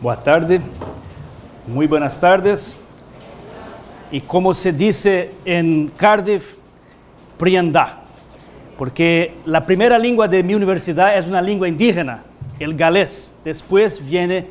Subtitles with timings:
[0.00, 0.60] Boa tarde,
[1.66, 2.80] muy buenas tardes.
[4.12, 6.54] Y como se dice en Cardiff,
[7.36, 8.02] priandá,
[8.76, 12.22] porque la primera lengua de mi universidad es una lengua indígena,
[12.60, 14.46] el galés, después viene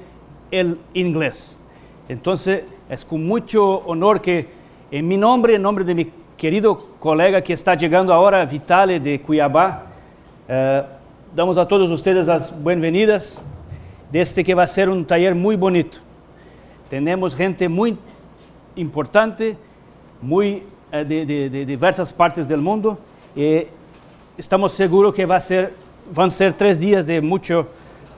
[0.51, 1.57] el inglés.
[2.09, 4.49] Entonces es con mucho honor que
[4.91, 9.21] en mi nombre, en nombre de mi querido colega que está llegando ahora, Vitale de
[9.21, 9.85] Cuiabá,
[10.49, 10.83] eh,
[11.33, 13.45] damos a todos ustedes las bienvenidas
[14.11, 15.99] de este que va a ser un taller muy bonito.
[16.89, 17.97] Tenemos gente muy
[18.75, 19.57] importante,
[20.21, 22.97] muy eh, de, de, de, diversas partes del mundo
[23.35, 23.63] y
[24.37, 25.73] estamos seguros que va a ser,
[26.13, 27.67] van a ser tres días de mucho,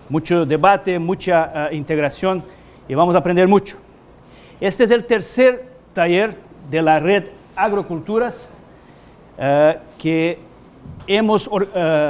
[0.10, 2.44] mucho debate, mucha uh, integración
[2.88, 3.78] y vamos a aprender mucho.
[4.60, 6.36] Este es el tercer taller
[6.70, 7.26] de la red
[7.56, 8.54] Agroculturas
[9.38, 10.38] uh, que
[11.08, 11.62] hemos uh,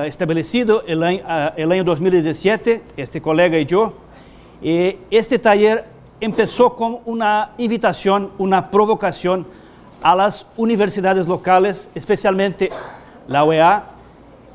[0.06, 1.22] establecido el año,
[1.56, 3.94] el año 2017, este colega y yo.
[4.62, 5.86] Y este taller
[6.20, 9.46] empezó con una invitación, una provocación
[10.02, 12.70] a las universidades locales, especialmente
[13.28, 13.84] la UEA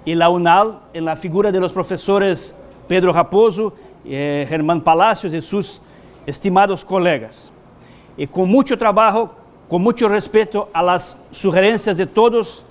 [0.05, 2.55] y la UNAL, en la figura de los profesores
[2.87, 3.73] Pedro Raposo,
[4.05, 5.81] eh, Germán Palacios y sus
[6.27, 7.51] estimados colegas.
[8.17, 9.35] Y con mucho trabajo,
[9.69, 12.63] con mucho respeto a las sugerencias de todos,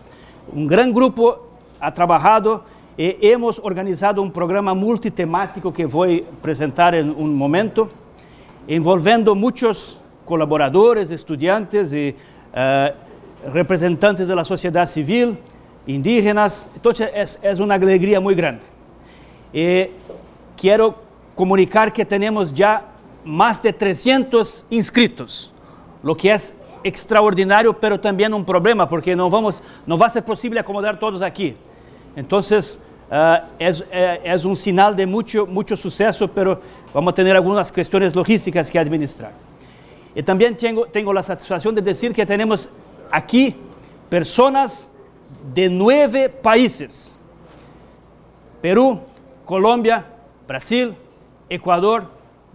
[0.51, 1.52] un gran grupo
[1.83, 2.63] ha trabajado
[2.97, 7.89] y hemos organizado un programa multitemático que voy a presentar en un momento,
[8.67, 12.15] envolviendo muchos colaboradores, estudiantes y
[12.55, 15.37] uh, representantes da sociedade civil,
[15.85, 16.69] indígenas.
[17.11, 18.61] É, é uma alegria muito grande.
[19.53, 19.89] E
[20.55, 20.95] quero
[21.35, 22.81] comunicar que temos já
[23.25, 25.51] mais de 300 inscritos,
[26.01, 26.37] o que é
[26.85, 31.57] extraordinário, pero também um problema, porque não vamos, não vai ser possível acomodar todos aqui.
[32.15, 36.59] Uh, é, é, é, um sinal de muito, muito sucesso, pero
[36.91, 39.33] vamos ter algumas questões logísticas que administrar.
[40.15, 42.69] Y también tengo, tengo la satisfacción de decir que tenemos
[43.11, 43.55] aquí
[44.09, 44.91] personas
[45.53, 47.15] de nueve países.
[48.61, 49.01] Perú,
[49.45, 50.05] Colombia,
[50.47, 50.95] Brasil,
[51.49, 52.05] Ecuador,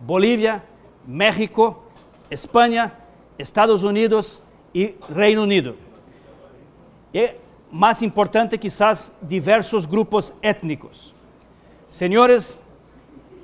[0.05, 0.65] Bolivia,
[1.07, 1.85] México,
[2.31, 2.93] España,
[3.39, 5.75] Estados Unidos y Reino Unido.
[7.71, 11.15] Más importante quizás diversos grupos étnicos.
[11.89, 12.61] Señores,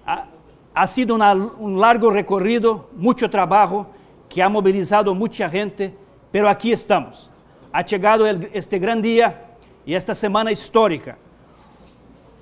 [0.07, 0.27] ha,
[0.75, 3.87] ha sido una, un largo recorrido, mucho trabajo,
[4.29, 5.95] que ha mobilizado mucha gente,
[6.33, 7.31] pero aquí estamos.
[7.73, 11.17] Ha llegado el, este gran día y esta semana histórica.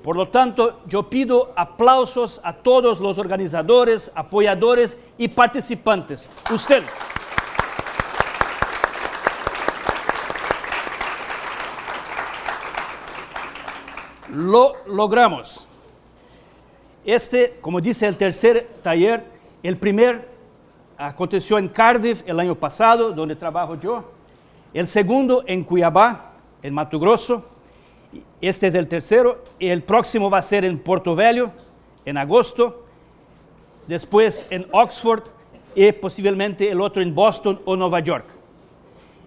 [0.03, 6.29] Por lo tanto, yo pido aplausos a todos los organizadores, apoyadores y participantes.
[6.51, 6.89] Ustedes.
[14.33, 15.69] Lo logramos.
[17.05, 19.23] Este, como dice el tercer taller,
[19.63, 20.27] el primer
[20.97, 24.05] aconteceu em Cardiff el año pasado, donde trabajo yo.
[24.73, 26.33] El segundo en Cuiabá,
[26.63, 27.45] en Mato Grosso.
[28.41, 29.45] Este es el tercero.
[29.59, 31.51] El próximo va a ser en Porto Velho,
[32.07, 32.87] en agosto.
[33.87, 35.25] Después en Oxford
[35.75, 38.25] y posiblemente el otro en Boston o Nueva York.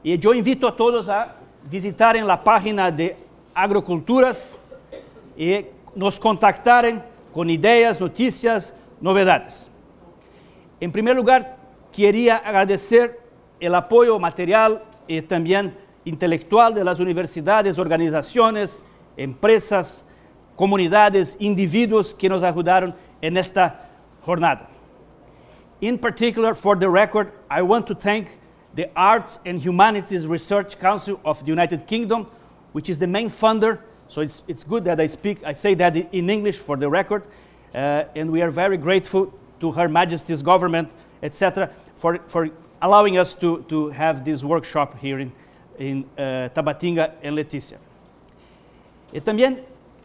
[0.03, 1.35] Y yo invito a todos a
[1.69, 3.17] visitar en la página de
[3.53, 4.59] Agroculturas
[5.37, 5.65] y
[5.95, 7.03] nos contactaren
[7.33, 9.69] con ideas, noticias, novedades.
[10.79, 11.57] En primer lugar,
[11.91, 13.19] queria agradecer
[13.61, 15.71] o apoio material e também
[16.05, 18.83] intelectual de las universidades, organizações,
[19.17, 20.03] empresas,
[20.55, 23.89] comunidades, indivíduos que nos ajudaram en esta
[24.25, 24.67] jornada.
[25.81, 28.27] In particular, for the record, I want to thank
[28.75, 32.27] the Arts and Humanities Research Council of the United Kingdom,
[32.73, 33.79] which is the main funder.
[34.07, 37.23] So it's, it's good that I speak, I say that in English for the record.
[37.73, 42.49] Uh, and we are very grateful to Her Majesty's government, etc., for, for
[42.81, 45.31] allowing us to, to have this workshop here in,
[45.79, 47.77] in uh, Tabatinga and Letícia.
[49.13, 49.59] E também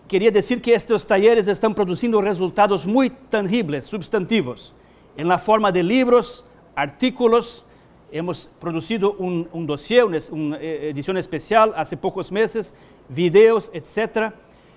[0.08, 4.74] queria dizer que estes talleres estão produzindo resultados muito tangíveis, substantivos,
[5.16, 6.44] em la forma de livros,
[6.74, 7.64] artículos.
[8.12, 12.74] Hemos produzido um, um dossiê, uma edição especial há poucos meses,
[13.08, 14.32] videos, etc.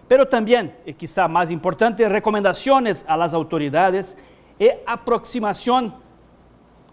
[0.07, 4.15] Pero também, e quizá mais importante, recomendações a las autoridades
[4.59, 5.93] e aproximação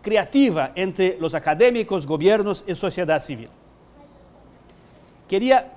[0.03, 3.51] creativa entre los académicos, gobiernos y sociedad civil.
[5.29, 5.73] Quería,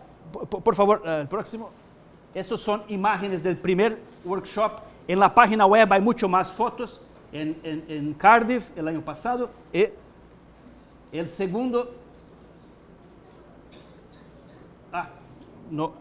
[0.50, 1.70] por favor, uh, el próximo.
[2.34, 4.80] Esas son imágenes del primer workshop.
[5.08, 7.02] En la página web hay mucho más fotos.
[7.32, 9.50] En, en, Cardiff el año pasado.
[9.72, 9.88] Y
[11.20, 11.94] el segundo.
[14.92, 15.10] Ah,
[15.70, 15.94] no.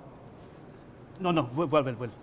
[1.20, 2.14] No, no, vuelve, vuelve.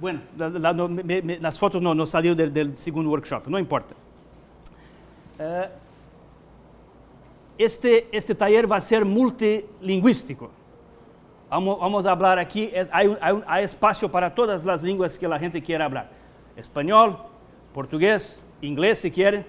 [0.00, 3.94] bueno, las fotos no, no salieron del, segundo workshop, no importa.
[5.38, 5.68] Uh,
[7.56, 10.50] este, este taller va a ser multilingüístico.
[11.50, 13.16] Vamos, a hablar aquí, hay,
[13.46, 16.08] hay, espacio para todas las lenguas que la gente quiera hablar.
[16.56, 17.18] Español,
[17.74, 19.44] portugués, inglés si quieren.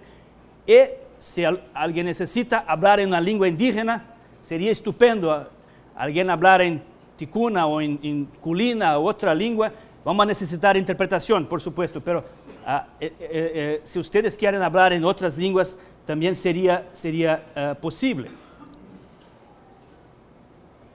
[0.66, 0.80] Y
[1.22, 4.04] si al, alguien necesita hablar en una lengua indígena,
[4.42, 5.48] sería estupendo
[5.96, 6.82] alguien hablar en
[7.16, 9.72] ticuna o en, en culina o otra lengua.
[10.04, 15.06] Vamos a necesitar interpretación, por supuesto, pero uh, eh, eh, si ustedes quieren hablar en
[15.06, 15.78] otras lenguas,
[16.08, 18.32] también sería, sería uh, posible.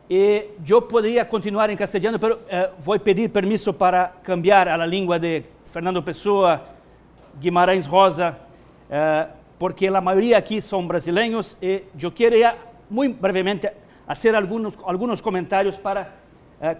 [0.09, 4.77] Y yo podría continuar en castellano, pero uh, voy a pedir permiso para cambiar a
[4.77, 6.65] la lengua de Fernando Pessoa,
[7.41, 8.41] Guimarães Rosa,
[9.59, 12.57] porque la mayoría aquí son brasileños y yo quería
[12.91, 13.73] muy brevemente
[14.07, 16.15] hacer algunos, algunos comentarios para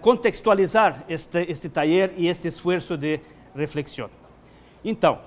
[0.01, 3.21] contextualizar este, este taller y este esfuerzo de
[3.53, 4.09] reflexión.
[4.83, 5.19] Então,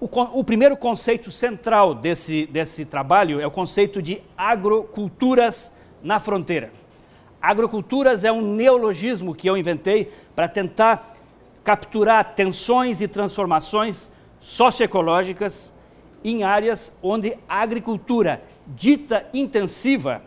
[0.00, 6.70] o, o, primeiro conceito central desse, desse trabalho é o conceito de agroculturas na fronteira.
[7.42, 11.14] Agroculturas é um neologismo que eu inventei para tentar
[11.64, 15.72] capturar tensões e transformações socioecológicas
[16.24, 20.22] em áreas onde a agricultura dita intensiva,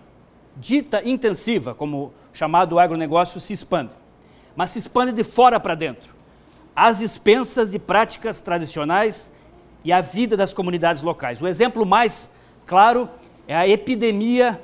[0.55, 3.91] dita intensiva, como chamado agronegócio, se expande.
[4.55, 6.13] Mas se expande de fora para dentro,
[6.75, 9.31] às expensas de práticas tradicionais
[9.83, 11.41] e a vida das comunidades locais.
[11.41, 12.29] O exemplo mais
[12.65, 13.09] claro
[13.47, 14.61] é a epidemia,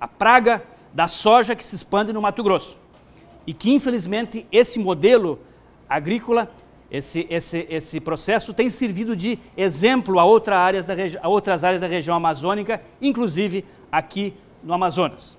[0.00, 0.62] a praga
[0.92, 2.78] da soja que se expande no Mato Grosso.
[3.46, 5.38] E que, infelizmente, esse modelo
[5.88, 6.50] agrícola,
[6.90, 11.80] esse, esse, esse processo tem servido de exemplo a, outra áreas da a outras áreas
[11.80, 15.36] da região amazônica, inclusive aqui no Amazonas.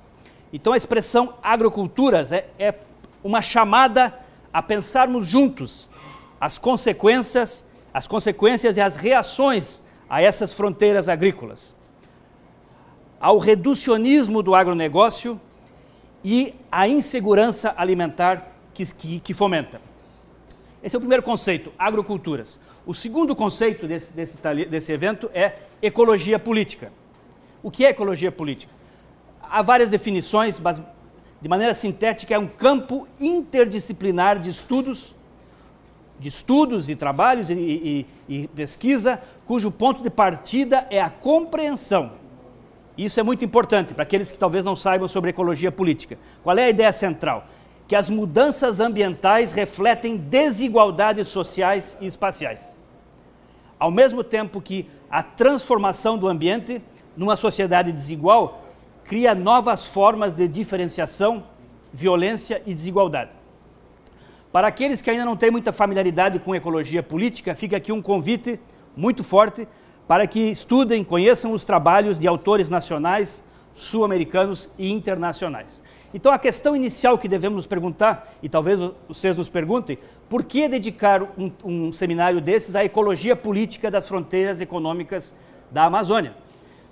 [0.54, 2.74] Então, a expressão agroculturas é, é
[3.24, 4.13] uma chamada
[4.54, 5.90] a pensarmos juntos
[6.40, 7.63] as consequências
[7.94, 11.75] as consequências e as reações a essas fronteiras agrícolas,
[13.19, 15.40] ao reducionismo do agronegócio
[16.24, 19.88] e à insegurança alimentar que, que, que fomenta.
[20.84, 22.60] Esse é o primeiro conceito, agroculturas.
[22.86, 26.92] O segundo conceito desse, desse, desse evento é ecologia política.
[27.62, 28.72] O que é ecologia política?
[29.42, 30.81] Há várias definições, mas
[31.42, 35.18] de maneira sintética, é um campo interdisciplinar de estudos
[36.20, 42.12] de estudos e trabalhos e, e, e, pesquisa, cujo ponto de partida é a compreensão.
[42.98, 46.18] Isso é muito importante para aqueles que talvez não saibam sobre ecologia política.
[46.44, 47.48] Qual é a ideia central?
[47.89, 52.77] Que as mudanças ambientais refletem desigualdades sociais e espaciais.
[53.80, 56.81] Ao mesmo tempo que a transformação do ambiente
[57.18, 58.63] numa sociedade desigual
[59.03, 61.44] cria novas formas de diferenciação,
[61.91, 63.31] violência e desigualdade.
[64.51, 68.59] Para aqueles que ainda não têm muita familiaridade com ecologia política, fica aqui um convite
[68.95, 69.68] muito forte
[70.07, 73.44] para que estudem, conheçam os trabalhos de autores nacionais,
[73.74, 75.83] sul-americanos e internacionais.
[76.14, 80.68] Então, a questão inicial que devemos nos perguntar, e talvez vocês nos perguntem, por que
[80.68, 85.36] dedicar um, um seminário desses à ecologia política das fronteiras econômicas
[85.70, 86.34] da Amazônia?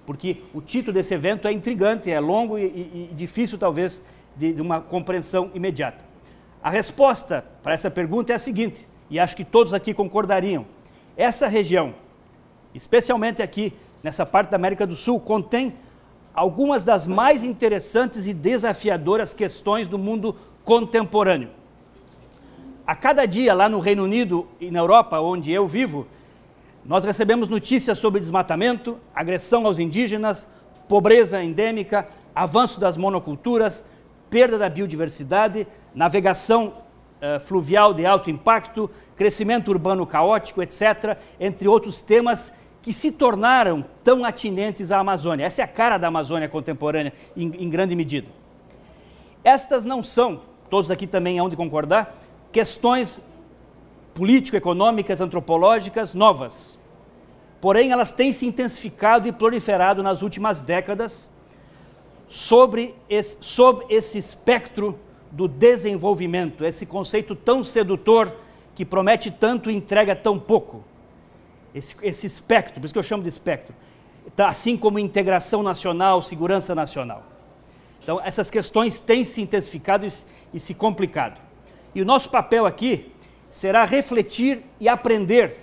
[0.05, 4.01] Porque o título desse evento é intrigante, é longo e, e, e difícil, talvez,
[4.35, 6.05] de, de uma compreensão imediata.
[6.61, 10.65] A resposta para essa pergunta é a seguinte, e acho que todos aqui concordariam.
[11.15, 11.95] Essa região,
[12.73, 15.73] especialmente aqui nessa parte da América do Sul, contém
[16.37, 21.49] algumas das mais interessantes e desafiadoras questões do mundo contemporâneo.
[22.85, 26.05] A cada dia, lá no Reino Unido e na Europa, onde eu vivo,
[26.85, 30.47] nós recebemos notícias sobre desmatamento, agressão aos indígenas,
[30.87, 33.83] pobreza endêmica, avanço das monoculturas,
[34.29, 35.65] perda da biodiversidade,
[35.95, 36.67] navegação
[37.19, 42.53] uh, fluvial de alto impacto, crescimento urbano caótico, etc., entre outros temas
[42.87, 45.43] que se tornaram tão atinentes à Amazônia.
[45.43, 48.29] Essa é a cara da Amazônia contemporânea, em, em grande medida.
[49.43, 50.39] Estas não são,
[50.69, 52.17] todos aqui também hão de concordar,
[52.49, 53.19] questões
[54.13, 56.79] político-econômicas, antropológicas novas.
[57.59, 61.29] Porém, elas têm se intensificado e proliferado nas últimas décadas
[62.25, 64.97] sobre esse, sobre esse espectro
[65.29, 68.33] do desenvolvimento, esse conceito tão sedutor
[68.73, 70.85] que promete tanto e entrega tão pouco.
[71.73, 73.73] Esse, esse espectro, por isso que eu chamo de espectro.
[74.35, 77.23] Tá, assim como integração nacional, segurança nacional.
[78.01, 80.09] Então, essas questões têm se intensificado e,
[80.53, 81.41] e se complicado.
[81.93, 83.11] E o nosso papel aqui
[83.49, 85.57] será refletir e aprender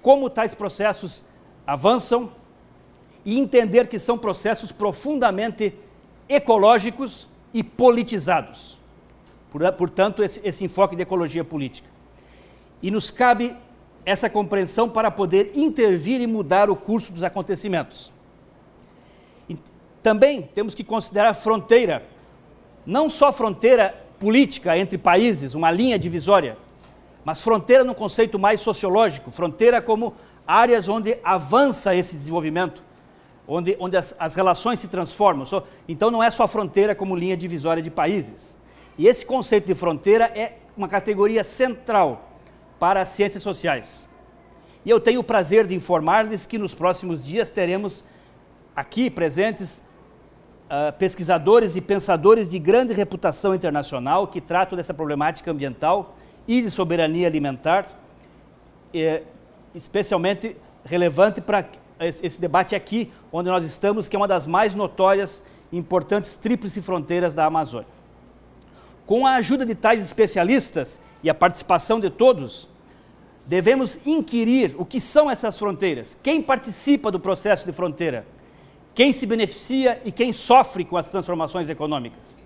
[0.00, 1.24] como tais processos
[1.66, 2.32] avançam
[3.24, 5.74] e entender que são processos profundamente
[6.28, 8.78] ecológicos e politizados.
[9.76, 11.88] portanto, esse, esse enfoque de ecologia política.
[12.80, 13.54] E nos cabe
[14.08, 18.10] essa compreensão para poder intervir e mudar o curso dos acontecimentos.
[19.46, 19.58] E
[20.02, 22.02] também temos que considerar fronteira,
[22.86, 26.56] não só fronteira política entre países, uma linha divisória,
[27.22, 30.14] mas fronteira no conceito mais sociológico, fronteira como
[30.46, 32.82] áreas onde avança esse desenvolvimento,
[33.46, 35.44] onde, onde as, as relações se transformam.
[35.86, 38.56] Então não é só fronteira como linha divisória de países.
[38.96, 42.27] E esse conceito de fronteira é uma categoria central
[42.78, 44.08] para as ciências sociais.
[44.84, 48.04] E eu tenho o prazer de informar-lhes que nos próximos dias teremos
[48.74, 49.82] aqui presentes
[50.68, 56.16] uh, pesquisadores e pensadores de grande reputação internacional que tratam dessa problemática ambiental
[56.46, 57.86] e de soberania alimentar,
[59.74, 61.66] especialmente relevante para
[62.00, 66.80] esse debate aqui, onde nós estamos, que é uma das mais notórias e importantes tríplice
[66.80, 67.88] fronteiras da Amazônia.
[69.04, 72.68] Com a ajuda de tais especialistas e a participação de todos,
[73.46, 78.26] devemos inquirir o que são essas fronteiras, quem participa do processo de fronteira,
[78.94, 82.36] quem se beneficia e quem sofre com as transformações econômicas.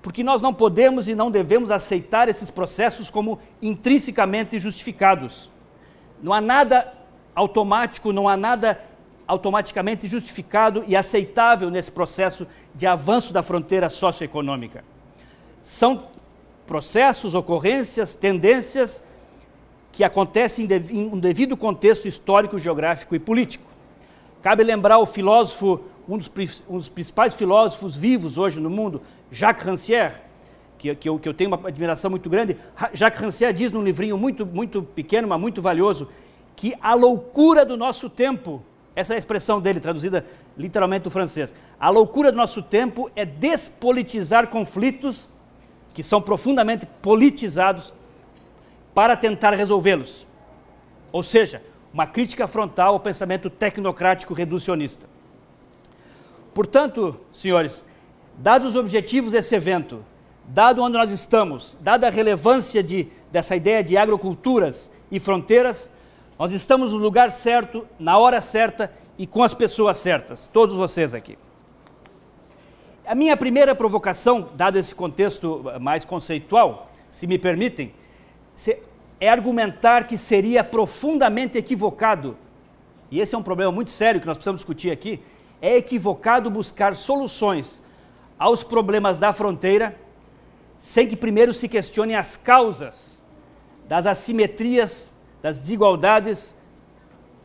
[0.00, 5.48] Porque nós não podemos e não devemos aceitar esses processos como intrinsecamente justificados.
[6.22, 6.92] Não há nada
[7.34, 8.80] automático, não há nada
[9.26, 14.84] automaticamente justificado e aceitável nesse processo de avanço da fronteira socioeconômica.
[15.62, 16.04] São
[16.72, 19.04] processos, ocorrências, tendências
[19.92, 23.70] que acontecem em um devido contexto histórico, geográfico e político.
[24.40, 26.32] Cabe lembrar o filósofo, um dos,
[26.66, 30.14] um dos principais filósofos vivos hoje no mundo, Jacques Rancière,
[30.78, 32.56] que, que, eu, que eu tenho uma admiração muito grande.
[32.94, 36.08] Jacques Rancière diz num livrinho muito, muito pequeno, mas muito valioso,
[36.56, 38.62] que a loucura do nosso tempo,
[38.96, 40.24] essa é a expressão dele, traduzida
[40.56, 45.30] literalmente do francês, a loucura do nosso tempo é despolitizar conflitos
[45.92, 47.92] que são profundamente politizados
[48.94, 50.26] para tentar resolvê-los.
[51.10, 55.06] Ou seja, uma crítica frontal ao pensamento tecnocrático reducionista.
[56.54, 57.84] Portanto, senhores,
[58.36, 60.04] dados os objetivos desse evento,
[60.46, 65.90] dado onde nós estamos, dada a relevância de, dessa ideia de agroculturas e fronteiras,
[66.38, 71.14] nós estamos no lugar certo, na hora certa e com as pessoas certas, todos vocês
[71.14, 71.38] aqui.
[73.04, 77.92] A minha primeira provocação, dado esse contexto mais conceitual, se me permitem,
[79.18, 82.36] é argumentar que seria profundamente equivocado,
[83.10, 85.20] e esse é um problema muito sério que nós precisamos discutir aqui,
[85.60, 87.82] é equivocado buscar soluções
[88.38, 89.98] aos problemas da fronteira
[90.78, 93.20] sem que primeiro se questionem as causas
[93.88, 96.56] das assimetrias, das desigualdades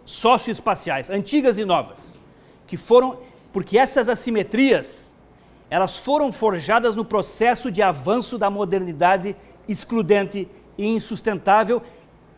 [0.06, 2.18] socioespaciais, antigas e novas,
[2.68, 3.20] que foram
[3.52, 5.07] porque essas assimetrias
[5.70, 9.36] elas foram forjadas no processo de avanço da modernidade
[9.68, 10.48] excludente
[10.78, 11.82] e insustentável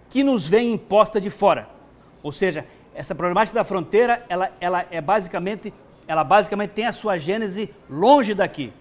[0.10, 1.70] que nos vem imposta de fora.
[2.24, 5.74] Ou seja, essa problemática da fronteira, ela, ela é basicamente,
[6.08, 8.74] ela basicamente tem a sua gênese longe daqui.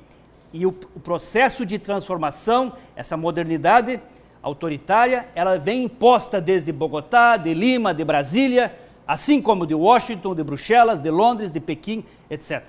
[0.52, 4.00] E o, o processo de transformação, essa modernidade
[4.42, 8.74] autoritária, ela vem imposta desde Bogotá, de Lima, de Brasília,
[9.06, 12.64] assim como de Washington, de Bruxelas, de Londres, de Pequim, etc.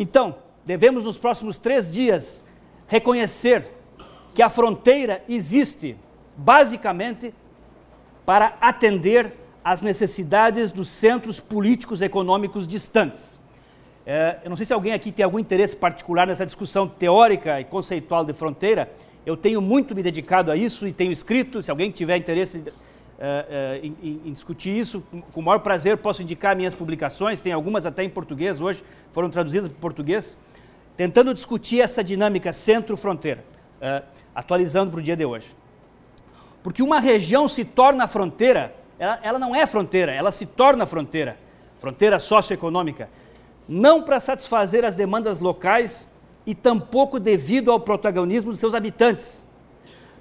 [0.00, 2.42] Então, devemos nos próximos três dias
[2.86, 3.70] reconhecer
[4.34, 5.94] que a fronteira existe
[6.34, 7.34] basicamente
[8.24, 13.38] para atender às necessidades dos centros políticos e econômicos distantes.
[14.06, 17.64] É, eu não sei se alguém aqui tem algum interesse particular nessa discussão teórica e
[17.64, 18.90] conceitual de fronteira.
[19.26, 21.60] Eu tenho muito me dedicado a isso e tenho escrito.
[21.60, 22.64] Se alguém tiver interesse
[23.20, 27.42] é, é, em, discutir isso, com, o maior prazer posso indicar minhas publicações.
[27.42, 30.36] Tem algumas até em português hoje, foram traduzidas para português,
[30.96, 33.44] tentando discutir essa dinâmica centro-fronteira.
[33.80, 34.02] É,
[34.34, 35.54] atualizando para o dia de hoje.
[36.62, 41.36] Porque uma região se torna fronteira, ela, ela não é fronteira, ela se torna fronteira,
[41.78, 43.08] fronteira socioeconômica,
[43.68, 46.08] não para satisfazer as demandas locais
[46.46, 49.44] e tampouco devido ao protagonismo dos seus habitantes,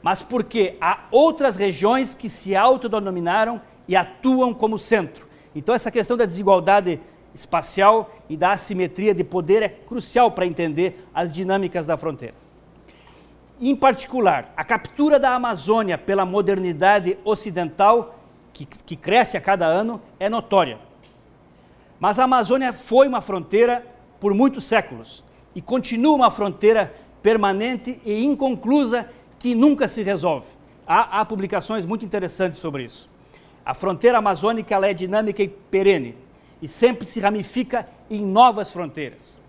[0.01, 5.27] mas porque há outras regiões que se autodenominaram e atuam como centro.
[5.55, 6.99] Então, essa questão da desigualdade
[7.33, 12.35] espacial e da assimetria de poder é crucial para entender as dinâmicas da fronteira.
[13.59, 18.17] Em particular, a captura da Amazônia pela modernidade ocidental,
[18.53, 20.79] que, que cresce a cada ano, é notória.
[21.99, 23.85] Mas a Amazônia foi uma fronteira
[24.19, 29.09] por muitos séculos e continua uma fronteira permanente e inconclusa
[29.39, 30.47] que nunca se resolve.
[30.85, 33.09] Há, há publicações muito interessantes sobre isso.
[33.65, 36.15] A fronteira amazônica é dinâmica e perene
[36.61, 39.39] e sempre se ramifica em novas fronteiras.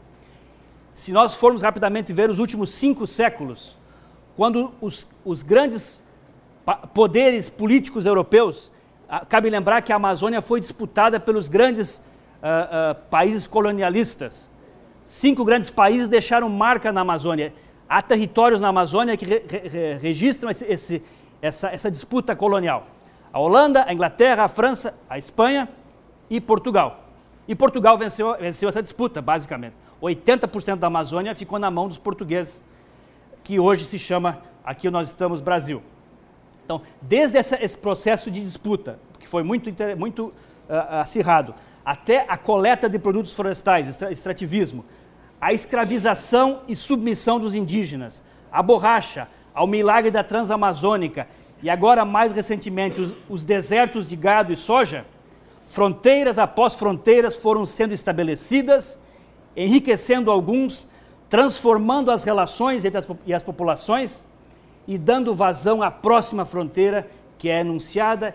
[0.93, 3.77] se nós formos rapidamente ver os últimos cinco séculos,
[4.37, 6.05] quando os, os grandes
[6.93, 8.71] poderes políticos europeus,
[9.29, 12.01] cabe lembrar que a Amazônia foi disputada pelos grandes uh,
[12.93, 14.51] uh, países colonialistas.
[15.05, 17.53] Cinco grandes países deixaram marca na Amazônia.
[17.91, 21.03] Há territórios na Amazônia que re, re, registram esse, esse,
[21.43, 22.87] essa, essa disputa colonial.
[23.33, 25.69] A Holanda, a Inglaterra, a França, a Espanha
[26.31, 27.09] e Portugal.
[27.49, 29.75] E Portugal venceu, venceu essa disputa, basicamente.
[30.01, 32.63] 80% da Amazônia ficou na mão dos portugueses,
[33.43, 35.83] que hoje se chama, aqui nós estamos, Brasil.
[36.65, 39.69] Então, desde essa, esse processo de disputa, que foi muito,
[39.99, 40.33] muito uh,
[41.01, 44.85] acirrado, até a coleta de produtos florestais, extrativismo,
[45.41, 51.27] a escravização e submissão dos indígenas, a borracha, ao milagre da Transamazônica
[51.63, 55.05] e agora, mais recentemente, os, os desertos de gado e soja,
[55.67, 58.99] fronteiras após fronteiras foram sendo estabelecidas,
[59.57, 60.89] enriquecendo alguns,
[61.29, 64.25] transformando as relações entre as, e as populações
[64.89, 68.35] e dando vazão à próxima fronteira que é enunciada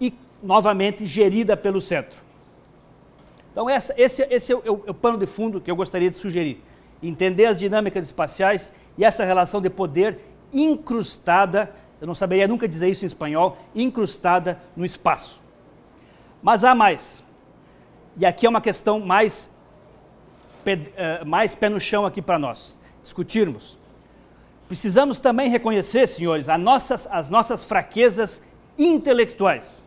[0.00, 2.21] e novamente gerida pelo centro.
[3.52, 5.76] Então, essa, esse, esse é, o, é, o, é o pano de fundo que eu
[5.76, 6.62] gostaria de sugerir.
[7.02, 10.18] Entender as dinâmicas espaciais e essa relação de poder
[10.52, 15.40] incrustada, eu não saberia nunca dizer isso em espanhol, incrustada no espaço.
[16.42, 17.22] Mas há mais.
[18.16, 19.50] E aqui é uma questão mais,
[20.66, 23.78] eh, mais pé no chão aqui para nós discutirmos.
[24.66, 28.42] Precisamos também reconhecer, senhores, as nossas, as nossas fraquezas
[28.78, 29.84] intelectuais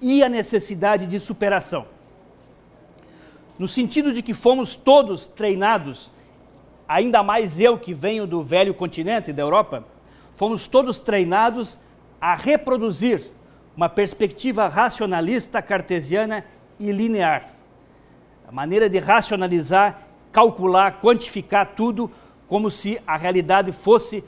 [0.00, 1.86] e a necessidade de superação.
[3.58, 6.10] No sentido de que fomos todos treinados,
[6.88, 9.84] ainda mais eu que venho do velho continente da Europa,
[10.34, 11.78] fomos todos treinados
[12.20, 13.22] a reproduzir
[13.76, 16.44] uma perspectiva racionalista, cartesiana
[16.78, 17.44] e linear.
[18.46, 22.10] A maneira de racionalizar, calcular, quantificar tudo
[22.48, 24.24] como se a realidade fosse,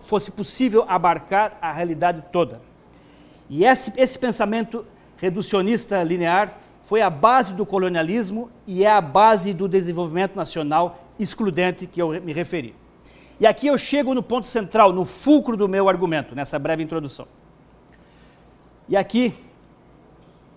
[0.00, 2.60] fosse possível abarcar a realidade toda.
[3.48, 4.84] E esse, esse pensamento
[5.16, 6.56] reducionista linear
[6.88, 12.08] foi a base do colonialismo e é a base do desenvolvimento nacional excludente que eu
[12.22, 12.74] me referi.
[13.38, 17.28] E aqui eu chego no ponto central, no fulcro do meu argumento, nessa breve introdução.
[18.88, 19.34] E aqui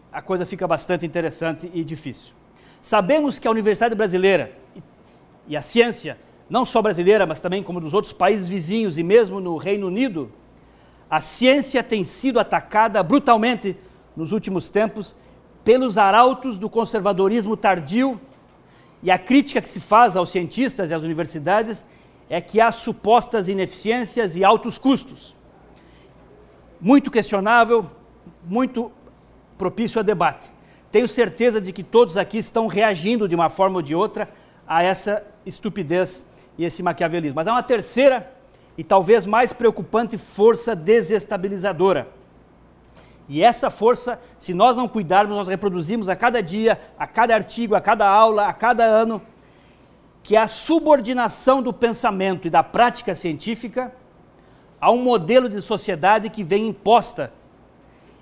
[0.10, 2.34] a coisa fica bastante interessante e difícil.
[2.82, 4.58] Sabemos que a Universidade Brasileira
[5.50, 6.18] e a ciência
[6.50, 10.32] não só brasileira, mas também como dos outros países vizinhos e mesmo no Reino Unido,
[11.10, 13.76] a ciência tem sido atacada brutalmente
[14.16, 15.14] nos últimos tempos
[15.64, 18.20] pelos arautos do conservadorismo tardio
[19.04, 21.86] e a crítica que se faz aos cientistas e às universidades
[22.30, 25.36] é que há supostas ineficiências e altos custos.
[26.80, 27.86] Muito questionável,
[28.44, 28.92] muito
[29.58, 30.50] propício a debate.
[30.92, 34.30] Tenho certeza de que todos aqui estão reagindo de uma forma ou de outra
[34.68, 36.26] a essa estupidez
[36.58, 37.36] e esse maquiavelismo.
[37.36, 38.32] Mas há uma terceira
[38.78, 42.08] e talvez mais preocupante força desestabilizadora.
[43.32, 47.76] E essa força, se nós não cuidarmos, nós reproduzimos a cada dia, a cada artigo,
[47.76, 49.22] a cada aula, a cada ano,
[50.22, 53.94] que é a subordinação do pensamento e da prática científica
[54.82, 57.32] a um modelo de sociedade que vem imposta.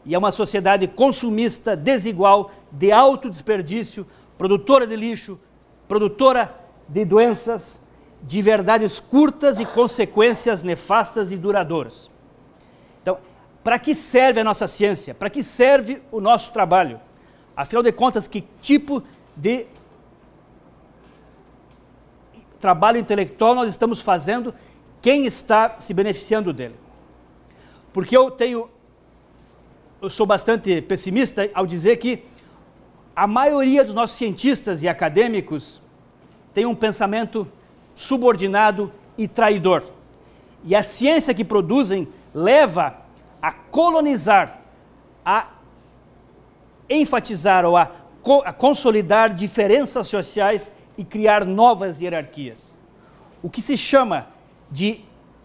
[0.05, 4.05] E é uma sociedade consumista, desigual, de alto desperdício,
[4.37, 5.39] produtora de lixo,
[5.87, 6.53] produtora
[6.87, 7.81] de doenças,
[8.21, 12.11] de verdades curtas e consequências nefastas e duradouras.
[13.63, 15.13] Para que serve a nossa ciência?
[15.13, 16.99] Para que serve o nosso trabalho?
[17.55, 19.03] Afinal de contas, que tipo
[19.35, 19.65] de
[22.59, 24.53] trabalho intelectual nós estamos fazendo?
[25.01, 26.75] Quem está se beneficiando dele?
[27.91, 28.69] Porque eu tenho
[30.01, 32.23] eu sou bastante pessimista ao dizer que
[33.13, 35.81] a maioria dos nossos cientistas e acadêmicos
[36.53, 37.45] tem um pensamento
[37.93, 39.83] subordinado e traidor.
[40.63, 42.98] E a ciência que produzem leva
[43.41, 44.60] a colonizar,
[45.25, 45.47] a
[46.89, 52.78] enfatizar ou a, co a consolidar diferenças sociais e criar novas hierarquias.
[53.41, 54.28] O que se chama
[54.69, 55.02] de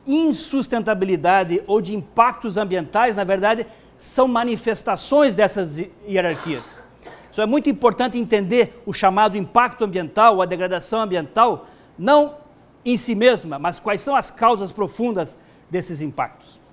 [0.06, 6.80] insustentabilidade ou de impactos ambientais, na verdade, são manifestações dessas hierarquias.
[7.30, 11.66] Isso é muito importante entender o chamado impacto ambiental, a degradação ambiental,
[11.98, 12.36] não
[12.84, 15.38] em si mesma, mas quais são as causas profundas
[15.70, 16.63] desses impactos.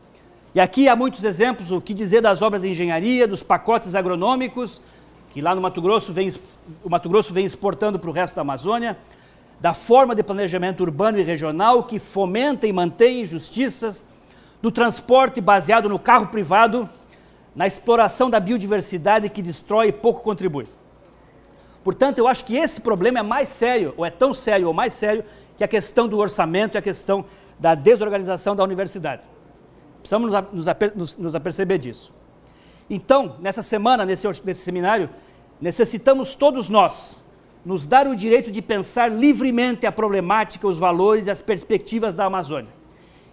[0.54, 4.82] E aqui há muitos exemplos, o que dizer das obras de engenharia, dos pacotes agronômicos,
[5.32, 6.30] que lá no Mato Grosso vem,
[6.84, 8.98] o Mato Grosso vem exportando para o resto da Amazônia,
[9.62, 14.04] da forma de planejamento urbano e regional que fomenta e mantém injustiças,
[14.62, 16.90] do transporte baseado no carro privado,
[17.56, 20.68] na exploração da biodiversidade que destrói e pouco contribui.
[21.82, 24.94] Portanto, eu acho que esse problema é mais sério, ou é tão sério ou mais
[24.94, 25.24] sério,
[25.58, 27.24] que a questão do orçamento e a questão
[27.58, 29.22] da desorganização da universidade.
[30.02, 32.14] Precisamos nos, nos, nos aperceber disso.
[32.90, 35.10] Então, nessa semana, nesse, nesse seminário,
[35.62, 37.22] necessitamos todos nós
[37.64, 42.26] nos dar o direito de pensar livremente a problemática, os valores e as perspectivas da
[42.26, 42.72] Amazônia.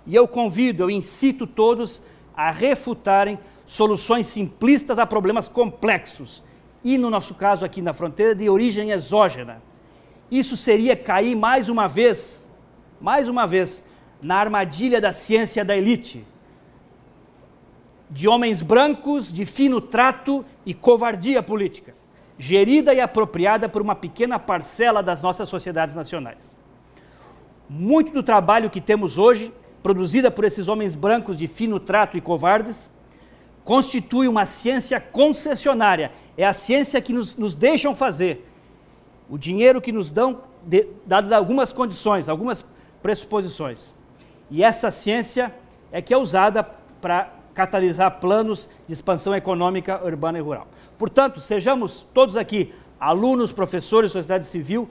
[0.06, 2.02] E eu convido, eu incito todos
[2.36, 6.42] a refutarem soluções simplistas a problemas complexos,
[6.84, 9.60] e no nosso caso aqui na fronteira, de origem exógena.
[10.30, 12.46] Isso seria cair mais uma vez,
[13.00, 13.84] mais uma vez,
[14.22, 16.24] na armadilha da ciência da elite,
[18.10, 21.94] de homens brancos, de fino trato e covardia política,
[22.38, 26.56] gerida e apropriada por uma pequena parcela das nossas sociedades nacionais.
[27.68, 32.20] Muito do trabalho que temos hoje, produzida por esses homens brancos de fino trato e
[32.20, 32.90] covardes,
[33.62, 36.10] constitui uma ciência concessionária.
[36.36, 38.50] É a ciência que nos, nos deixam fazer.
[39.28, 42.64] O dinheiro que nos dão, de, dadas algumas condições, algumas
[43.02, 43.92] pressuposições.
[44.50, 45.54] E essa ciência
[45.92, 46.64] é que é usada
[47.00, 50.68] para catalisar planos de expansão econômica urbana e rural.
[50.96, 54.88] Portanto, sejamos todos aqui, alunos, professores, sociedade civil,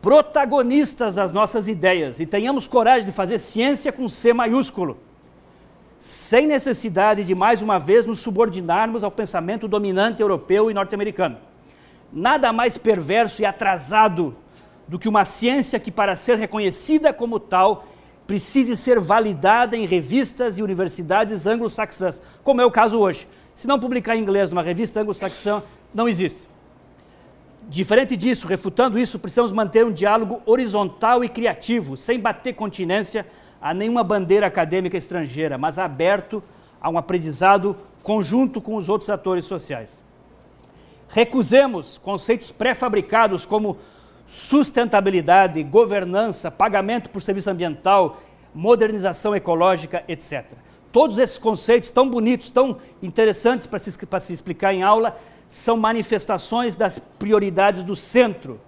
[0.00, 4.96] protagonistas das nossas ideias e tenhamos coragem de fazer ciência com C maiúsculo,
[5.98, 11.36] sem necessidade de mais uma vez nos subordinarmos ao pensamento dominante europeu e norte-americano.
[12.12, 14.36] Nada mais perverso e atrasado
[14.86, 17.86] do que uma ciência que, para ser reconhecida como tal,
[18.26, 23.26] precise ser validada em revistas e universidades anglo-saxãs, como é o caso hoje.
[23.54, 25.62] Se não publicar em inglês numa revista anglo-saxã,
[25.94, 26.48] não existe.
[27.68, 33.26] Diferente disso, refutando isso, precisamos manter um diálogo horizontal e criativo, sem bater continência
[33.60, 36.42] a nenhuma bandeira acadêmica estrangeira, mas aberto
[36.80, 40.02] a um aprendizado conjunto com os outros atores sociais.
[41.08, 43.76] Recusemos conceitos pré-fabricados como
[44.32, 48.22] sustentabilidade, governança, pagamento por serviço ambiental,
[48.54, 50.46] modernização ecológica, etc.
[50.90, 55.18] Todos esses conceitos tão bonitos, tão interessantes para se, para se explicar em aula,
[55.50, 58.58] são manifestações das prioridades do centro,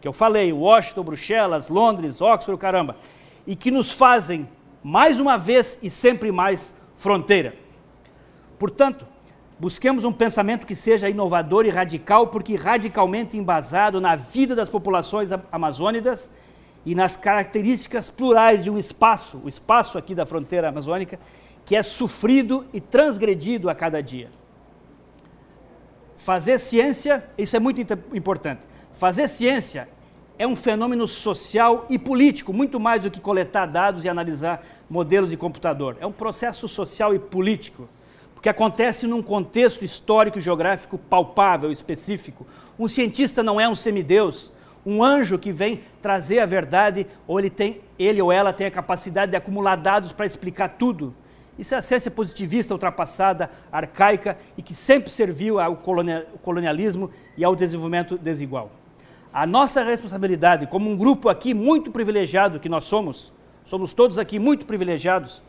[0.00, 2.94] que eu falei, Washington, Bruxelas, Londres, Oxford, caramba,
[3.44, 4.48] e que nos fazem,
[4.80, 7.54] mais uma vez e sempre mais, fronteira.
[8.60, 9.04] Portanto,
[9.60, 15.28] Busquemos um pensamento que seja inovador e radical, porque radicalmente embasado na vida das populações
[15.52, 16.30] amazônicas
[16.86, 21.20] e nas características plurais de um espaço, o espaço aqui da fronteira amazônica,
[21.66, 24.30] que é sofrido e transgredido a cada dia.
[26.16, 27.82] Fazer ciência, isso é muito
[28.14, 28.62] importante.
[28.94, 29.90] Fazer ciência
[30.38, 35.28] é um fenômeno social e político, muito mais do que coletar dados e analisar modelos
[35.28, 35.98] de computador.
[36.00, 37.86] É um processo social e político
[38.40, 42.46] porque acontece num contexto histórico e geográfico palpável, específico.
[42.78, 44.50] Um cientista não é um semideus,
[44.84, 48.70] um anjo que vem trazer a verdade, ou ele, tem, ele ou ela tem a
[48.70, 51.14] capacidade de acumular dados para explicar tudo.
[51.58, 57.54] Isso é a ciência positivista ultrapassada, arcaica e que sempre serviu ao colonialismo e ao
[57.54, 58.70] desenvolvimento desigual.
[59.30, 63.34] A nossa responsabilidade, como um grupo aqui muito privilegiado que nós somos,
[63.66, 65.42] somos todos aqui muito privilegiados,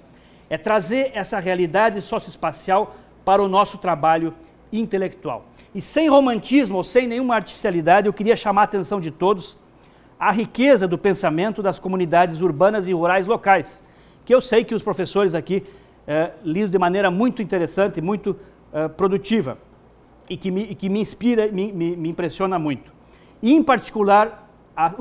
[0.52, 4.34] é trazer essa realidade socioespacial para o nosso trabalho
[4.70, 5.46] intelectual.
[5.74, 9.58] E sem romantismo ou sem nenhuma artificialidade, eu queria chamar a atenção de todos
[10.20, 13.82] à riqueza do pensamento das comunidades urbanas e rurais locais,
[14.26, 15.64] que eu sei que os professores aqui
[16.06, 18.38] eh, lidam de maneira muito interessante, muito
[18.74, 19.58] eh, produtiva,
[20.30, 22.92] e que me, e que me inspira, me, me, me, impressiona muito.
[23.42, 24.94] E, em particular, a,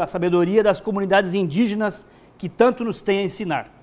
[0.00, 2.08] a sabedoria das comunidades indígenas
[2.38, 3.81] que tanto nos tem a ensinar.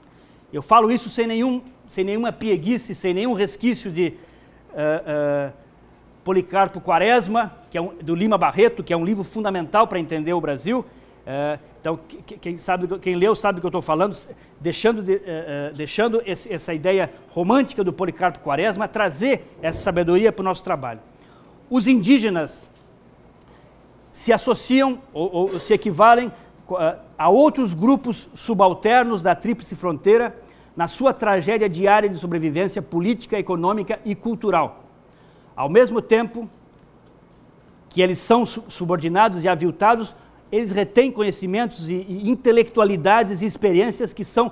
[0.51, 4.13] Eu falo isso sem, nenhum, sem nenhuma pieguice, sem nenhum resquício de
[4.71, 5.53] uh, uh,
[6.23, 10.33] Policarpo Quaresma, que é um, do Lima Barreto, que é um livro fundamental para entender
[10.33, 10.79] o Brasil.
[10.79, 11.99] Uh, então,
[12.41, 14.15] quem, sabe, quem leu sabe do que eu estou falando,
[14.59, 15.21] deixando, de,
[15.73, 20.99] deixando esse, essa ideia romântica do Policarpo Quaresma, trazer essa sabedoria para o nosso trabalho.
[21.69, 22.69] Os indígenas
[24.11, 26.31] se associam ou, ou se equivalem
[27.17, 30.35] a outros grupos subalternos da Tríplice Fronteira
[30.75, 34.83] na sua tragédia diária de sobrevivência política, econômica e cultural.
[35.55, 36.49] Ao mesmo tempo
[37.89, 40.15] que eles são subordinados e aviltados,
[40.51, 44.51] eles retêm conhecimentos e, intelectualidades e experiências que são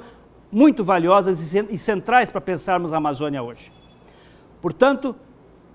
[0.51, 3.71] muito valiosas e centrais para pensarmos a Amazônia hoje.
[4.61, 5.15] Portanto,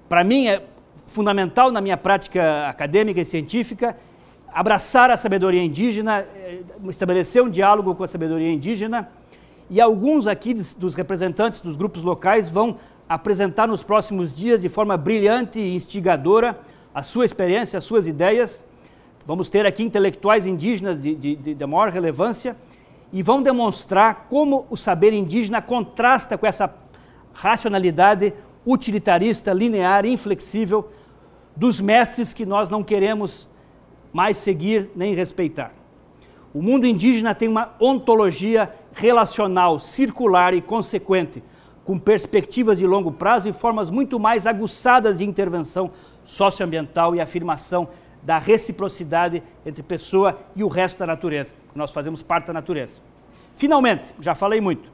[0.08, 0.64] para mim é
[1.06, 3.96] fundamental na minha prática acadêmica e científica
[4.52, 9.08] abraçar a sabedoria indígena, eh, estabelecer um diálogo com a sabedoria indígena,
[9.70, 12.76] e alguns aqui dos representantes dos grupos locais vão
[13.08, 16.58] apresentar nos próximos dias, de forma brilhante e instigadora,
[16.94, 18.64] a sua experiência, as suas ideias.
[19.26, 22.56] Vamos ter aqui intelectuais indígenas de, de, de, de maior relevância
[23.12, 26.74] e vão demonstrar como o saber indígena contrasta com essa
[27.32, 28.34] racionalidade
[28.66, 30.90] utilitarista, linear, inflexível
[31.56, 33.48] dos mestres que nós não queremos
[34.12, 35.72] mais seguir nem respeitar.
[36.54, 41.42] O mundo indígena tem uma ontologia relacional, circular e consequente,
[41.84, 45.90] com perspectivas de longo prazo e formas muito mais aguçadas de intervenção
[46.24, 47.88] socioambiental e afirmação
[48.22, 51.54] da reciprocidade entre pessoa e o resto da natureza.
[51.74, 53.00] Nós fazemos parte da natureza.
[53.56, 54.90] Finalmente, já falei muito.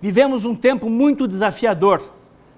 [0.00, 2.00] Vivemos um tempo muito desafiador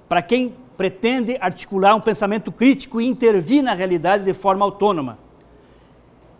[0.08, 5.16] para quem pretende articular um pensamento crítico e intervir na realidade de forma autônoma.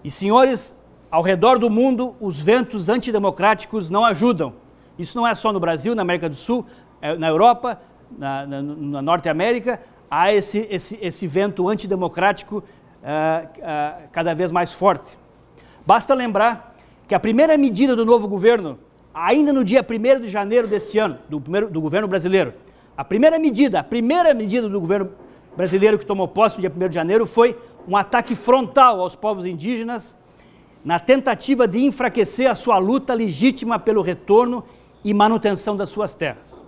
[0.03, 0.77] E, senhores,
[1.09, 4.53] ao redor do mundo, os ventos antidemocráticos não ajudam.
[4.99, 6.67] Isso não é só no Brasil, na América do Sul,
[7.01, 7.81] é na Europa,
[8.19, 14.51] na, na, na Norte América, há esse, esse, esse vento antidemocrático uh, uh, cada vez
[14.51, 15.17] mais forte.
[15.87, 16.75] Basta lembrar
[17.07, 18.77] que a primeira medida do novo governo,
[19.15, 22.55] ainda no dia 1 de janeiro deste ano, do, primeiro, do governo brasileiro,
[22.97, 25.11] a primeira medida, a primeira medida do governo
[25.57, 29.45] brasileiro que tomou posse no dia 1 de janeiro foi um ataque frontal aos povos
[29.47, 30.17] indígenas
[30.85, 34.65] na tentativa de enfraquecer a sua luta legítima pelo retorno
[35.05, 36.63] e manutenção das suas terras.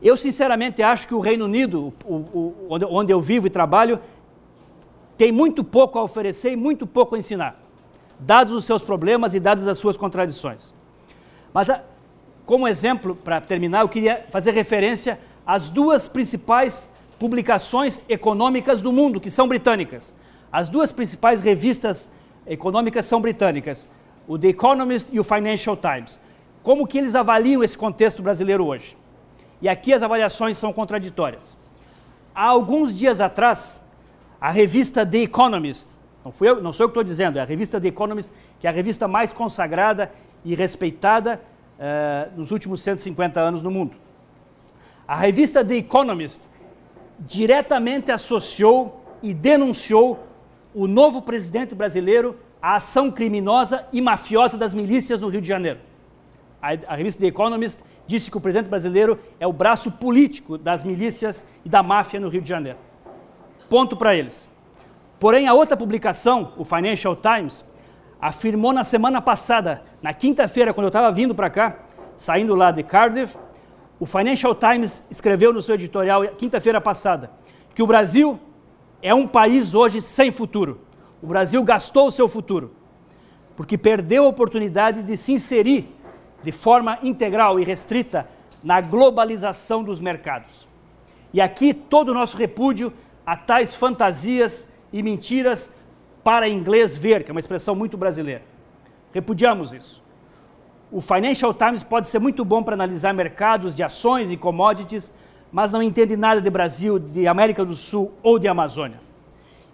[0.00, 4.00] Eu sinceramente acho que o Reino Unido, o, o, onde, eu vivo e trabalho,
[5.16, 7.60] tem muito pouco a oferecer e muito pouco a ensinar,
[8.18, 10.74] dados os seus problemas e dadas as suas contradições.
[11.52, 11.82] Mas a,
[12.48, 19.20] como exemplo, para terminar, eu queria fazer referência às duas principais publicações econômicas do mundo,
[19.20, 20.14] que são britânicas.
[20.50, 22.10] As duas principais revistas
[22.46, 23.86] econômicas são britânicas,
[24.26, 26.18] o The Economist e o Financial Times.
[26.62, 28.96] Como que eles avaliam esse contexto brasileiro hoje?
[29.60, 31.54] E aqui as avaliações são contraditórias.
[32.34, 33.84] Há alguns dias atrás,
[34.40, 35.90] a revista The Economist,
[36.24, 38.66] não, fui eu, não sou eu que estou dizendo, é a revista The Economist, que
[38.66, 40.10] é a revista mais consagrada
[40.42, 41.38] e respeitada
[41.78, 43.96] uh, nos últimos 150 anos no mundo.
[45.06, 46.42] A revista The Economist
[47.18, 50.26] diretamente associou e denunciou
[50.74, 55.80] o novo presidente brasileiro à ação criminosa e mafiosa das milícias no Rio de Janeiro.
[56.60, 60.82] A, a, revista The Economist disse que o presidente brasileiro é o braço político das
[60.84, 62.78] milícias e da máfia no Rio de Janeiro.
[63.68, 64.52] Ponto para eles.
[65.20, 67.64] Porém, a outra publicação, o Financial Times,
[68.20, 71.78] afirmou na semana passada, na quinta-feira, quando eu estava vindo para cá,
[72.16, 73.36] saindo lá de Cardiff,
[74.00, 77.30] o Financial Times escreveu no seu editorial, quinta-feira passada,
[77.74, 78.38] que o Brasil
[79.02, 80.80] é um país hoje sem futuro.
[81.22, 82.72] O Brasil gastou o seu futuro,
[83.56, 85.94] porque perdeu a oportunidade de se inserir
[86.42, 88.28] de forma integral e restrita
[88.62, 90.68] na globalização dos mercados.
[91.32, 92.92] E aqui todo o nosso repúdio
[93.26, 95.72] a tais fantasias e mentiras
[96.28, 98.42] para inglês ver, que é uma expressão muito brasileira.
[99.14, 100.02] Repudiamos isso.
[100.92, 105.10] O Financial Times pode ser muito bom para analisar mercados de ações e commodities,
[105.50, 109.00] mas não entende nada de Brasil, de América do Sul ou de Amazônia.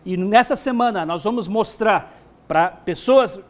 [0.05, 3.41] E nessa semana nós vamos mostrar para pessoas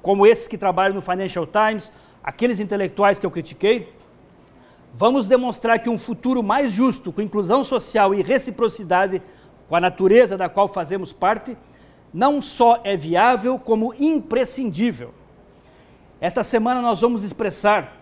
[0.00, 1.92] como esses que trabalham no Financial Times,
[2.24, 3.92] aqueles intelectuais que eu critiquei,
[4.94, 9.20] vamos demonstrar que um futuro mais justo, com inclusão social e reciprocidade
[9.68, 11.54] com a natureza da qual fazemos parte,
[12.16, 15.12] não só é viável, como imprescindível.
[16.18, 17.94] Esta semana nós vamos expressar,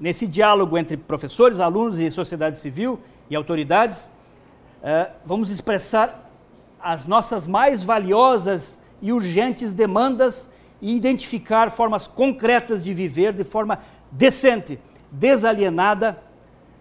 [0.00, 6.32] nesse diálogo entre professores, alunos e sociedade civil e autoridades, uh, vamos expressar
[6.80, 13.80] as nossas mais valiosas e urgentes demandas e identificar formas concretas de viver de forma
[14.10, 14.78] decente,
[15.10, 16.18] desalienada,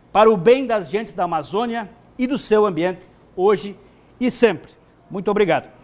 [0.10, 3.06] para o bem das gentes da Amazônia e do seu ambiente,
[3.36, 3.78] hoje
[4.22, 4.72] e sempre.
[5.10, 5.81] Muito obrigado.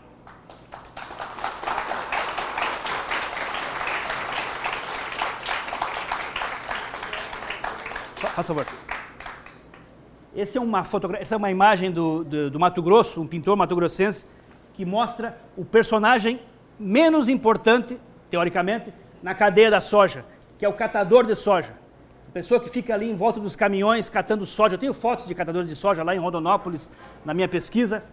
[8.37, 8.67] Faça favor.
[10.35, 10.85] Esse é uma
[11.19, 14.27] essa é uma imagem do, do, do Mato Grosso, um pintor mato-grossense,
[14.75, 16.39] que mostra o personagem
[16.79, 20.23] menos importante, teoricamente, na cadeia da soja,
[20.59, 21.73] que é o catador de soja.
[22.29, 24.75] A pessoa que fica ali em volta dos caminhões catando soja.
[24.75, 26.91] Eu tenho fotos de catadores de soja lá em Rondonópolis,
[27.25, 28.03] na minha pesquisa.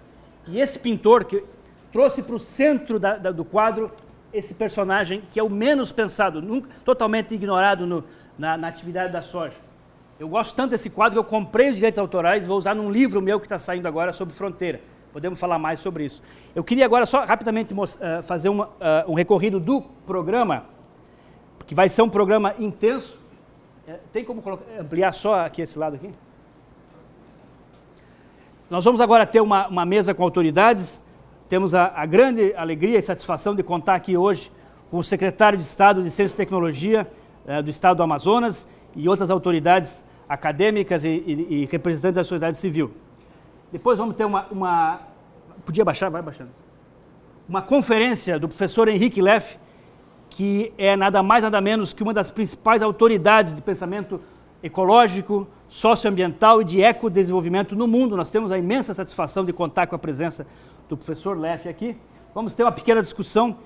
[0.48, 1.44] E esse pintor que
[1.92, 3.90] trouxe para o centro da, da, do quadro
[4.32, 8.02] esse personagem que é o menos pensado, nunca, totalmente ignorado no,
[8.38, 9.63] na, na atividade da soja.
[10.24, 12.90] Eu gosto tanto desse quadro que eu comprei os direitos autorais e vou usar num
[12.90, 14.80] livro meu que está saindo agora sobre fronteira.
[15.12, 16.22] Podemos falar mais sobre isso.
[16.54, 17.86] Eu queria agora só rapidamente uh,
[18.22, 18.70] fazer uma, uh,
[19.06, 20.64] um recorrido do programa,
[21.66, 23.20] que vai ser um programa intenso.
[23.86, 24.42] Uh, tem como
[24.80, 26.10] ampliar só aqui esse lado aqui?
[28.70, 31.02] nós vamos agora ter uma, uma mesa com autoridades.
[31.50, 34.50] Temos a, a, grande alegria e satisfação de contar aqui hoje
[34.90, 37.06] com o secretário de Estado de Ciência e Tecnologia
[37.46, 42.56] eh, do Estado do Amazonas e outras autoridades acadêmicas e, e, e, representantes da sociedade
[42.56, 42.92] civil.
[43.70, 45.00] Depois vamos ter uma, uma,
[45.64, 46.10] Podia baixar?
[46.10, 46.50] Vai baixando.
[47.48, 49.58] Uma conferência do professor Henrique Leff,
[50.30, 54.20] que é nada mais nada menos que uma das principais autoridades de pensamento
[54.62, 58.16] ecológico, socioambiental e de ecodesenvolvimento no mundo.
[58.16, 60.46] Nós temos a imensa satisfação de contar com a presença
[60.88, 61.96] do professor Leff aqui.
[62.34, 63.56] Vamos ter uma pequena discussão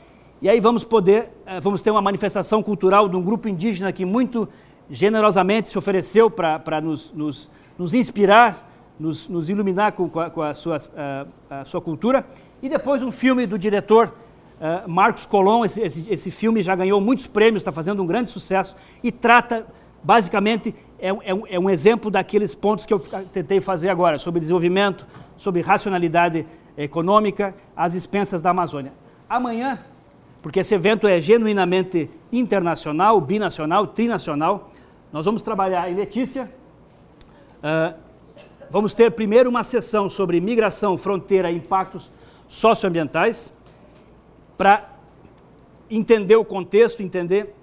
[0.43, 4.05] e aí vamos poder, eh, vamos ter uma manifestação cultural de um grupo indígena que
[4.05, 4.49] muito
[4.91, 10.43] generosamente se ofereceu para nos, nos, nos, inspirar, nos, nos iluminar com, com, a, com
[10.43, 12.27] a, sua, a, a, sua, cultura.
[12.63, 14.13] E depois um filme do diretor
[14.59, 15.65] uh, Marcos Colom.
[15.65, 19.67] Esse, esse, esse, filme já ganhou muitos prêmios, está fazendo um grande sucesso e trata,
[20.03, 22.99] basicamente, é, é, é um exemplo daqueles pontos que eu
[23.33, 26.45] tentei fazer agora, sobre desenvolvimento, sobre racionalidade
[26.77, 28.93] econômica, às expensas da Amazônia.
[29.29, 29.79] Amanhã,
[30.41, 34.71] porque esse evento é genuinamente internacional, binacional, trinacional,
[35.13, 36.51] nós vamos trabalhar em Letícia.
[37.59, 37.95] Uh,
[38.71, 42.11] vamos ter primeiro uma sessão sobre migração, fronteira e impactos
[42.47, 43.53] socioambientais,
[44.57, 44.89] para
[45.91, 47.55] entender o contexto, entender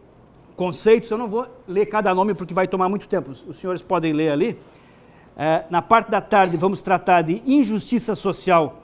[0.55, 1.09] conceitos.
[1.11, 4.31] Eu não vou ler cada nome porque vai tomar muito tempo, os senhores podem ler
[4.31, 4.51] ali.
[4.51, 8.81] Uh, na parte da tarde, vamos tratar de injustiça social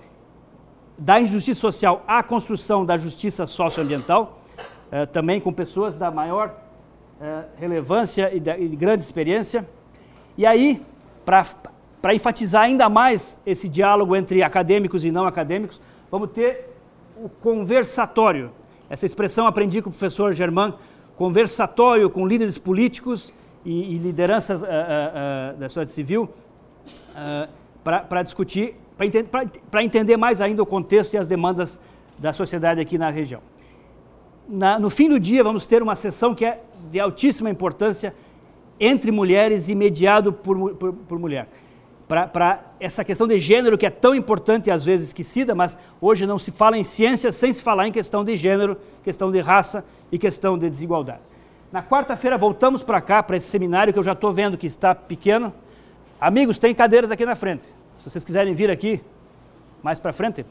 [1.01, 4.39] da injustiça social à construção da justiça socioambiental,
[4.91, 6.53] eh, também com pessoas da maior
[7.21, 9.69] eh, relevância e, de, grande experiência.
[10.35, 10.81] E aí,
[11.23, 15.79] para enfatizar ainda mais esse diálogo entre acadêmicos e não acadêmicos,
[16.09, 16.73] vamos ter
[17.15, 18.49] o conversatório.
[18.89, 20.73] Essa expressão aprendi com o professor Germán,
[21.15, 23.31] conversatório com líderes políticos
[23.63, 26.27] e, e lideranças uh, uh, uh, da sociedade civil,
[27.83, 28.75] para discutir
[29.69, 31.79] para entender mais ainda o contexto e as demandas
[32.17, 33.41] da sociedade aqui na região.
[34.47, 38.13] Na, no fim do dia, vamos ter uma sessão que é de altíssima importância
[38.79, 41.47] entre mulheres e mediado por, por, por mulher.
[42.07, 46.25] Para essa questão de gênero que é tão importante e às vezes esquecida, mas hoje
[46.25, 49.85] não se fala em ciência sem se falar em questão de gênero, questão de raça
[50.11, 51.21] e questão de desigualdade.
[51.71, 54.93] Na quarta-feira voltamos para cá, para esse seminário que eu já estou vendo que está
[54.93, 55.53] pequeno.
[56.19, 57.63] Amigos, tem cadeiras aqui na frente.
[57.95, 58.99] Se vocês quiserem vir aqui
[59.81, 60.45] mais para frente.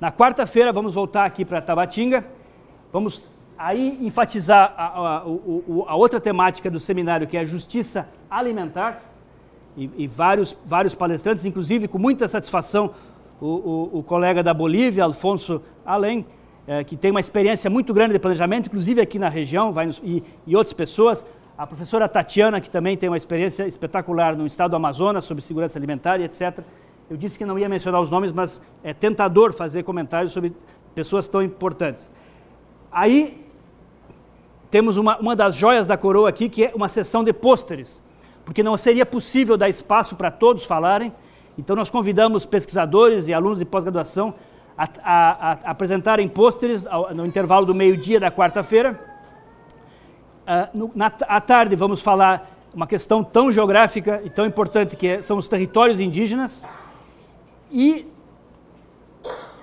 [0.00, 2.24] Na quarta-feira vamos voltar aqui para Tabatinga.
[2.92, 3.24] Vamos
[3.58, 9.02] aí enfatizar a, a, a, outra temática do seminário, que é a justiça alimentar.
[9.76, 12.92] E, e vários, vários palestrantes, inclusive com muita satisfação,
[13.40, 16.24] o, o, o colega da Bolívia, Alfonso Além,
[16.66, 20.02] é, que tem uma experiência muito grande de planejamento, inclusive aqui na região, vai nos,
[20.04, 21.24] e, e outras pessoas
[21.56, 25.76] a professora Tatiana, que também tem uma experiência espetacular no estado do Amazonas sobre segurança
[25.76, 26.60] alimentar e etc.
[27.10, 30.54] Eu disse que não ia mencionar os nomes, mas é tentador fazer comentários sobre
[30.94, 32.12] pessoas tão importantes.
[32.92, 33.47] Aí
[34.70, 38.02] temos uma, uma das joias da coroa aqui, que é uma sessão de pôsteres,
[38.44, 41.12] porque não seria possível dar espaço para todos falarem,
[41.56, 44.34] então nós convidamos pesquisadores e alunos de pós-graduação
[44.76, 48.98] a, a, a, apresentarem pôsteres no intervalo do meio-dia da quarta-feira.
[50.46, 55.22] Uh, na, à tarde vamos falar uma questão tão geográfica e tão importante que é,
[55.22, 56.64] são os territórios indígenas.
[57.72, 58.06] E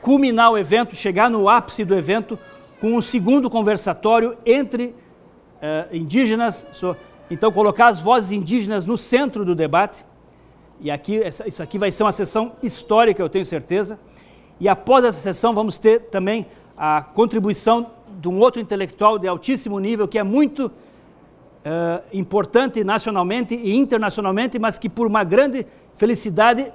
[0.01, 2.37] culminar o evento, chegar no ápice do evento
[2.79, 6.95] com um segundo conversatório entre uh, indígenas, so,
[7.29, 10.05] então colocar as vozes indígenas no centro do debate
[10.79, 13.99] e aqui essa, isso aqui vai ser uma sessão histórica, eu tenho certeza.
[14.59, 16.45] E após essa sessão vamos ter também
[16.77, 23.55] a contribuição de um outro intelectual de altíssimo nível, que é muito uh, importante nacionalmente
[23.55, 26.71] e internacionalmente, mas que por uma grande felicidade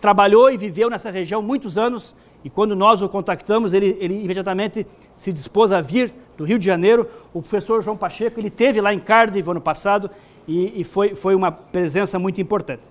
[0.00, 2.14] trabalhou e viveu nessa região muitos anos.
[2.44, 6.66] E quando nós o contactamos, ele, ele imediatamente se dispôs a vir do Rio de
[6.66, 7.08] Janeiro.
[7.32, 10.10] O professor João Pacheco, ele teve lá em Cardiff ano passado
[10.46, 12.82] e, e foi, foi uma presença muito importante.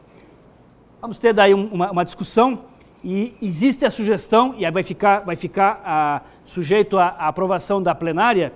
[0.99, 2.63] Vamos ter daí uma, uma discussão
[3.03, 7.83] e existe a sugestão, e aí vai ficar, vai ficar a, sujeito à, à aprovação
[7.83, 8.53] da plenária,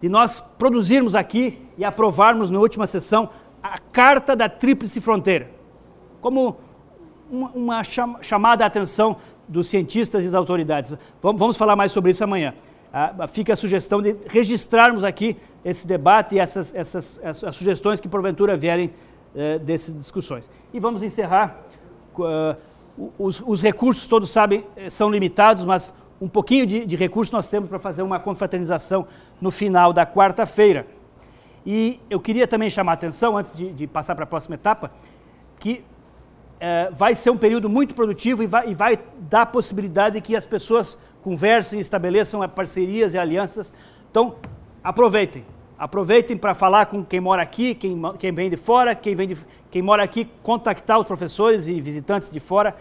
[0.00, 3.28] de nós produzirmos aqui e aprovarmos na última sessão
[3.60, 5.50] a Carta da Tríplice Fronteira,
[6.20, 6.56] como
[7.30, 7.82] uma, uma
[8.22, 9.16] chamada à atenção
[9.48, 10.94] dos cientistas e das autoridades.
[11.22, 12.54] Vamos, falar mais sobre isso amanhã.
[12.92, 17.20] Ah, fica a sugestão de registrarmos aqui esse debate e essas, essas,
[17.52, 18.90] sugestões que porventura vierem
[19.34, 20.50] eh, dessas discussões.
[20.72, 21.60] E vamos encerrar.
[22.16, 22.56] Uh,
[23.16, 27.48] os, os, recursos, todos sabem, eh, são limitados, mas um pouquinho de, de recurso nós
[27.48, 29.06] temos para fazer uma confraternização
[29.40, 30.84] no final da quarta-feira.
[31.64, 34.90] E eu queria também chamar a atenção, antes de, de passar para a próxima etapa,
[35.60, 35.84] que
[36.60, 38.98] é, vai ser um período muito produtivo e vai, e vai
[39.30, 43.72] dar a possibilidade de que as pessoas conversem, estabeleçam parcerias e alianças.
[44.10, 44.36] Então,
[44.82, 45.44] aproveitem.
[45.78, 49.36] Aproveitem para falar com quem mora aqui, quem, quem vem de fora, quem, vem de,
[49.70, 52.74] quem mora aqui, contactar os professores e visitantes de fora.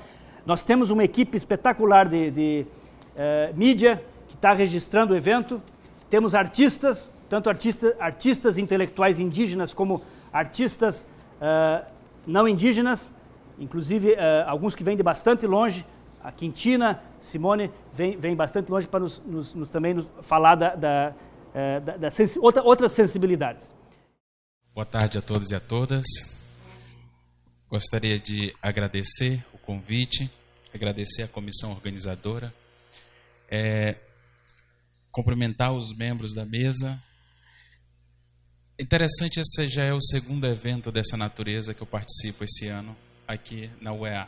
[0.44, 2.66] Nós temos uma equipe espetacular de, de
[3.14, 5.62] uh, mídia que está registrando o evento.
[6.10, 10.02] Temos artistas, tanto artista, artistas intelectuais indígenas como
[10.34, 11.06] artistas
[11.40, 11.86] uh,
[12.26, 13.14] não indígenas,
[13.60, 15.86] inclusive uh, alguns que vêm de bastante longe.
[16.24, 20.76] A Quintina, Simone, vem, vem bastante longe para nos, nos, nos também nos falar da,
[20.76, 21.16] da
[21.58, 23.74] é, da, da sensi outra, outras sensibilidades.
[24.76, 26.06] Boa tarde a todos e a todas.
[27.68, 30.30] Gostaria de agradecer o convite,
[30.72, 32.54] agradecer a comissão organizadora,
[33.50, 33.96] é,
[35.12, 37.02] cumprimentar os membros da mesa.
[38.80, 42.96] Interessante, esse já é o segundo evento dessa natureza que eu participo esse ano
[43.28, 44.28] aqui na UEA.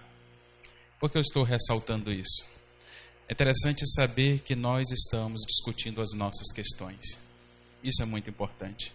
[1.00, 2.60] Por que eu estou ressaltando isso?
[3.28, 7.20] É interessante saber que nós estamos discutindo as nossas questões.
[7.84, 8.92] Isso é muito importante.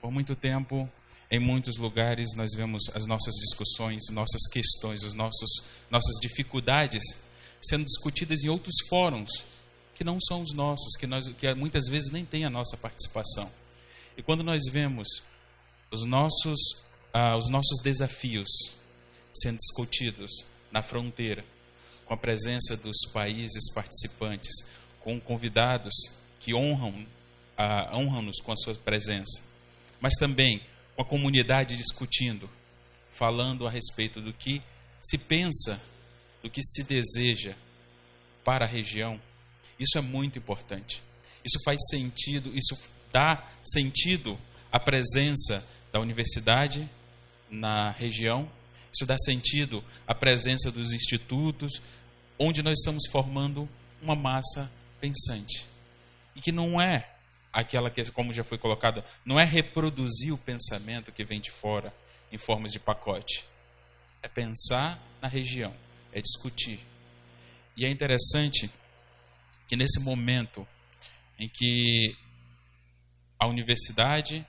[0.00, 0.90] Por muito tempo,
[1.30, 7.02] em muitos lugares, nós vemos as nossas discussões, nossas questões, os nossos, nossas dificuldades
[7.62, 9.30] sendo discutidas em outros fóruns
[9.94, 13.50] que não são os nossos, que, nós, que muitas vezes nem tem a nossa participação.
[14.16, 15.08] E quando nós vemos
[15.90, 16.58] os nossos,
[17.12, 18.75] ah, os nossos desafios
[19.40, 21.44] sendo discutidos na fronteira,
[22.04, 25.94] com a presença dos países participantes, com convidados
[26.40, 29.42] que honram, uh, honram-nos com a sua presença,
[30.00, 30.60] mas também
[30.94, 32.48] com a comunidade discutindo,
[33.10, 34.62] falando a respeito do que
[35.02, 35.80] se pensa,
[36.42, 37.54] do que se deseja
[38.44, 39.20] para a região.
[39.78, 41.02] Isso é muito importante.
[41.44, 42.76] Isso faz sentido, isso
[43.12, 44.38] dá sentido
[44.70, 46.88] à presença da universidade
[47.50, 48.48] na região.
[48.96, 51.82] Isso dá sentido à presença dos institutos,
[52.38, 53.68] onde nós estamos formando
[54.00, 55.66] uma massa pensante.
[56.34, 57.06] E que não é
[57.52, 61.92] aquela que, como já foi colocado, não é reproduzir o pensamento que vem de fora
[62.32, 63.44] em formas de pacote.
[64.22, 65.74] É pensar na região,
[66.10, 66.80] é discutir.
[67.76, 68.70] E é interessante
[69.68, 70.66] que nesse momento
[71.38, 72.16] em que
[73.38, 74.46] a universidade,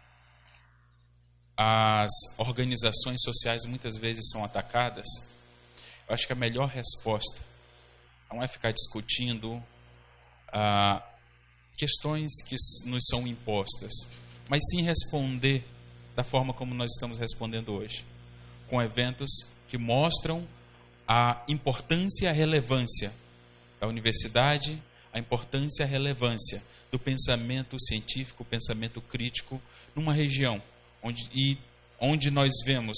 [1.57, 5.07] as organizações sociais muitas vezes são atacadas,
[6.07, 7.41] eu acho que a melhor resposta
[8.31, 9.61] não é ficar discutindo
[10.49, 11.01] ah,
[11.75, 12.55] questões que
[12.85, 13.91] nos são impostas,
[14.47, 15.65] mas sim responder
[16.15, 18.05] da forma como nós estamos respondendo hoje,
[18.69, 19.29] com eventos
[19.67, 20.47] que mostram
[21.07, 23.11] a importância e a relevância
[23.79, 24.81] da universidade,
[25.11, 29.61] a importância e a relevância do pensamento científico, pensamento crítico
[29.95, 30.61] numa região
[31.01, 31.57] onde, e,
[31.99, 32.97] onde nós vemos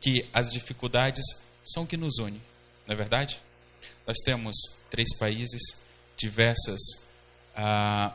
[0.00, 1.24] que as dificuldades
[1.64, 2.40] são o que nos une,
[2.86, 3.40] não é verdade?
[4.06, 4.56] Nós temos
[4.90, 6.80] três países, diversas
[7.54, 8.14] ah,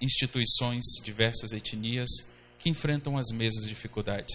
[0.00, 2.08] instituições, diversas etnias
[2.58, 4.34] que enfrentam as mesmas dificuldades.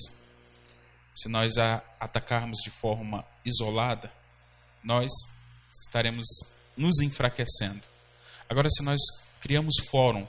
[1.15, 4.11] Se nós a atacarmos de forma isolada,
[4.83, 5.11] nós
[5.85, 6.25] estaremos
[6.75, 7.83] nos enfraquecendo.
[8.49, 8.99] Agora, se nós
[9.41, 10.25] criamos fórum,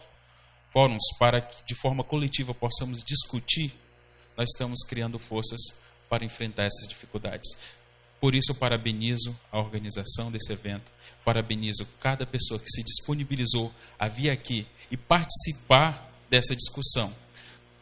[0.73, 3.73] fóruns para que de forma coletiva possamos discutir,
[4.37, 5.61] nós estamos criando forças
[6.09, 7.49] para enfrentar essas dificuldades.
[8.21, 10.91] Por isso, eu parabenizo a organização desse evento,
[11.25, 17.13] parabenizo cada pessoa que se disponibilizou a vir aqui e participar dessa discussão.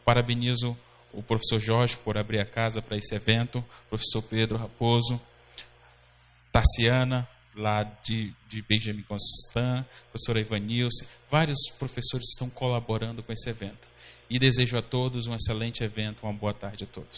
[0.03, 0.77] Parabenizo
[1.13, 5.21] o professor Jorge por abrir a casa para esse evento, professor Pedro Raposo,
[6.51, 13.89] Tassiana, lá de, de Benjamin Constant, professora Ivanilce, vários professores estão colaborando com esse evento.
[14.29, 17.17] E desejo a todos um excelente evento, uma boa tarde a todos.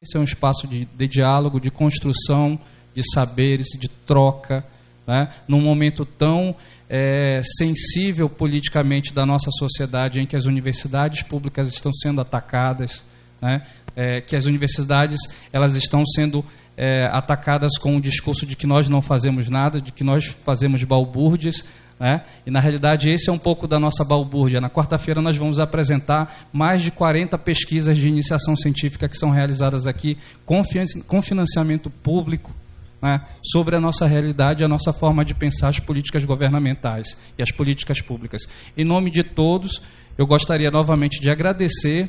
[0.00, 2.60] Esse é um espaço de, de diálogo, de construção
[2.94, 4.64] de saberes, de troca,
[5.06, 5.32] né?
[5.48, 6.54] num momento tão
[6.88, 13.04] é, sensível politicamente da nossa sociedade, em que as universidades públicas estão sendo atacadas,
[13.40, 13.66] né?
[13.96, 15.20] é, que as universidades
[15.52, 16.44] elas estão sendo
[16.80, 20.84] é, atacadas com o discurso de que nós não fazemos nada, de que nós fazemos
[20.84, 21.68] balbúrdias,
[21.98, 22.22] né?
[22.46, 24.60] E na realidade esse é um pouco da nossa balbúrdia.
[24.60, 29.88] Na quarta-feira nós vamos apresentar mais de 40 pesquisas de iniciação científica que são realizadas
[29.88, 30.16] aqui
[30.46, 30.62] com,
[31.20, 32.54] financiamento público
[33.02, 33.22] né?
[33.42, 38.00] sobre a nossa realidade, a nossa forma de pensar as políticas governamentais e as políticas
[38.00, 38.42] públicas.
[38.76, 39.82] Em nome de todos,
[40.16, 42.08] eu gostaria novamente de agradecer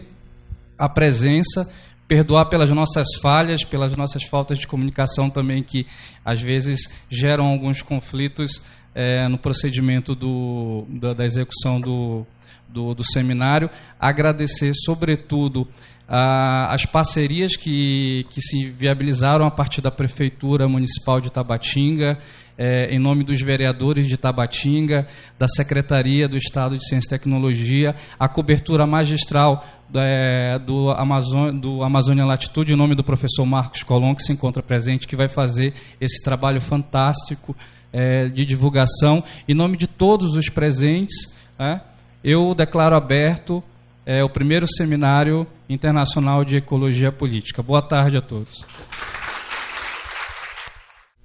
[0.78, 1.65] a presença
[2.10, 5.86] perdoar pelas nossas falhas, pelas nossas faltas de comunicação também, que
[6.26, 12.26] às vezes geram alguns conflitos é, no procedimento do, da, da execução do,
[12.68, 13.70] do, do, seminário.
[13.99, 15.68] Agradecer, sobretudo,
[16.07, 22.18] ah, as parcerias que, que se viabilizaram a partir da Prefeitura Municipal de Tabatinga,
[22.60, 25.07] é, em nome dos vereadores de Tabatinga,
[25.38, 31.82] da Secretaria do Estado de Ciência e Tecnologia, a cobertura magistral é, do, Amazon, do
[31.82, 35.74] Amazônia Latitude, em nome do professor Marcos Colom, que se encontra presente, que vai fazer
[36.01, 37.55] esse trabalho fantástico
[37.93, 39.24] é, de divulgação.
[39.47, 41.16] Em nome de todos os presentes,
[41.57, 41.80] é,
[42.22, 43.64] eu declaro aberto
[44.05, 47.64] é, o primeiro seminário internacional de ecologia política.
[47.64, 48.66] Boa tarde a todos.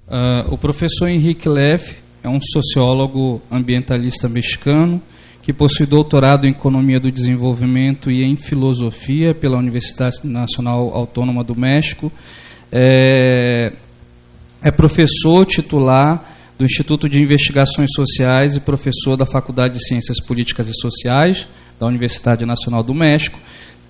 [0.07, 5.01] Uh, o professor Henrique Leff é um sociólogo ambientalista mexicano
[5.43, 11.55] que possui doutorado em Economia do Desenvolvimento e em Filosofia pela Universidade Nacional Autônoma do
[11.55, 12.11] México.
[12.73, 13.73] É,
[14.63, 20.69] é professor titular do Instituto de Investigações Sociais e professor da Faculdade de Ciências Políticas
[20.69, 21.47] e Sociais
[21.79, 23.39] da Universidade Nacional do México,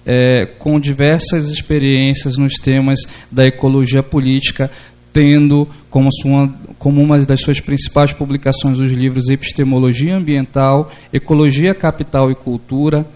[0.06, 3.00] é, com diversas experiências nos temas
[3.30, 4.70] da ecologia política,
[5.14, 12.32] tendo como, sua, como uma das suas principais publicações os livros Epistemologia Ambiental, Ecologia Capital
[12.32, 13.06] e Cultura,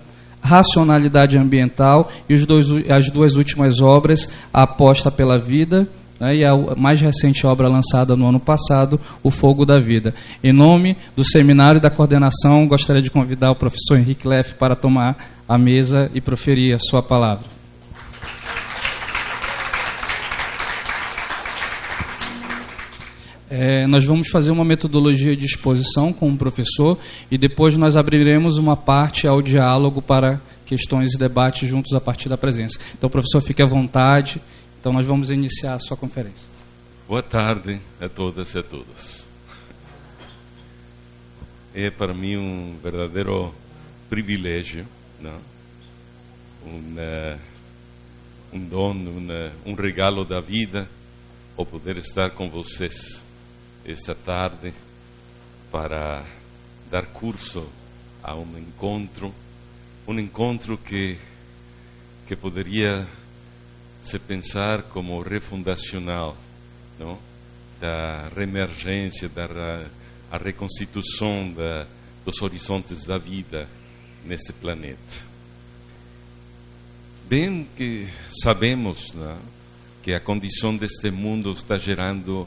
[0.40, 5.88] Racionalidade Ambiental e os dois, as duas últimas obras, A Aposta pela Vida
[6.20, 10.14] né, e a mais recente obra lançada no ano passado, O Fogo da Vida.
[10.42, 15.16] Em nome do seminário da coordenação, gostaria de convidar o professor Henrique Leff para tomar
[15.48, 17.57] a mesa e proferir a sua palavra.
[23.50, 26.98] É, nós vamos fazer uma metodologia de exposição com o professor
[27.30, 32.28] e depois nós abriremos uma parte ao diálogo para questões e debates juntos a partir
[32.28, 32.78] da presença.
[32.96, 34.40] Então, professor, fique à vontade.
[34.78, 36.46] Então, nós vamos iniciar a sua conferência.
[37.08, 39.26] Boa tarde a todas e a todos.
[41.74, 43.54] É para mim um verdadeiro
[44.10, 44.84] privilégio,
[45.18, 45.38] não?
[46.66, 47.38] Um, uh,
[48.52, 50.86] um dom, um, uh, um regalo da vida,
[51.56, 53.27] o poder estar com vocês
[53.90, 54.72] esta tarde
[55.70, 56.22] para
[56.90, 57.66] dar curso
[58.22, 59.34] a um encontro,
[60.06, 61.16] um encontro que,
[62.26, 63.06] que poderia
[64.02, 66.36] se pensar como refundacional,
[66.98, 67.18] não?
[67.80, 69.86] da reemergência, da
[70.30, 71.86] a reconstituição da,
[72.24, 73.68] dos horizontes da vida
[74.24, 75.28] neste planeta.
[77.26, 78.08] Bem que
[78.42, 79.38] sabemos não?
[80.02, 82.46] que a condição deste mundo está gerando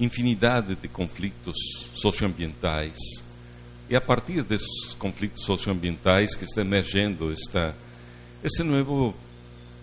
[0.00, 1.56] infinidade de conflitos
[1.94, 2.96] socioambientais.
[3.88, 7.76] E a partir desses conflitos socioambientais que está emergendo esta,
[8.42, 9.14] esta nova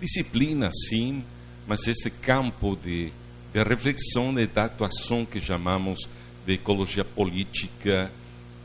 [0.02, 1.24] disciplina, sim,
[1.68, 3.12] mas este campo de,
[3.54, 6.08] de reflexão e de atuação que chamamos
[6.46, 8.12] de ecologia política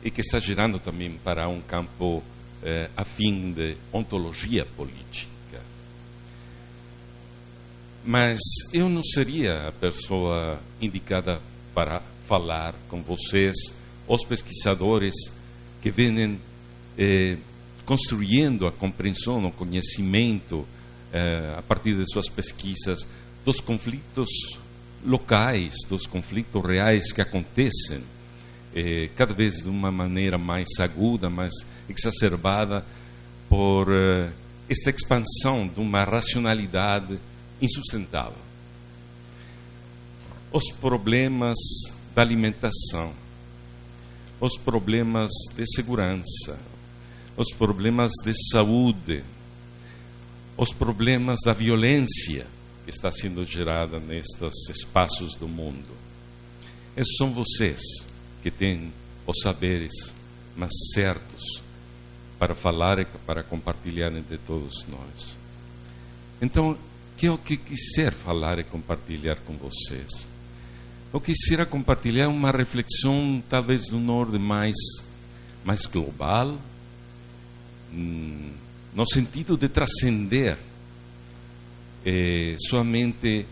[0.03, 2.23] e que está girando também para um campo
[2.63, 5.32] eh, afim de ontologia política.
[8.05, 8.41] Mas
[8.73, 11.41] eu não seria a pessoa indicada
[11.73, 13.55] para falar com vocês,
[14.09, 15.15] os pesquisadores
[15.81, 16.39] que vêm
[16.99, 17.37] eh,
[17.85, 20.67] construindo a compreensão, o conhecimento,
[21.13, 23.07] eh, a partir de suas pesquisas,
[23.45, 24.29] dos conflitos
[25.05, 28.03] locais, dos conflitos reais que acontecem,
[28.75, 31.53] eh, cada vez de uma maneira mais aguda, mais
[31.89, 32.85] exacerbada,
[33.49, 34.31] por eh,
[34.69, 37.19] esta expansão de uma racionalidade
[37.63, 38.43] insustentável.
[40.53, 41.57] Os problemas
[42.15, 43.15] da alimentação,
[44.41, 46.61] os problemas de segurança,
[47.37, 49.25] os problemas de saúde,
[50.57, 52.47] os problemas da violência
[52.85, 55.97] que está sendo gerada nestes espaços do mundo.
[56.97, 57.81] Esses são vocês
[58.43, 58.93] que têm
[59.27, 59.93] os saberes
[60.57, 61.63] mais certos
[62.39, 65.37] para falar e para compartilhar entre todos nós.
[66.41, 66.77] Então,
[67.17, 70.27] que é o que quiser falar e compartilhar com vocês.
[71.13, 74.77] Eu quisiera compartilhar uma reflexão, talvez de um ordem mais,
[75.65, 76.59] mais global,
[77.93, 78.53] hum,
[78.95, 80.57] no sentido de transcender
[82.05, 83.47] eh, somente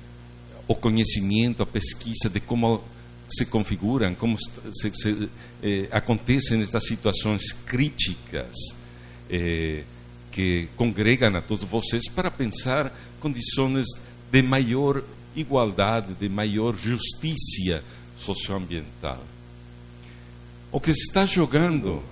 [0.66, 2.82] o conhecimento, a pesquisa de como
[3.28, 5.28] se configuram, como se, se
[5.62, 8.54] eh, acontecem estas situações críticas.
[9.28, 9.84] Eh,
[10.30, 13.86] que congregam a todos vocês para pensar condições
[14.30, 15.02] de maior
[15.34, 17.84] igualdade, de maior justiça
[18.18, 19.18] socioambiental.
[20.72, 22.02] O que se está jogando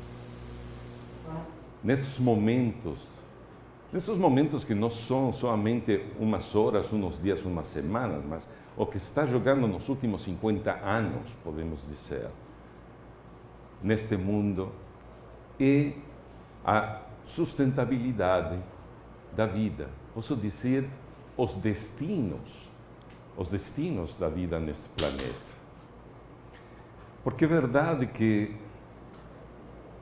[1.82, 2.98] nesses momentos,
[3.92, 8.98] nesses momentos que não são somente umas horas, uns dias, umas semanas, mas o que
[8.98, 12.28] se está jogando nos últimos 50 anos, podemos dizer,
[13.82, 14.72] neste mundo,
[15.58, 15.92] é
[16.64, 18.58] a sustentabilidade
[19.36, 19.88] da vida,
[20.18, 20.84] posso dizer,
[21.36, 22.68] os destinos,
[23.36, 25.52] os destinos da vida nesse planeta.
[27.22, 28.52] Porque é verdade que,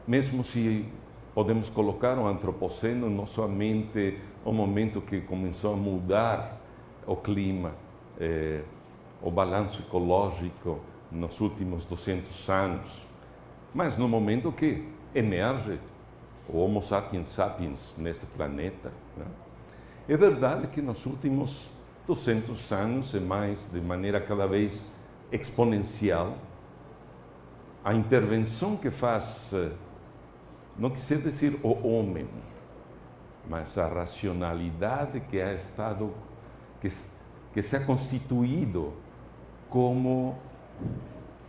[0.09, 0.91] mesmo se
[1.35, 6.63] podemos colocar o antropoceno não somente o momento que começou a mudar
[7.07, 7.75] o clima,
[8.19, 8.63] eh,
[9.21, 10.81] o balanço ecológico
[11.13, 13.05] nos últimos 200 anos,
[13.75, 15.79] mas no momento que emerge
[16.49, 18.91] o Homo sapiens sapiens neste planeta.
[19.15, 19.27] Né?
[20.09, 21.73] É verdade que nos últimos
[22.07, 24.95] 200 anos e mais, de maneira cada vez
[25.33, 26.35] exponencial,
[27.85, 29.53] a intervenção que faz,
[30.79, 32.29] não quer dizer o homem,
[33.49, 36.15] mas a racionalidade que ha estado,
[36.81, 36.89] que,
[37.53, 38.93] que se ha constituído
[39.69, 40.39] como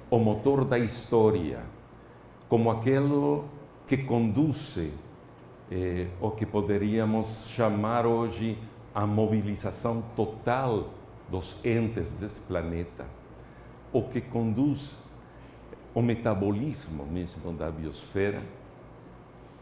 [0.10, 1.62] o motor da história,
[2.49, 3.45] como aquilo
[3.86, 5.07] que conduz
[5.72, 8.57] eh, o que poderíamos chamar hoje
[8.93, 10.89] a mobilização total
[11.30, 13.05] dos entes deste planeta,
[13.91, 15.03] o que conduz
[15.93, 18.41] o metabolismo mesmo da biosfera,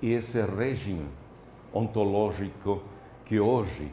[0.01, 1.07] e esse regime
[1.73, 2.81] ontológico
[3.25, 3.91] que hoje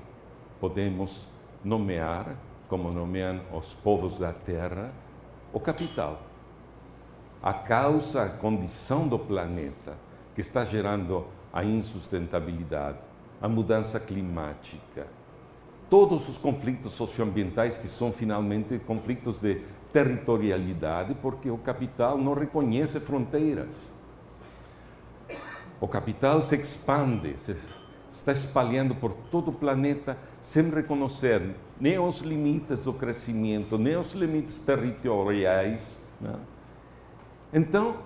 [0.61, 1.35] podemos
[1.65, 2.37] nomear,
[2.69, 4.93] como nomeam os povos da Terra,
[5.53, 6.23] o capital.
[7.43, 9.97] A causa, a condição do planeta
[10.35, 12.99] que está gerando a insustentabilidade,
[13.41, 15.07] a mudança climática,
[15.91, 19.61] todos os conflitos socioambientais que são finalmente conflitos de
[19.93, 24.01] territorialidade, porque o capital não reconhece fronteiras.
[25.81, 27.57] O capital se expande, se
[28.11, 34.13] está espalhando por todo o planeta sem reconhecer nem os limites do crescimento, nem os
[34.13, 36.09] limites territoriais.
[36.21, 36.37] Né?
[37.53, 37.97] Então,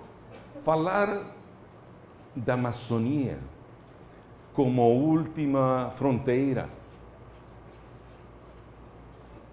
[0.64, 1.36] falar
[2.37, 3.39] da Amazônia
[4.53, 6.68] como última fronteira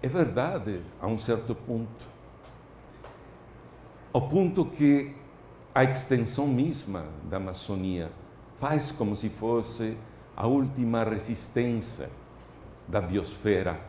[0.04, 2.06] é verdade a um certo ponto.
[4.12, 5.16] Ao ponto que
[5.74, 8.12] a extensão mesma da Amazônia
[8.60, 9.98] faz como se fosse
[10.36, 12.10] a última resistência
[12.86, 13.80] da biosfera,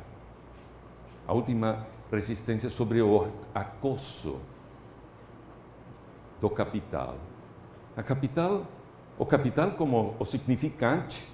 [1.28, 4.39] a última resistência sobre o acoso
[6.39, 7.18] do capital.
[7.98, 8.66] A capital,
[9.18, 11.32] o capital como o significante,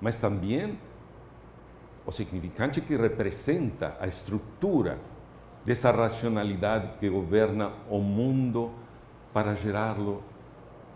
[0.00, 0.78] mas também
[2.06, 4.98] o significante que representa a estrutura
[5.64, 8.70] dessa racionalidade que governa o mundo
[9.32, 10.22] para gerá-lo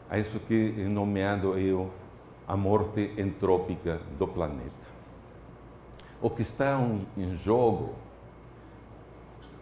[0.09, 1.91] a isso que é nomeado eu
[2.47, 4.93] a morte entrópica do planeta.
[6.21, 6.79] O que está
[7.17, 7.95] em jogo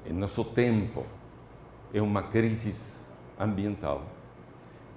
[0.07, 1.05] em nosso tempo
[1.93, 4.03] é uma crise ambiental.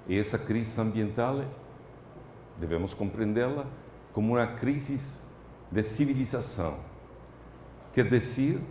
[0.07, 1.43] E essa crise ambiental
[2.63, 3.65] devemos compreendê-la
[4.13, 5.29] como uma crise
[5.69, 6.79] de civilização,
[7.93, 8.61] quer dizer,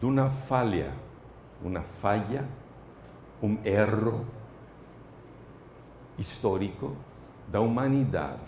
[0.00, 0.92] de uma falha,
[1.62, 2.48] uma falha,
[3.40, 4.26] um erro
[6.18, 6.96] histórico
[7.46, 8.40] da humanidade.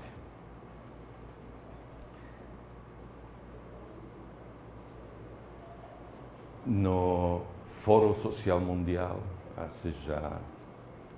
[6.66, 9.20] No Fórum Social Mundial,
[9.56, 10.40] há já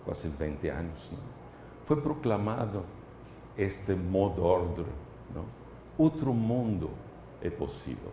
[0.05, 1.37] quase 20 anos, não?
[1.83, 2.85] foi proclamado
[3.57, 4.87] este modo ordem.
[5.35, 5.45] Não?
[5.97, 6.91] Outro mundo
[7.43, 8.13] é possível.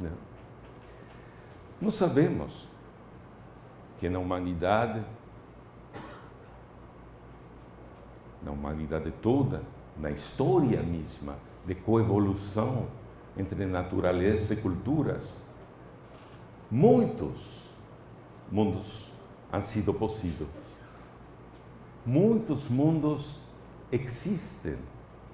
[0.00, 0.12] Não?
[1.80, 2.68] Nós sabemos
[3.98, 5.04] que na humanidade
[8.46, 9.60] na humanidade toda,
[9.98, 11.36] na história mesma
[11.66, 12.86] de coevolução
[13.36, 15.48] entre natureza e culturas,
[16.70, 17.70] muitos
[18.50, 19.10] mundos
[19.52, 20.48] han sido possíveis.
[22.04, 23.45] Muitos mundos
[23.90, 24.76] existem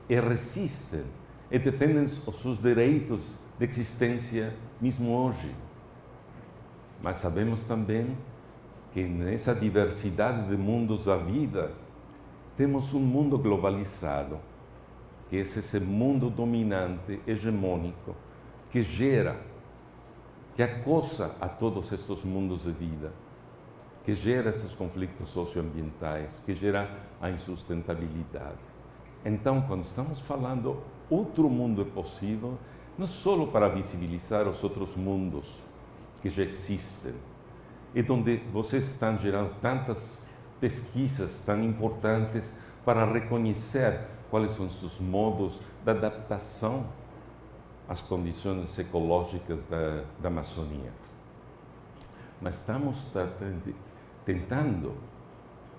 [0.09, 1.05] e resistem
[1.51, 3.23] e defendem os seus direitos
[3.59, 5.55] de existência mesmo hoje.
[7.03, 8.17] Mas sabemos também
[8.93, 11.73] que nessa diversidade de mundos da vida
[12.57, 14.39] temos um mundo globalizado,
[15.29, 18.15] que é esse mundo dominante, hegemônico,
[18.71, 19.41] que gera,
[20.55, 23.13] que acossa a todos estes mundos de vida,
[24.05, 26.91] que gera esses conflitos socioambientais, que gera
[27.21, 28.59] a insustentabilidade.
[29.25, 32.59] Então, quando estamos falando outro mundo é possível,
[32.99, 35.61] não só para visibilizar os outros mundos
[36.21, 37.15] que já existem,
[37.95, 44.01] e onde vocês estão gerando tantas pesquisas tão importantes para reconhecer
[44.31, 46.87] quais são os modos de adaptação
[47.89, 50.93] às condições ecológicas da, da Amazônia.
[52.41, 53.13] Mas estamos
[54.25, 54.95] tentando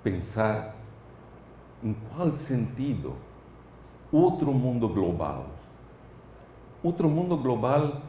[0.03, 0.75] pensar
[1.83, 3.15] em qual sentido
[4.11, 5.47] outro mundo global,
[6.81, 8.01] outro mundo global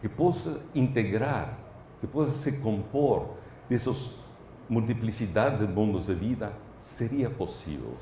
[0.00, 1.58] que possa integrar,
[2.00, 3.36] que possa se compor
[3.68, 4.24] dessas
[4.68, 7.94] multiplicidade de mundos de vida, seria possível.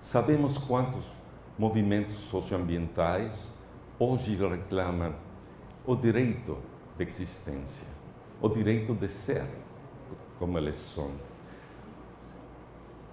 [0.00, 1.12] Sabemos quantos
[1.58, 3.68] movimentos socioambientais
[3.98, 5.14] hoje reclamam
[5.86, 6.58] o direito
[6.96, 7.88] de existência,
[8.40, 9.44] o direito de ser
[10.40, 11.10] como eles são.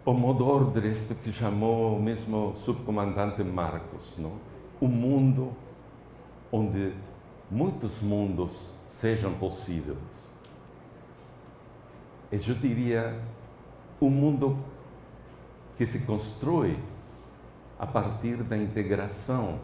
[0.06, 4.40] O modo ordem este que chamou o mesmo subcomandante Marcos, não?
[4.80, 5.54] o mundo
[6.50, 6.94] onde
[7.52, 10.40] muitos mundos sejam possíveis.
[12.32, 13.22] Eu diria
[14.00, 14.58] um mundo
[15.78, 16.80] que se constrói
[17.78, 19.60] a partir da integração,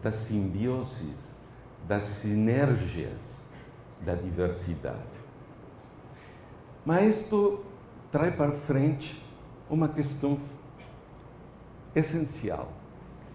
[0.00, 1.40] das simbioses,
[1.88, 3.50] das sinergias,
[4.00, 5.13] da diversidade.
[6.84, 7.64] Mas isto
[8.12, 9.22] traz para frente
[9.70, 10.38] uma questão
[11.94, 12.72] essencial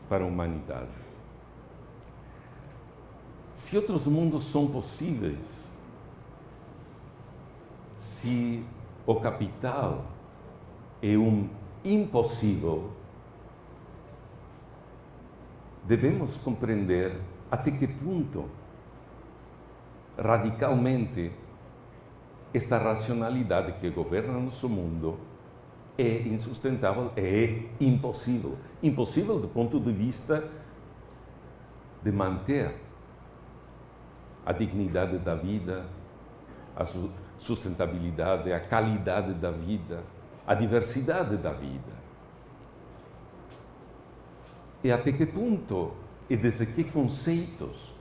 [0.08, 0.92] para a humanidade.
[3.54, 5.78] Se outros mundos são possíveis,
[7.98, 8.66] se
[9.06, 10.06] o capital
[11.02, 11.50] é um
[11.84, 12.92] impossível,
[15.86, 17.20] devemos compreender
[17.50, 18.50] até que ponto
[20.18, 21.32] radicalmente
[22.54, 25.20] essa racionalidade que governa nosso mundo
[25.98, 28.58] é insustentável, é impossível.
[28.82, 30.50] Impossível do ponto de vista
[32.02, 32.74] de manter
[34.46, 35.86] a dignidade da vida,
[36.76, 36.86] a
[37.38, 40.04] sustentabilidade, a qualidade da vida,
[40.48, 42.00] a diversidade da vida.
[44.84, 45.92] E até que ponto
[46.30, 47.94] e desde que conceitos